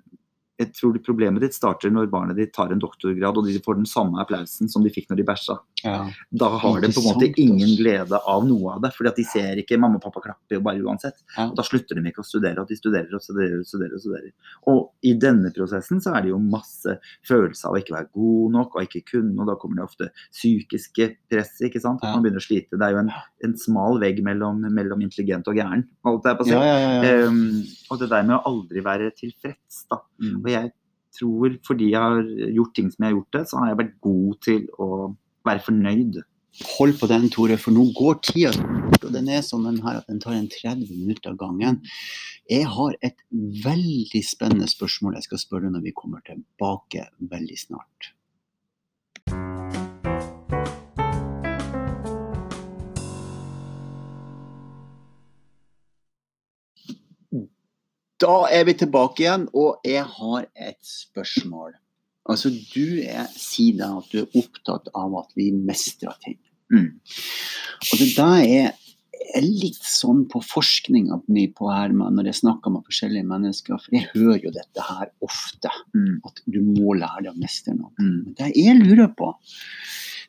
jeg 0.59 0.73
tror 0.75 0.95
det 0.97 1.05
problemet 1.07 1.43
ditt 1.45 1.55
starter 1.55 1.93
når 1.95 2.09
barnet 2.11 2.39
ditt 2.39 2.51
tar 2.57 2.73
en 2.75 2.81
doktorgrad 2.83 3.37
og 3.39 3.47
de 3.47 3.61
får 3.63 3.79
den 3.79 3.87
samme 3.87 4.19
applausen 4.23 4.71
som 4.71 4.83
de 4.83 4.91
fikk 4.91 5.07
når 5.11 5.21
de 5.21 5.27
bæsja. 5.29 5.55
Ja. 5.85 5.99
Da 6.43 6.49
har 6.59 6.81
de 6.83 6.91
på 6.91 7.03
en 7.03 7.07
måte 7.07 7.29
ingen 7.39 7.77
glede 7.79 8.19
av 8.19 8.47
noe 8.49 8.75
av 8.75 8.83
det, 8.83 8.91
fordi 8.97 9.13
at 9.13 9.21
de 9.21 9.27
ser 9.29 9.63
ikke 9.63 9.79
mamma 9.79 10.01
og 10.01 10.05
pappa 10.09 10.25
klapper 10.25 10.59
jo 10.59 10.65
bare 10.67 10.83
uansett. 10.83 11.23
Ja. 11.37 11.47
Og 11.47 11.55
da 11.59 11.65
slutter 11.67 11.99
de 11.99 12.11
ikke 12.11 12.25
å 12.25 12.27
studere, 12.27 12.65
og 12.65 12.71
de 12.71 12.79
studerer 12.79 13.15
og 13.15 13.23
studerer 13.23 13.61
og 13.61 13.69
studerer. 13.71 13.95
Og 13.95 14.03
studerer. 14.03 14.35
Og 14.73 14.83
i 15.07 15.15
denne 15.21 15.53
prosessen 15.55 16.03
så 16.03 16.17
er 16.17 16.27
det 16.27 16.33
jo 16.33 16.43
masse 16.43 16.99
følelse 17.29 17.69
av 17.69 17.77
å 17.77 17.83
ikke 17.83 17.95
være 17.95 18.11
god 18.19 18.59
nok 18.59 18.75
og 18.75 18.89
ikke 18.89 19.05
kunne, 19.15 19.37
og 19.39 19.51
da 19.53 19.59
kommer 19.63 19.79
det 19.79 19.87
ofte 19.87 20.11
psykiske 20.35 21.13
press, 21.31 21.55
ikke 21.63 21.83
sant. 21.85 22.03
Ja. 22.03 22.17
Man 22.17 22.27
begynner 22.27 22.43
å 22.43 22.49
slite. 22.49 22.75
Det 22.75 22.89
er 22.89 22.97
jo 22.97 23.05
en, 23.05 23.13
en 23.47 23.59
smal 23.63 24.03
vegg 24.03 24.25
mellom, 24.27 24.65
mellom, 24.67 25.07
intelligent 25.07 25.47
og 25.47 25.63
gæren, 25.63 25.87
holdt 26.07 26.27
jeg 26.27 26.41
på 26.41 26.49
å 26.49 26.51
si. 26.51 26.59
Um, 26.59 27.45
og 27.89 28.01
det 28.01 28.11
der 28.13 28.27
med 28.27 28.39
å 28.39 28.43
aldri 28.51 28.85
være 28.85 29.13
tilfreds, 29.17 29.85
da. 29.91 30.03
Mm. 30.23 30.41
Og 30.43 30.51
jeg 30.53 30.73
tror 31.19 31.55
fordi 31.67 31.93
jeg 31.93 32.03
har 32.03 32.53
gjort 32.57 32.75
ting 32.77 32.91
som 32.93 33.05
jeg 33.05 33.13
har 33.13 33.17
gjort 33.19 33.39
det, 33.39 33.45
så 33.51 33.61
har 33.61 33.71
jeg 33.71 33.81
vært 33.83 33.95
god 34.05 34.43
til 34.45 34.67
å 34.79 34.91
være 35.49 35.65
fornøyd. 35.67 36.21
Hold 36.75 36.99
på 36.99 37.09
den, 37.11 37.29
Tore, 37.33 37.57
for 37.61 37.75
nå 37.75 37.87
går 37.97 38.21
tida 38.27 38.53
og 38.99 39.15
den 39.15 39.29
er 39.33 39.45
sånn 39.47 39.67
den 39.69 39.81
her 39.85 40.01
at 40.01 40.09
den 40.11 40.21
tar 40.23 40.37
en 40.37 40.49
30 40.51 40.91
minutter 40.91 41.33
av 41.33 41.39
gangen. 41.41 41.81
Jeg 42.51 42.67
har 42.69 42.97
et 43.05 43.19
veldig 43.65 44.23
spennende 44.25 44.69
spørsmål 44.71 45.19
jeg 45.19 45.29
skal 45.29 45.43
spørre 45.43 45.73
når 45.73 45.85
vi 45.87 45.97
kommer 45.97 46.25
tilbake 46.27 47.07
veldig 47.31 47.59
snart. 47.61 48.13
Da 58.19 58.49
er 58.51 58.65
vi 58.67 58.75
tilbake 58.79 59.23
igjen, 59.23 59.47
og 59.55 59.85
jeg 59.87 60.03
har 60.03 60.49
et 60.59 60.81
spørsmål. 60.83 61.77
Altså, 62.29 62.51
Du 62.51 62.99
er, 63.05 63.29
sier 63.39 63.79
da 63.79 63.93
at 64.01 64.11
du 64.13 64.21
er 64.25 64.41
opptatt 64.41 64.91
av 64.97 65.15
at 65.23 65.31
vi 65.39 65.53
mestrer 65.55 66.17
ting. 66.25 66.39
Mm. 66.75 66.99
Og 66.99 68.01
det 68.01 68.09
der 68.17 68.43
er, 68.43 68.75
er, 69.37 69.45
litt 69.47 69.81
sånn 69.87 70.27
på 70.29 70.43
forskninga 70.45 71.23
mi 71.33 71.47
på 71.49 71.71
her 71.71 71.95
når 71.95 72.29
jeg 72.29 72.41
snakker 72.43 72.75
med 72.75 72.85
forskjellige 72.91 73.29
mennesker, 73.31 73.79
for 73.81 73.97
jeg 73.97 74.11
hører 74.11 74.43
jo 74.49 74.53
dette 74.57 74.89
her 74.91 75.09
ofte, 75.25 75.73
mm. 75.95 76.19
at 76.29 76.43
du 76.45 76.59
må 76.67 76.99
lære 76.99 77.29
deg 77.29 77.33
å 77.33 77.39
mestre 77.39 77.77
noe. 77.79 77.95
Mm. 78.03 78.35
Det 78.37 78.51
jeg 78.59 78.77
lurer 78.83 79.09
på, 79.17 79.31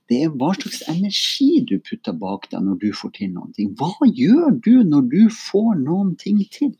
det 0.10 0.21
er 0.23 0.38
hva 0.38 0.54
slags 0.56 0.86
energi 0.89 1.65
du 1.67 1.75
putter 1.84 2.15
bak 2.21 2.47
deg 2.54 2.63
når 2.65 2.80
du 2.86 2.88
får 3.02 3.17
til 3.17 3.34
noe. 3.34 3.67
Hva 3.82 4.08
gjør 4.08 4.56
du 4.62 4.71
når 4.93 5.12
du 5.12 5.21
får 5.34 5.75
noen 5.82 6.15
ting 6.21 6.45
til? 6.54 6.78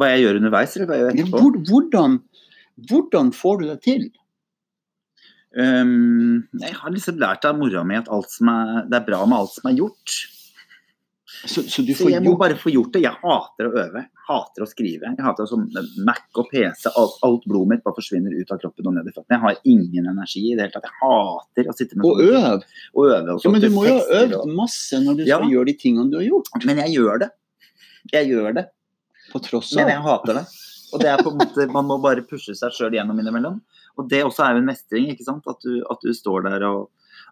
Hva 0.00 0.08
jeg 0.14 0.24
gjør 0.24 0.40
underveis, 0.40 0.74
eller 0.76 0.88
hva 0.88 0.96
jeg 0.96 1.04
gjør 1.04 1.14
etterpå? 1.14 1.44
Hvordan, 1.70 2.18
hvordan 2.88 3.32
får 3.36 3.60
du 3.60 3.68
det 3.68 3.78
til? 3.84 4.08
Um, 5.50 6.44
jeg 6.62 6.76
har 6.78 6.92
liksom 6.94 7.16
lært 7.18 7.46
av 7.48 7.56
mora 7.58 7.82
mi 7.82 7.96
at 7.98 8.06
er, 8.08 8.84
det 8.86 9.00
er 9.00 9.08
bra 9.08 9.24
med 9.26 9.42
alt 9.42 9.56
som 9.56 9.66
er 9.68 9.80
gjort. 9.80 10.20
Så, 11.30 11.62
så, 11.62 11.82
så 11.96 12.08
jeg 12.10 12.20
må 12.24 12.34
bare 12.36 12.56
få 12.58 12.72
gjort 12.72 12.92
det. 12.94 13.04
Jeg 13.06 13.16
hater 13.22 13.68
å 13.68 13.72
øve. 13.80 14.02
Hater 14.28 14.64
å 14.64 14.68
skrive. 14.68 15.08
Jeg 15.08 15.24
hater 15.24 15.48
sånn 15.48 15.68
Mac 16.06 16.26
og 16.38 16.50
PC. 16.50 16.90
Alt, 16.90 17.16
alt 17.26 17.46
blodet 17.48 17.70
mitt 17.70 17.84
bare 17.86 17.96
forsvinner 17.96 18.34
ut 18.34 18.50
av 18.52 18.60
kroppen 18.60 18.90
og 18.90 18.96
ned 18.98 19.08
i 19.08 19.14
føttene. 19.14 19.38
Jeg 19.38 19.44
har 19.44 19.70
ingen 19.72 20.10
energi 20.10 20.42
i 20.50 20.56
det 20.58 20.66
hele 20.66 20.74
tatt. 20.74 20.90
Jeg 20.90 20.98
hater 21.00 21.70
å 21.70 21.76
sitte 21.78 21.96
med 21.96 22.08
Og 22.10 22.24
øve. 22.26 22.58
Og 22.92 23.08
øve 23.08 23.38
ja, 23.38 23.54
men 23.54 23.64
du 23.64 23.70
må 23.72 23.86
jo 23.86 23.94
ha 23.96 24.20
øvd 24.24 24.52
masse 24.58 25.00
når 25.00 25.22
du 25.22 25.24
skal 25.24 25.46
ja. 25.46 25.54
gjøre 25.54 25.70
de 25.70 25.76
tingene 25.80 26.12
du 26.12 26.18
har 26.20 26.26
gjort. 26.28 26.52
Men 26.68 26.82
jeg 26.84 26.96
gjør 26.98 27.24
det. 27.24 27.30
Jeg 28.12 28.30
gjør 28.34 28.58
det. 28.58 28.66
På 29.32 29.42
tross 29.42 29.72
av. 29.76 29.82
Men 29.82 29.94
jeg 29.94 30.04
hater 30.06 30.40
det. 30.40 30.46
Og 30.90 31.02
det 31.02 31.10
er 31.10 31.22
på 31.22 31.30
en 31.30 31.38
måte, 31.38 31.66
Man 31.70 31.86
må 31.86 32.00
bare 32.02 32.24
pushe 32.26 32.54
seg 32.58 32.74
sjøl 32.74 32.96
gjennom 32.96 33.18
innimellom. 33.22 33.60
Og 33.98 34.08
det 34.10 34.24
også 34.26 34.46
er 34.46 34.56
jo 34.56 34.62
en 34.62 34.70
mestring. 34.70 35.10
ikke 35.12 35.26
sant? 35.26 35.46
At 35.50 35.62
du, 35.64 35.80
at 35.90 36.02
du 36.02 36.12
står 36.16 36.48
der 36.48 36.66
og, 36.68 36.88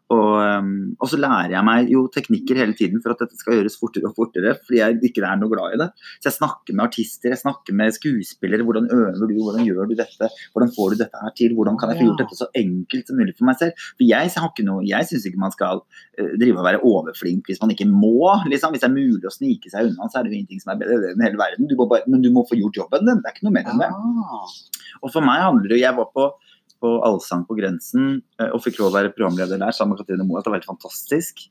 og, 0.09 0.29
um, 0.41 0.69
og, 0.97 1.05
så 1.11 1.19
lærer 1.21 1.53
jeg 1.53 1.65
meg 1.69 1.91
jo 1.93 2.07
teknikker 2.13 2.57
hele 2.63 2.73
tiden 2.77 3.03
for 3.05 3.13
at 3.13 3.21
dette 3.21 3.37
skal 3.37 3.59
gjøres 3.59 3.77
fortere 3.77 4.09
og 4.09 4.17
fortere, 4.17 4.55
fordi 4.65 4.81
jeg 4.81 4.97
ikke 5.11 5.25
er 5.29 5.37
noe 5.41 5.53
glad 5.53 5.75
i 5.77 5.81
det. 5.83 5.89
Så 6.17 6.31
jeg 6.31 6.37
snakker 6.39 6.77
med 6.77 6.87
artister, 6.87 7.29
jeg 7.35 7.41
snakker 7.43 7.77
med 7.77 7.93
skuespillere. 7.97 8.65
Hvordan 8.65 8.89
øver 8.95 9.21
du, 9.21 9.35
hvordan 9.37 9.67
gjør 9.69 9.91
du 9.91 9.93
dette? 9.99 10.31
Hvordan 10.55 10.73
får 10.73 10.95
du 10.95 11.03
dette 11.03 11.25
her 11.25 11.35
til? 11.37 11.53
Hvordan 11.59 11.77
kan 11.81 11.93
jeg 11.93 12.01
få 12.01 12.09
gjort 12.09 12.23
dette 12.25 12.41
så 12.41 12.49
enkelt 12.63 13.13
som 13.13 13.21
mulig 13.21 13.37
for 13.37 13.51
meg 13.51 13.61
selv? 13.61 13.85
For 14.01 14.09
jeg 14.09 14.33
har 14.39 14.49
ikke 14.49 14.69
noe, 14.71 14.87
jeg 14.89 15.11
syns 15.11 15.29
ikke 15.29 15.45
man 15.45 15.57
skal 15.57 15.85
uh, 15.85 16.33
drive 16.41 16.57
og 16.57 16.69
være 16.71 16.83
overflink 16.89 17.53
hvis 17.53 17.61
man 17.61 17.77
ikke 17.77 17.91
må. 17.93 18.33
liksom. 18.49 18.73
Hvis 18.73 18.87
det 18.87 18.89
er 18.89 18.97
mulig 18.97 19.29
å 19.29 19.37
snike 19.37 19.73
seg 19.75 19.93
unna, 19.93 20.09
så 20.09 20.23
er 20.23 20.25
det 20.25 20.33
jo 20.33 20.41
ingenting 20.41 20.65
som 20.65 20.73
er 20.73 20.83
bedre 20.87 21.13
enn 21.13 21.29
hele 21.29 21.41
verden. 21.41 21.69
Du 21.69 21.77
bare, 21.85 22.07
men 22.09 22.25
du 22.25 22.33
må 22.33 22.49
få 22.49 22.57
gjort 22.57 22.81
jobben 22.81 23.05
din. 23.05 23.21
Det 23.21 23.29
er 23.29 23.37
ikke 23.37 23.51
noe 23.51 23.59
mer 23.61 23.69
enn 23.75 23.85
det. 23.85 23.93
Og 25.05 25.13
for 25.13 25.21
meg 25.21 25.45
handler 25.45 25.69
det 25.69 25.83
Jeg 25.85 25.97
var 25.99 26.09
på 26.17 26.31
på 26.83 26.91
Allsang 27.07 27.45
på 27.49 27.57
grensen 27.59 28.21
eh, 28.41 28.51
og 28.53 28.63
fikk 28.65 28.81
lov 28.81 28.93
å 28.93 28.97
være 28.97 29.13
programleder 29.15 29.61
der 29.61 29.75
sammen 29.75 29.97
med 29.97 30.03
Katrine 30.03 30.27
Moe. 30.27 30.43
Det 30.43 30.53
var 30.53 30.61
helt 30.61 30.69
fantastisk. 30.69 31.45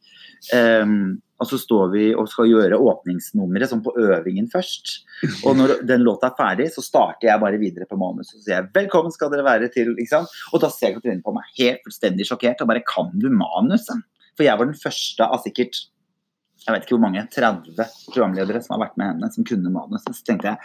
Um, 0.53 1.17
og 1.41 1.49
så 1.49 1.59
står 1.61 1.91
vi 1.93 2.05
og 2.17 2.29
skal 2.31 2.49
gjøre 2.49 2.79
åpningsnummeret 2.81 3.71
sånn 3.71 3.83
på 3.85 3.93
øvingen 4.01 4.47
først. 4.53 4.93
Og 5.45 5.57
når 5.59 5.75
den 5.89 6.05
låta 6.05 6.31
er 6.31 6.37
ferdig, 6.37 6.69
så 6.73 6.83
starter 6.85 7.29
jeg 7.29 7.43
bare 7.43 7.59
videre 7.61 7.89
på 7.89 7.99
manus. 7.99 8.33
Og 8.33 8.45
sier 8.45 8.69
'velkommen 8.73 9.13
skal 9.13 9.31
dere 9.33 9.45
være 9.45 9.69
til'. 9.73 9.93
Og 10.53 10.61
da 10.61 10.69
ser 10.73 10.95
Katrine 10.95 11.21
på 11.25 11.35
meg 11.35 11.51
helt 11.59 11.83
fullstendig 11.85 12.25
sjokkert 12.29 12.61
og 12.61 12.71
bare 12.71 12.85
'kan 12.85 13.11
du 13.13 13.29
manuset?' 13.29 14.03
For 14.37 14.45
jeg 14.45 14.57
var 14.57 14.65
den 14.65 14.77
første 14.77 15.23
av 15.25 15.41
sikkert 15.41 15.87
jeg 16.67 16.75
vet 16.75 16.83
ikke 16.83 16.97
hvor 16.97 17.05
mange, 17.05 17.21
30 17.31 17.85
programledere 18.11 18.59
som 18.63 18.75
har 18.75 18.87
vært 18.87 18.97
med 18.99 19.07
henne, 19.07 19.29
som 19.31 19.45
kunne 19.47 19.71
manus. 19.71 20.03
Så 20.03 20.25
tenkte 20.27 20.51
jeg 20.51 20.57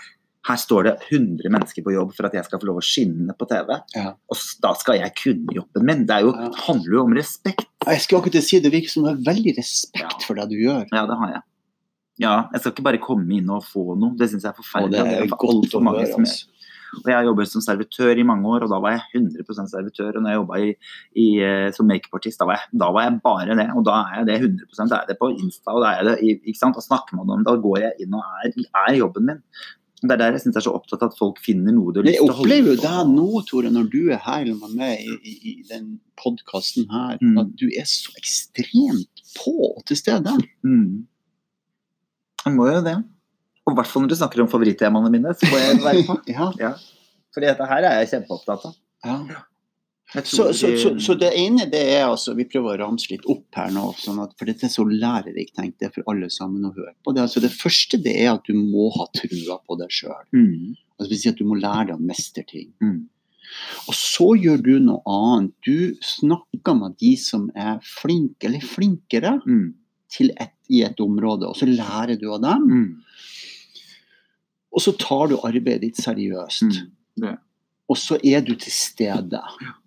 her 0.49 0.59
står 0.59 0.89
det 0.89 0.93
100 1.11 1.53
mennesker 1.55 1.85
på 1.87 1.95
jobb 1.95 2.15
for 2.17 2.27
at 2.27 2.35
jeg 2.35 2.47
skal 2.49 2.59
få 2.59 2.69
lov 2.71 2.81
å 2.81 2.85
skinne 2.85 3.35
på 3.39 3.47
TV. 3.51 3.77
Ja. 3.95 4.15
Og 4.27 4.41
da 4.65 4.73
skal 4.79 4.99
jeg 4.99 5.15
kunne 5.21 5.55
jobben 5.55 5.87
min. 5.87 6.05
Det 6.09 6.19
jo, 6.25 6.33
ja. 6.35 6.51
handler 6.67 6.99
jo 6.99 7.05
om 7.05 7.15
respekt. 7.15 7.69
Jeg 7.87 8.03
skulle 8.03 8.23
akkurat 8.23 8.47
si 8.47 8.61
Det 8.63 8.73
virker 8.75 8.91
som 8.91 9.07
du 9.07 9.13
har 9.13 9.21
veldig 9.31 9.55
respekt 9.59 10.03
ja. 10.03 10.27
for 10.27 10.39
det 10.39 10.49
du 10.51 10.59
gjør. 10.59 10.87
Ja, 10.91 11.07
det 11.11 11.19
har 11.21 11.37
jeg. 11.37 11.45
Ja, 12.21 12.33
Jeg 12.53 12.61
skal 12.61 12.75
ikke 12.75 12.87
bare 12.91 13.03
komme 13.03 13.39
inn 13.39 13.51
og 13.51 13.63
få 13.67 13.95
noe. 13.95 14.17
Det 14.19 14.29
syns 14.31 14.45
jeg 14.45 14.53
er 14.53 14.59
forferdelig. 14.59 14.99
Og 14.99 15.13
det 15.13 15.21
er 15.21 15.31
godt 15.33 15.79
å 15.79 15.85
høre, 15.87 16.09
altså. 16.11 16.49
Og 16.93 17.07
jeg 17.09 17.17
har 17.17 17.25
jobbet 17.25 17.49
som 17.49 17.63
servitør 17.65 18.19
i 18.21 18.25
mange 18.29 18.45
år, 18.53 18.67
og 18.67 18.73
da 18.73 18.79
var 18.85 18.99
jeg 18.99 19.23
100% 19.23 19.71
servitør. 19.71 20.11
Og 20.19 20.25
når 20.25 20.35
jeg 20.35 20.39
jobba 20.41 20.59
eh, 20.61 21.69
som 21.73 21.89
makeupartist, 21.89 22.43
da, 22.43 22.59
da, 22.83 22.91
var 22.93 23.07
jeg 23.07 23.21
bare 23.25 23.57
det. 23.57 23.69
Og 23.79 23.87
da 23.89 23.95
er 24.03 24.19
jeg 24.19 24.29
det 24.29 24.37
100 24.43 24.75
Da 24.77 24.85
er 24.85 24.99
jeg 24.99 25.11
det 25.15 25.17
på 25.23 25.31
Insta, 25.33 25.73
og 25.73 25.87
da 25.87 25.95
er 25.97 26.11
det, 26.11 26.19
ikke 26.43 26.59
sant? 26.61 26.77
Da 26.77 26.85
snakker 26.85 27.17
man 27.17 27.33
om 27.33 27.41
det, 27.41 27.49
da 27.49 27.57
går 27.65 27.79
jeg 27.87 28.05
inn 28.05 28.19
og 28.19 28.27
er, 28.43 28.59
er 28.83 28.99
jobben 28.99 29.31
min. 29.31 29.41
Det 30.03 30.17
er 30.17 30.19
der 30.19 30.35
jeg 30.35 30.43
syns 30.43 30.57
jeg 30.57 30.61
er 30.61 30.67
så 30.67 30.75
opptatt 30.75 31.05
av 31.05 31.13
at 31.13 31.19
folk 31.19 31.39
finner 31.45 31.75
noe 31.75 31.93
de 31.95 32.03
har 32.03 32.07
lyst 32.09 32.19
til 32.19 32.33
å 32.33 32.35
holde 32.35 32.49
på 32.49 32.51
Jeg 32.51 32.63
opplever 32.63 32.75
jo 32.75 32.83
det 32.83 33.13
nå, 33.13 33.43
Tore, 33.47 33.71
når 33.71 33.87
du 33.93 34.01
er 34.11 34.21
her 34.25 34.49
med 34.51 34.75
meg 34.81 35.05
i, 35.07 35.35
i, 35.35 35.53
den 35.69 35.87
podkasten 36.19 36.89
her, 36.91 37.21
mm. 37.23 37.39
at 37.39 37.53
du 37.61 37.69
er 37.71 37.87
så 37.87 38.11
ekstremt 38.19 39.23
på 39.39 39.55
og 39.69 39.85
til 39.89 40.01
stede. 40.01 40.35
Mm. 40.67 41.05
Jeg 42.43 42.55
må 42.57 42.67
jo 42.67 42.83
det. 42.83 42.99
Og 43.63 43.77
i 43.77 43.79
hvert 43.79 43.93
fall 43.93 44.05
når 44.05 44.11
du 44.11 44.19
snakker 44.19 44.43
om 44.43 44.51
favorittemaene 44.51 45.13
mine, 45.15 45.37
så 45.39 45.49
må 45.53 45.63
jeg 45.63 45.79
være 45.87 46.05
på. 46.11 46.19
ja. 46.35 46.51
ja. 46.61 46.75
Fordi 47.33 47.49
dette 47.49 47.71
her 47.71 47.89
er 47.89 48.03
jeg 48.03 48.11
kjempeopptatt 48.17 48.69
av. 48.69 48.77
Ja. 49.07 49.43
Så, 50.13 50.53
så, 50.53 50.69
så, 50.77 50.91
så, 51.01 51.15
det 51.17 51.31
ene 51.41 51.65
det 51.73 51.81
er 51.95 52.03
altså 52.05 52.35
Vi 52.37 52.45
prøver 52.45 52.75
å 52.75 52.81
ramse 52.83 53.09
litt 53.09 53.25
opp 53.33 53.57
her 53.57 53.71
nå, 53.73 53.87
sånn 53.97 54.21
at, 54.21 54.35
for 54.37 54.51
dette 54.51 54.67
er 54.69 54.73
så 54.73 54.85
lærerikt 54.85 55.55
tenkte 55.57 55.87
jeg 55.87 55.95
for 55.95 56.13
alle 56.13 56.29
sammen 56.33 56.67
å 56.69 56.73
høre 56.75 56.93
på. 57.01 57.15
Det, 57.17 57.25
altså, 57.25 57.41
det 57.41 57.53
første 57.55 58.01
det 58.03 58.13
er 58.21 58.35
at 58.35 58.45
du 58.49 58.53
må 58.59 58.91
ha 58.99 59.07
trua 59.17 59.57
på 59.65 59.79
deg 59.81 59.95
sjøl. 59.95 60.27
Mm. 60.37 60.75
Altså, 60.99 61.17
si 61.17 61.33
at 61.33 61.41
du 61.41 61.49
må 61.49 61.57
lære 61.57 61.89
deg 61.93 61.97
å 61.97 62.11
mestre 62.13 62.45
ting. 62.49 62.69
Mm. 62.85 63.01
Og 63.89 63.97
så 63.97 64.29
gjør 64.41 64.65
du 64.65 64.73
noe 64.85 65.01
annet. 65.09 65.55
Du 65.65 66.05
snakker 66.05 66.77
med 66.79 66.97
de 67.01 67.15
som 67.21 67.49
er 67.57 67.81
flinke 67.85 68.49
eller 68.49 68.65
flinkere 68.65 69.39
mm. 69.45 69.67
et, 70.21 70.57
i 70.73 70.85
et 70.87 71.05
område, 71.05 71.49
og 71.49 71.57
så 71.57 71.69
lærer 71.69 72.19
du 72.21 72.29
av 72.35 72.43
dem. 72.45 72.69
Mm. 72.69 72.91
Og 74.73 74.85
så 74.85 74.95
tar 74.97 75.33
du 75.33 75.39
arbeidet 75.41 75.83
ditt 75.89 76.01
seriøst. 76.01 76.83
Mm. 77.21 77.39
Og 77.93 77.99
så 78.01 78.17
er 78.25 78.45
du 78.45 78.55
til 78.57 78.73
stede. 78.73 79.41
Ja. 79.41 79.79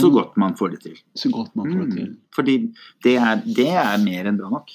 Så 0.00 0.10
godt 0.14 0.38
man 0.40 0.54
får 0.58 0.76
det 0.76 0.80
til. 0.86 1.00
Så 1.18 1.32
godt 1.34 1.56
man 1.58 1.72
får 1.72 1.82
det 1.84 1.96
til. 1.96 2.06
Mm. 2.12 2.20
Fordi 2.36 2.56
det 3.04 3.16
er, 3.16 3.42
det 3.44 3.68
er, 3.72 3.98
mer 4.04 4.30
enn 4.30 4.38
bra 4.40 4.52
nok. 4.52 4.72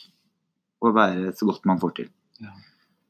Å 0.83 0.91
være 0.93 1.33
så 1.37 1.47
godt 1.47 1.67
man 1.69 1.81
får 1.81 1.97
til. 2.01 2.11
Ja. 2.43 2.53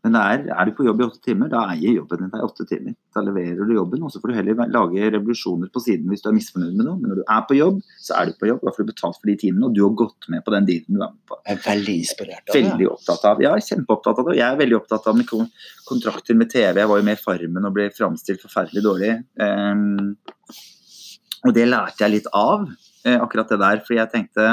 Men 0.04 0.18
er, 0.20 0.42
er, 0.52 0.68
du 0.68 0.76
på 0.76 0.84
jobb 0.84 1.00
i 1.00 1.06
åtte 1.06 1.22
timer, 1.24 1.48
da 1.52 1.62
eier 1.72 1.96
jobben 1.96 2.26
din 2.26 2.32
deg 2.34 2.44
åtte 2.44 2.66
timer. 2.68 2.96
Da 3.16 3.22
leverer 3.24 3.64
du 3.64 3.72
jobben, 3.72 4.02
og 4.04 4.12
så 4.12 4.20
får 4.20 4.34
du 4.34 4.36
heller 4.36 4.66
lage 4.68 5.12
revolusjoner 5.16 5.70
på 5.72 5.80
siden 5.86 6.12
hvis 6.12 6.26
du 6.26 6.28
er 6.28 6.36
misfornøyd 6.36 6.74
med 6.76 6.90
noe. 6.90 6.98
Men 7.00 7.14
når 7.14 7.22
du 7.22 7.24
er 7.24 7.46
på 7.48 7.56
jobb, 7.56 7.78
så 8.04 8.18
er 8.20 8.28
du 8.28 8.36
på 8.36 8.50
jobb. 8.50 8.60
Da 8.68 8.74
får 8.76 8.84
du 8.84 8.92
betalt 8.92 9.20
for 9.22 9.32
de 9.32 9.38
timene, 9.46 9.70
og 9.70 9.78
du 9.78 9.80
har 9.86 9.96
gått 10.04 10.28
med 10.34 10.44
på 10.44 10.56
den 10.58 10.68
dealen 10.68 10.98
du 10.98 11.00
er 11.00 11.14
med 11.14 11.32
på. 11.32 11.40
Jeg 11.40 11.56
er 11.56 11.64
veldig 11.70 11.96
inspirert 12.02 12.44
av 12.44 12.52
det. 12.52 12.66
Veldig 12.68 12.90
opptatt 12.92 13.26
av, 13.32 13.46
ja, 13.48 13.54
kjempeopptatt 13.70 14.20
av 14.20 14.28
det. 14.28 14.38
Jeg 14.42 14.48
er 14.50 14.60
veldig 14.66 14.80
opptatt 14.82 15.08
av 15.08 15.20
med 15.22 15.34
kontrakter 15.88 16.40
med 16.42 16.52
TV. 16.52 16.84
Jeg 16.84 16.92
var 16.92 17.00
jo 17.00 17.08
med 17.08 17.20
i 17.22 17.24
Farmen 17.24 17.72
og 17.72 17.76
ble 17.80 17.88
framstilt 17.96 18.44
forferdelig 18.44 18.84
dårlig. 18.84 19.14
Um, 19.40 20.16
og 21.44 21.54
det 21.56 21.68
lærte 21.68 22.06
jeg 22.06 22.16
litt 22.18 22.30
av, 22.34 22.66
eh, 23.06 23.20
akkurat 23.20 23.52
det 23.52 23.60
der. 23.60 23.84
For 23.86 23.98
jeg 23.98 24.12
tenkte 24.14 24.48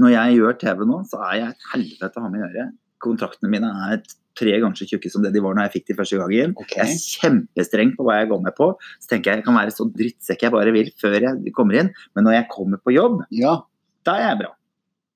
når 0.00 0.14
jeg 0.14 0.38
gjør 0.38 0.58
TV 0.58 0.84
nå, 0.88 1.00
så 1.06 1.20
er 1.28 1.34
jeg 1.38 1.54
et 1.54 1.66
helvete 1.74 2.18
å 2.18 2.24
ha 2.24 2.30
med 2.32 2.42
å 2.42 2.48
gjøre. 2.48 2.66
Kontraktene 3.04 3.52
mine 3.52 3.70
er 3.90 4.00
tre 4.34 4.56
ganger 4.58 4.80
så 4.80 4.88
tjukke 4.88 5.10
som 5.12 5.22
det 5.22 5.30
de 5.34 5.42
var 5.44 5.54
når 5.54 5.68
jeg 5.68 5.74
fikk 5.76 5.86
de 5.92 5.98
første 6.00 6.18
gangen. 6.18 6.56
Okay. 6.58 6.80
Jeg 6.80 6.96
er 6.96 7.04
kjempestreng 7.20 7.94
på 7.94 8.06
hva 8.06 8.18
jeg 8.20 8.32
går 8.32 8.42
med 8.48 8.56
på. 8.58 8.72
Så 9.02 9.12
tenker 9.12 9.30
jeg 9.30 9.42
jeg 9.42 9.46
kan 9.46 9.58
være 9.60 9.74
så 9.76 9.86
drittsekk 9.92 10.42
jeg 10.46 10.54
bare 10.56 10.74
vil 10.74 10.90
før 11.00 11.16
jeg 11.20 11.54
kommer 11.54 11.78
inn. 11.82 11.94
Men 12.16 12.28
når 12.28 12.38
jeg 12.40 12.50
kommer 12.56 12.82
på 12.82 12.96
jobb, 12.96 13.22
ja. 13.34 13.60
da 14.08 14.18
er 14.18 14.30
jeg 14.32 14.42
bra. 14.42 14.52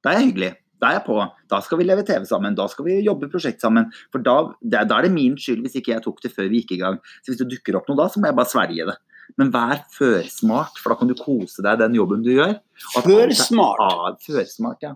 Da 0.05 0.13
er 0.13 0.21
jeg 0.21 0.31
hyggelig. 0.31 0.53
Da 0.79 0.93
er 0.93 1.01
jeg 1.01 1.07
på. 1.09 1.19
Da 1.51 1.59
skal 1.65 1.81
vi 1.81 1.89
leve 1.89 2.05
TV 2.07 2.29
sammen. 2.29 2.55
Da 2.59 2.69
skal 2.71 2.87
vi 2.87 3.01
jobbe 3.03 3.31
prosjekt 3.33 3.65
sammen. 3.65 3.89
For 4.15 4.23
da, 4.23 4.37
da 4.63 4.85
er 4.87 5.09
det 5.09 5.15
min 5.17 5.35
skyld 5.41 5.65
hvis 5.67 5.81
ikke 5.81 5.97
jeg 5.97 6.05
tok 6.05 6.23
det 6.23 6.31
før 6.37 6.53
vi 6.53 6.63
gikk 6.63 6.77
i 6.77 6.83
gang. 6.85 7.01
Så 7.25 7.33
hvis 7.33 7.43
det 7.43 7.51
dukker 7.57 7.81
opp 7.81 7.91
noe 7.91 7.99
da, 7.99 8.07
så 8.13 8.23
må 8.23 8.31
jeg 8.31 8.39
bare 8.39 8.53
svelge 8.53 8.87
det. 8.93 8.99
Men 9.39 9.53
vær 9.55 9.85
førsmart, 9.95 10.79
for 10.81 10.93
da 10.93 10.99
kan 11.01 11.11
du 11.11 11.14
kose 11.18 11.62
deg 11.64 11.83
den 11.83 11.99
jobben 11.99 12.24
du 12.24 12.33
gjør. 12.33 12.57
Førsmart? 12.97 13.83
Ja, 13.85 14.14
førsmart, 14.24 14.87
ja. 14.87 14.95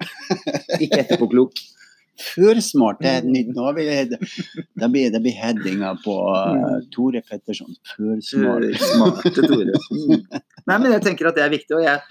Ikke 0.81 1.03
etterpåklok. 1.05 1.61
Førsmart 2.23 3.01
det 3.03 3.13
er 3.19 3.27
nytt. 3.27 3.53
Nå 3.57 3.71
blir 3.77 3.89
det, 3.89 4.19
det 4.79 4.89
blir, 4.93 5.13
det 5.15 5.21
blir 5.25 5.37
headinga 5.37 5.95
på 6.05 6.17
uh, 6.29 6.81
Tore 6.95 7.23
Petterson. 7.27 7.73
Førsmart. 7.95 8.69
Førsmarte 8.79 9.47
Tore. 9.47 9.79
Mm. 9.93 10.27
Nei, 10.69 10.77
men 10.77 10.91
jeg 10.95 11.05
tenker 11.09 11.31
at 11.31 11.39
det 11.39 11.47
er 11.47 11.55
viktig. 11.55 11.79
og 11.79 11.87
jeg 11.87 12.03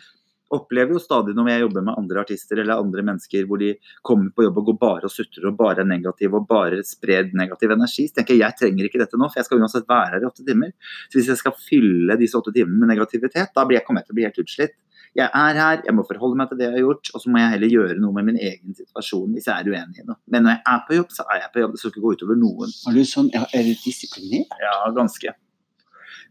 opplever 0.56 0.96
jo 0.96 1.02
stadig 1.02 1.36
når 1.38 1.50
jeg 1.52 1.64
jobber 1.66 1.86
med 1.88 1.98
andre 2.00 2.22
artister 2.24 2.62
eller 2.62 2.82
andre 2.82 3.06
mennesker 3.08 3.48
hvor 3.50 3.62
de 3.62 3.74
kommer 4.08 4.32
på 4.36 4.46
jobb 4.46 4.60
og 4.62 4.70
går 4.70 4.78
bare 4.82 5.10
og 5.10 5.14
sutrer 5.14 5.50
og 5.50 5.58
bare 5.60 5.84
er 5.84 5.90
negative 5.90 6.40
og 6.40 6.48
bare 6.50 6.82
sprer 6.88 7.32
negativ 7.38 7.74
energi, 7.76 8.08
så 8.10 8.20
tenker 8.20 8.36
jeg 8.36 8.46
jeg 8.46 8.58
trenger 8.60 8.88
ikke 8.88 9.02
dette 9.02 9.20
nå, 9.20 9.30
for 9.30 9.42
jeg 9.42 9.48
skal 9.48 9.62
uansett 9.64 9.90
være 9.90 10.16
her 10.16 10.24
i 10.26 10.30
åtte 10.30 10.46
timer. 10.48 10.72
Så 11.10 11.20
hvis 11.20 11.32
jeg 11.32 11.42
skal 11.42 11.58
fylle 11.58 12.18
disse 12.20 12.38
åtte 12.40 12.54
timene 12.56 12.84
med 12.84 12.94
negativitet, 12.96 13.54
da 13.56 13.66
blir 13.68 13.80
jeg, 13.80 13.88
kommet 13.88 14.08
til 14.08 14.16
å 14.16 14.20
bli 14.20 14.28
helt 14.28 14.42
utslitt. 14.42 14.78
Jeg 15.18 15.28
er 15.28 15.58
her, 15.60 15.82
jeg 15.84 15.96
må 15.96 16.06
forholde 16.08 16.40
meg 16.40 16.48
til 16.48 16.60
det 16.60 16.70
jeg 16.70 16.76
har 16.78 16.86
gjort, 16.86 17.10
og 17.12 17.24
så 17.24 17.32
må 17.32 17.42
jeg 17.42 17.54
heller 17.56 17.74
gjøre 17.74 17.98
noe 18.00 18.16
med 18.16 18.30
min 18.30 18.38
egen 18.40 18.78
situasjon 18.78 19.34
hvis 19.36 19.50
jeg 19.50 19.56
er 19.58 19.72
uenig 19.72 20.04
i 20.04 20.06
noe. 20.08 20.20
Men 20.32 20.48
når 20.48 20.56
jeg 20.56 20.62
er 20.74 20.86
på 20.88 21.00
jobb, 21.00 21.10
så 21.16 21.26
er 21.28 21.42
jeg 21.42 21.52
på 21.52 21.64
jobb. 21.64 21.74
Det 21.74 21.82
skal 21.82 21.92
ikke 21.92 22.04
gå 22.06 22.14
utover 22.16 22.40
noen. 22.40 22.72
Er 22.88 22.96
du 22.96 23.02
sånn, 23.10 23.28
er 23.42 23.68
du 23.68 23.74
disiplinert? 23.84 24.56
Ja, 24.64 24.78
ganske. 24.96 25.36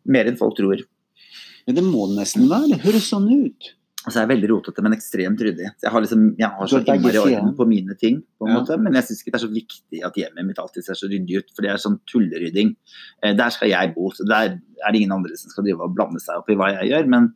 Mer 0.08 0.30
enn 0.30 0.40
folk 0.40 0.56
tror. 0.56 0.86
Men 1.66 1.76
det 1.76 1.84
må 1.84 2.08
nesten 2.14 2.48
være. 2.48 2.72
Det 2.72 2.80
høres 2.86 3.10
sånn 3.12 3.28
ut. 3.28 3.74
Og 4.00 4.08
så 4.08 4.16
er 4.16 4.24
jeg 4.24 4.30
veldig 4.30 4.48
rotete, 4.48 4.82
men 4.84 4.94
ekstremt 4.96 5.42
ryddig. 5.44 5.66
Jeg 5.82 5.92
har, 5.92 6.00
liksom, 6.00 6.22
jeg 6.40 6.48
har 6.56 6.68
så 6.72 6.78
innmari 6.80 7.18
orden 7.20 7.50
på 7.58 7.66
mine 7.68 7.96
ting, 8.00 8.22
på 8.40 8.46
en 8.46 8.54
ja. 8.54 8.60
måte, 8.62 8.78
men 8.80 8.96
jeg 8.96 9.04
syns 9.06 9.20
ikke 9.20 9.34
det 9.34 9.38
er 9.38 9.42
så 9.42 9.50
viktig 9.52 10.00
at 10.08 10.16
hjemmet 10.16 10.48
mitt 10.48 10.62
alltid 10.62 10.86
ser 10.86 10.96
så 10.96 11.10
ryddig 11.10 11.42
ut, 11.42 11.52
for 11.52 11.66
det 11.66 11.72
er 11.74 11.82
sånn 11.82 11.98
tullerydding. 12.08 12.72
Eh, 13.20 13.34
der 13.36 13.52
skal 13.52 13.68
jeg 13.68 13.92
bo, 13.98 14.08
så 14.16 14.24
der 14.24 14.56
er 14.80 14.94
det 14.94 15.02
ingen 15.02 15.16
andre 15.16 15.36
som 15.38 15.52
skal 15.52 15.66
drive 15.66 15.86
og 15.86 15.94
blande 15.96 16.20
seg 16.22 16.40
opp 16.40 16.50
i 16.50 16.56
hva 16.58 16.70
jeg 16.74 16.90
gjør. 16.90 17.10
Men, 17.12 17.30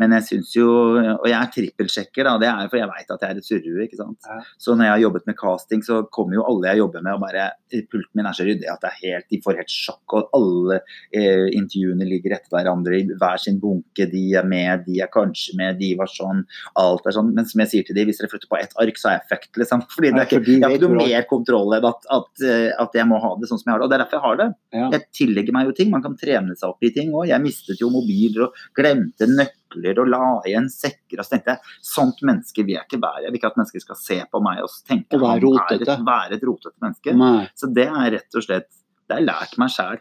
men 0.00 0.16
jeg 0.18 0.26
syns 0.30 0.54
jo 0.56 0.66
Og 0.96 1.26
jeg 1.28 1.36
er 1.36 1.52
trippelsjekker, 1.54 2.26
da. 2.26 2.36
Det 2.40 2.48
er 2.50 2.70
for 2.72 2.80
jeg 2.80 2.90
veit 2.90 3.12
at 3.14 3.24
jeg 3.24 3.34
er 3.34 3.40
et 3.40 3.48
surrehue, 3.48 3.86
ikke 3.86 4.00
sant. 4.00 4.18
Ja. 4.28 4.40
Så 4.60 4.76
når 4.76 4.88
jeg 4.88 4.94
har 4.94 5.04
jobbet 5.06 5.28
med 5.30 5.38
casting, 5.40 5.84
så 5.86 6.02
kommer 6.12 6.38
jo 6.38 6.46
alle 6.48 6.72
jeg 6.72 6.82
jobber 6.82 7.04
med 7.06 7.16
og 7.16 7.22
bare 7.24 7.50
Pulten 7.90 8.16
min 8.16 8.28
er 8.28 8.36
så 8.36 8.46
ryddig 8.46 8.68
at 8.70 8.82
det 8.82 8.88
er 8.88 9.00
helt, 9.02 9.26
de 9.32 9.40
får 9.42 9.58
helt 9.58 9.72
sjokk, 9.72 10.14
og 10.16 10.36
alle 10.36 10.78
eh, 11.10 11.48
intervjuene 11.56 12.06
ligger 12.08 12.36
etter 12.36 12.52
hverandre 12.54 13.00
i 13.00 13.04
hver 13.10 13.40
sin 13.42 13.58
bunke. 13.60 14.06
De 14.10 14.22
er 14.38 14.46
med, 14.48 14.84
de 14.86 15.00
er 15.02 15.10
kanskje 15.12 15.56
med, 15.58 15.80
de 15.80 15.90
var 15.98 16.10
sånn. 16.10 16.44
Alt 16.78 17.08
er 17.08 17.16
sånn. 17.16 17.32
Men 17.36 17.48
som 17.48 17.62
jeg 17.64 17.72
sier 17.72 17.88
til 17.88 17.98
de, 17.98 18.06
hvis 18.08 18.22
dere 18.22 18.30
flytter 18.32 18.50
på 18.50 18.60
ett 18.60 18.76
ark, 18.82 19.00
så 19.00 19.10
er 19.10 19.18
jeg 19.18 19.26
fucked, 19.32 19.52
liksom. 19.62 19.84
Fordi 19.96 20.12
det 20.14 20.22
er 20.22 20.30
ikke, 20.30 20.42
jeg 20.46 20.64
har 20.64 20.76
ikke 20.76 20.92
noe 20.92 21.02
mer 21.02 21.28
kontroll 21.30 21.76
enn 21.76 21.88
at, 21.90 22.08
at, 22.18 22.30
eh, 22.46 22.68
at, 22.72 22.96
jeg 22.96 23.10
må 23.10 23.20
ha 23.22 23.32
det 23.40 23.50
sånn 23.50 23.60
som 23.60 23.70
jeg 23.70 23.74
har 23.74 23.82
det. 23.82 23.88
Og 23.88 23.92
det 23.92 23.98
er 23.98 24.04
derfor 24.04 24.18
jeg 24.18 24.26
har 24.26 24.40
det. 24.42 24.48
Ja. 24.78 24.88
Jeg 24.96 25.06
tillegger 25.20 25.58
meg 25.58 25.70
jo 25.70 25.76
ting. 25.80 25.92
Man 25.92 26.04
kan 26.06 26.16
trene 26.20 26.56
seg 26.56 26.70
opp 26.70 26.85
i 26.85 26.85
ting 26.94 27.12
òg. 27.14 27.28
Jeg 27.30 27.42
mistet 27.44 27.80
jo 27.82 27.90
mobiler 27.92 28.46
og 28.46 28.60
glemte 28.76 29.28
nøkler 29.30 30.00
og 30.02 30.10
la 30.12 30.22
igjen 30.48 30.68
sekker. 30.72 31.18
Og 31.18 31.26
så 31.26 31.34
tenkte 31.34 31.54
jeg 31.56 31.76
sånt 31.90 32.22
menneske 32.26 32.64
vil 32.64 32.76
jeg 32.76 32.88
ikke 32.88 33.02
være. 33.02 33.24
Jeg 33.26 33.32
vil 33.32 33.40
ikke 33.40 33.52
at 33.52 33.60
mennesker 33.60 33.84
skal 33.84 34.00
se 34.00 34.20
på 34.32 34.42
meg 34.44 34.62
og 34.64 34.78
tenke 34.88 35.18
at 35.18 35.26
han 35.26 35.46
er 35.46 35.76
et, 35.76 36.06
være 36.10 36.38
et 36.38 36.46
rotete 36.50 36.76
menneske. 36.84 37.16
Nei. 37.24 37.42
Så 37.58 37.70
det 37.76 37.88
er 37.88 38.12
rett 38.18 38.38
og 38.40 38.46
slett 38.48 38.70
Det 39.06 39.14
har 39.14 39.22
jeg 39.22 39.28
lært 39.28 39.58
meg 39.62 39.70
sjæl. 39.70 40.00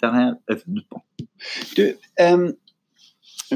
Det 0.00 0.12
har 0.12 0.22
jeg 0.22 0.56
øvd 0.56 0.78
på. 0.92 1.02
Du, 1.76 1.84
um, 2.24 2.46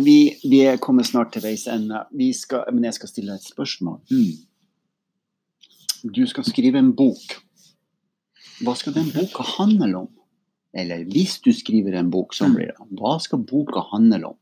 vi, 0.05 0.19
vi 0.45 0.61
kommer 0.81 1.05
snart 1.09 1.33
til 1.35 1.45
veis 1.45 1.67
ende. 1.69 2.05
Men 2.13 2.85
jeg 2.89 2.97
skal 2.99 3.13
stille 3.13 3.37
et 3.37 3.49
spørsmål. 3.49 4.01
Mm. 4.13 6.11
Du 6.17 6.27
skal 6.29 6.45
skrive 6.49 6.81
en 6.81 6.95
bok. 6.97 7.41
Hva 8.61 8.75
skal 8.77 8.93
den 8.97 9.09
boka 9.13 9.45
handle 9.57 10.05
om? 10.05 10.09
Eller 10.77 11.05
hvis 11.11 11.41
du 11.43 11.51
skriver 11.55 11.97
en 11.99 12.11
bok, 12.13 12.35
så 12.37 12.49
blir 12.53 12.71
det 12.71 12.99
Hva 12.99 13.17
skal 13.23 13.43
boka 13.47 13.83
handle 13.91 14.35
om? 14.35 14.39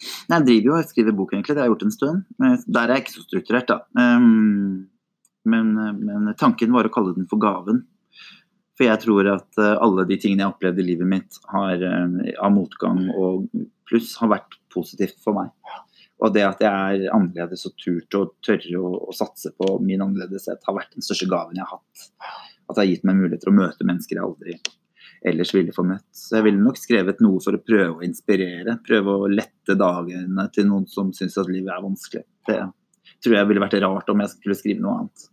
Jeg 0.00 0.46
driver 0.46 0.68
jo 0.70 0.76
og 0.78 0.88
skriver 0.88 1.16
bok, 1.16 1.34
egentlig. 1.34 1.56
Det 1.56 1.60
har 1.60 1.68
jeg 1.68 1.74
gjort 1.74 1.86
en 1.86 1.96
stund. 1.96 2.22
Der 2.40 2.84
er 2.86 2.94
jeg 2.94 3.04
ikke 3.04 3.16
så 3.18 3.24
strukturert, 3.26 3.68
da. 3.68 3.80
Ehm, 4.00 4.86
men, 5.50 5.74
men, 5.98 6.30
tanken 6.40 6.72
var 6.72 6.88
å 6.88 6.92
kalle 6.94 7.12
den 7.16 7.28
for 7.28 7.42
Gaven. 7.42 7.82
For 8.78 8.88
jeg 8.88 9.02
tror 9.02 9.28
at 9.34 9.60
eh, 9.60 9.76
alle 9.84 10.06
de 10.08 10.16
tingene 10.16 10.40
jeg 10.40 10.48
har 10.48 10.54
opplevd 10.54 10.80
i 10.80 10.86
livet 10.86 11.08
mitt 11.10 11.36
har, 11.52 11.84
eh, 11.84 12.32
av 12.40 12.54
motgang 12.54 13.10
og 13.12 13.50
pluss, 13.90 14.14
har 14.22 14.32
vært 14.32 14.56
positivt 14.72 15.20
for 15.20 15.36
meg. 15.36 15.52
Og 16.24 16.32
det 16.32 16.46
at 16.46 16.64
jeg 16.64 17.04
er 17.04 17.12
annerledes 17.12 17.66
og 17.68 17.76
turt 17.80 18.16
og 18.16 18.34
tørre 18.44 18.80
å, 18.80 18.94
å 19.04 19.16
satse 19.16 19.52
på 19.56 19.74
min 19.84 20.00
annerledeshet, 20.04 20.64
har 20.64 20.78
vært 20.80 20.96
den 20.96 21.04
største 21.04 21.28
gaven 21.28 21.60
jeg 21.60 21.68
har 21.68 21.76
hatt. 21.76 22.06
At 22.70 22.78
det 22.78 22.82
har 22.86 22.92
gitt 22.94 23.08
meg 23.08 23.20
mulighet 23.20 23.44
til 23.44 23.52
å 23.52 23.58
møte 23.60 23.88
mennesker 23.88 24.16
jeg 24.16 24.24
aldri 24.30 24.56
ellers 25.26 25.54
ville 25.54 25.74
få 25.76 25.84
møtt. 25.86 26.06
Så 26.16 26.38
jeg 26.38 26.48
ville 26.48 26.62
nok 26.64 26.78
skrevet 26.80 27.20
noe 27.24 27.40
for 27.44 27.56
å 27.56 27.62
prøve 27.62 27.98
å 27.98 28.04
inspirere. 28.06 28.78
Prøve 28.86 29.16
å 29.16 29.30
lette 29.30 29.76
dagene 29.78 30.46
til 30.54 30.70
noen 30.70 30.86
som 30.90 31.12
syns 31.16 31.38
at 31.40 31.50
livet 31.50 31.72
er 31.74 31.84
vanskelig. 31.84 32.26
Det 32.48 32.62
tror 33.24 33.36
jeg 33.36 33.50
ville 33.50 33.62
vært 33.62 33.78
rart 33.84 34.10
om 34.12 34.24
jeg 34.24 34.34
skulle 34.34 34.58
skrive 34.58 34.84
noe 34.84 35.02
annet. 35.02 35.28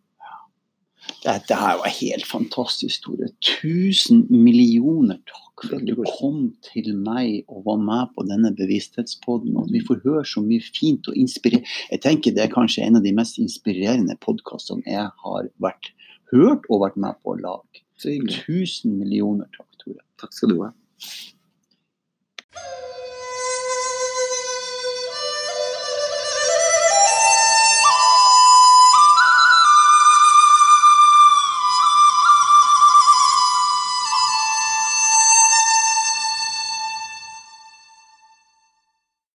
Dette 1.24 1.56
er 1.56 1.78
jo 1.78 1.84
en 1.88 1.98
helt 1.98 2.28
fantastisk, 2.28 2.98
historie. 2.98 3.30
Tusen 3.44 4.26
millioner 4.32 5.20
takk 5.30 5.64
for 5.64 5.78
at 5.78 5.86
du 5.88 5.96
kom 6.20 6.42
til 6.68 6.92
meg 7.00 7.48
og 7.48 7.64
var 7.66 7.80
med 7.82 8.12
på 8.16 8.26
denne 8.28 8.52
bevissthetspodden. 8.58 9.56
Og 9.58 9.72
vi 9.74 9.82
får 9.88 10.04
høre 10.04 10.26
så 10.28 10.44
mye 10.44 10.64
fint 10.64 11.08
og 11.10 11.18
inspirerende. 11.18 11.70
Jeg 11.94 12.04
tenker 12.04 12.36
det 12.36 12.46
er 12.46 12.54
kanskje 12.54 12.86
en 12.86 13.00
av 13.00 13.08
de 13.08 13.16
mest 13.16 13.40
inspirerende 13.42 14.18
podkastene 14.24 14.86
jeg 14.86 15.08
har 15.24 15.50
vært 15.64 15.94
hørt 16.34 16.68
og 16.70 16.84
vært 16.84 17.00
med 17.00 17.20
på 17.24 17.34
å 17.34 17.40
lage. 17.40 17.84
Tusen 17.98 19.00
millioner 19.00 19.50
takk. 19.56 19.67
Takk 20.18 20.34
skal 20.34 20.54
du 20.54 20.62
ha. 20.64 20.72